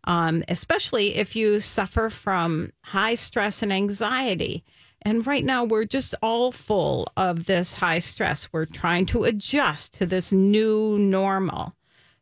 Um, 0.05 0.43
especially 0.49 1.15
if 1.15 1.33
you 1.33 1.61
suffer 1.61 2.09
from 2.09 2.71
high 2.81 3.15
stress 3.15 3.63
and 3.63 3.71
anxiety. 3.71 4.65
And 5.03 5.25
right 5.25 5.45
now, 5.45 5.63
we're 5.63 5.85
just 5.85 6.13
all 6.21 6.51
full 6.51 7.07
of 7.15 7.45
this 7.45 7.73
high 7.73 7.99
stress. 7.99 8.51
We're 8.51 8.65
trying 8.65 9.05
to 9.07 9.23
adjust 9.23 9.93
to 9.95 10.05
this 10.05 10.33
new 10.33 10.97
normal. 10.97 11.73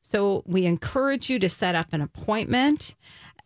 So 0.02 0.44
we 0.46 0.66
encourage 0.66 1.30
you 1.30 1.40
to 1.40 1.50
set 1.50 1.74
up 1.74 1.88
an 1.92 2.02
appointment 2.02 2.96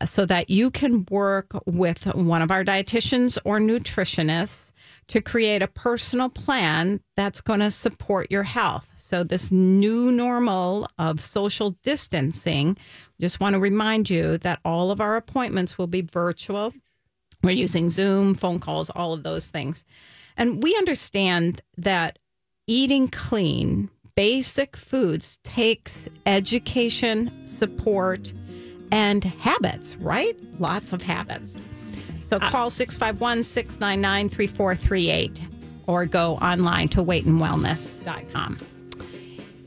so 0.03 0.25
that 0.25 0.49
you 0.49 0.69
can 0.71 1.05
work 1.09 1.51
with 1.65 2.05
one 2.15 2.41
of 2.41 2.51
our 2.51 2.63
dietitians 2.63 3.37
or 3.45 3.59
nutritionists 3.59 4.71
to 5.07 5.21
create 5.21 5.61
a 5.61 5.67
personal 5.67 6.29
plan 6.29 6.99
that's 7.15 7.41
going 7.41 7.59
to 7.59 7.71
support 7.71 8.31
your 8.31 8.43
health. 8.43 8.89
So 8.97 9.23
this 9.23 9.51
new 9.51 10.11
normal 10.11 10.87
of 10.97 11.21
social 11.21 11.71
distancing, 11.83 12.77
just 13.19 13.39
want 13.39 13.53
to 13.53 13.59
remind 13.59 14.09
you 14.09 14.37
that 14.39 14.59
all 14.65 14.91
of 14.91 14.99
our 14.99 15.15
appointments 15.15 15.77
will 15.77 15.87
be 15.87 16.01
virtual. 16.01 16.73
We're 17.43 17.51
using 17.51 17.89
Zoom, 17.89 18.33
phone 18.33 18.59
calls, 18.59 18.89
all 18.89 19.13
of 19.13 19.23
those 19.23 19.47
things. 19.47 19.85
And 20.37 20.63
we 20.63 20.75
understand 20.75 21.61
that 21.77 22.17
eating 22.67 23.07
clean, 23.07 23.89
basic 24.15 24.75
foods 24.75 25.37
takes 25.43 26.09
education, 26.25 27.47
support, 27.47 28.33
and 28.91 29.23
habits, 29.23 29.95
right? 29.97 30.37
Lots 30.59 30.93
of 30.93 31.01
habits. 31.01 31.57
So 32.19 32.37
uh, 32.37 32.49
call 32.49 32.69
651 32.69 33.43
699 33.43 34.29
3438 34.29 35.41
or 35.87 36.05
go 36.05 36.35
online 36.37 36.87
to 36.89 37.03
weightandwellness.com. 37.03 38.59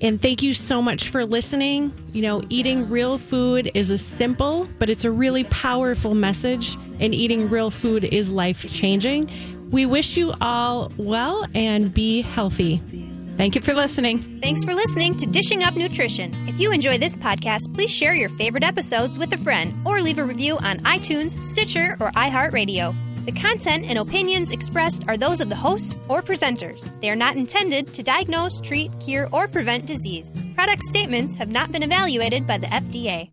And 0.00 0.20
thank 0.20 0.42
you 0.42 0.54
so 0.54 0.80
much 0.80 1.08
for 1.08 1.24
listening. 1.24 1.92
You 2.12 2.22
know, 2.22 2.42
eating 2.48 2.88
real 2.88 3.18
food 3.18 3.70
is 3.74 3.90
a 3.90 3.98
simple, 3.98 4.68
but 4.78 4.88
it's 4.88 5.04
a 5.04 5.10
really 5.10 5.44
powerful 5.44 6.14
message, 6.14 6.76
and 7.00 7.14
eating 7.14 7.48
real 7.48 7.70
food 7.70 8.04
is 8.04 8.30
life 8.30 8.68
changing. 8.70 9.28
We 9.70 9.86
wish 9.86 10.16
you 10.16 10.32
all 10.40 10.92
well 10.96 11.46
and 11.54 11.92
be 11.92 12.22
healthy. 12.22 12.80
Thank 13.38 13.54
you 13.54 13.60
for 13.60 13.72
listening. 13.72 14.40
Thanks 14.42 14.64
for 14.64 14.74
listening 14.74 15.14
to 15.14 15.24
Dishing 15.24 15.62
Up 15.62 15.76
Nutrition. 15.76 16.34
If 16.48 16.58
you 16.58 16.72
enjoy 16.72 16.98
this 16.98 17.14
podcast, 17.14 17.72
please 17.72 17.88
share 17.88 18.12
your 18.12 18.30
favorite 18.30 18.64
episodes 18.64 19.16
with 19.16 19.32
a 19.32 19.38
friend 19.38 19.72
or 19.86 20.02
leave 20.02 20.18
a 20.18 20.24
review 20.24 20.58
on 20.58 20.80
iTunes, 20.80 21.30
Stitcher, 21.46 21.96
or 22.00 22.10
iHeartRadio. 22.10 22.92
The 23.26 23.40
content 23.40 23.84
and 23.84 23.96
opinions 23.96 24.50
expressed 24.50 25.04
are 25.06 25.16
those 25.16 25.40
of 25.40 25.50
the 25.50 25.54
hosts 25.54 25.94
or 26.08 26.20
presenters. 26.20 26.90
They 27.00 27.10
are 27.10 27.16
not 27.16 27.36
intended 27.36 27.86
to 27.94 28.02
diagnose, 28.02 28.60
treat, 28.60 28.90
cure, 29.00 29.28
or 29.32 29.46
prevent 29.46 29.86
disease. 29.86 30.32
Product 30.56 30.82
statements 30.82 31.36
have 31.36 31.48
not 31.48 31.70
been 31.70 31.84
evaluated 31.84 32.44
by 32.44 32.58
the 32.58 32.66
FDA. 32.66 33.30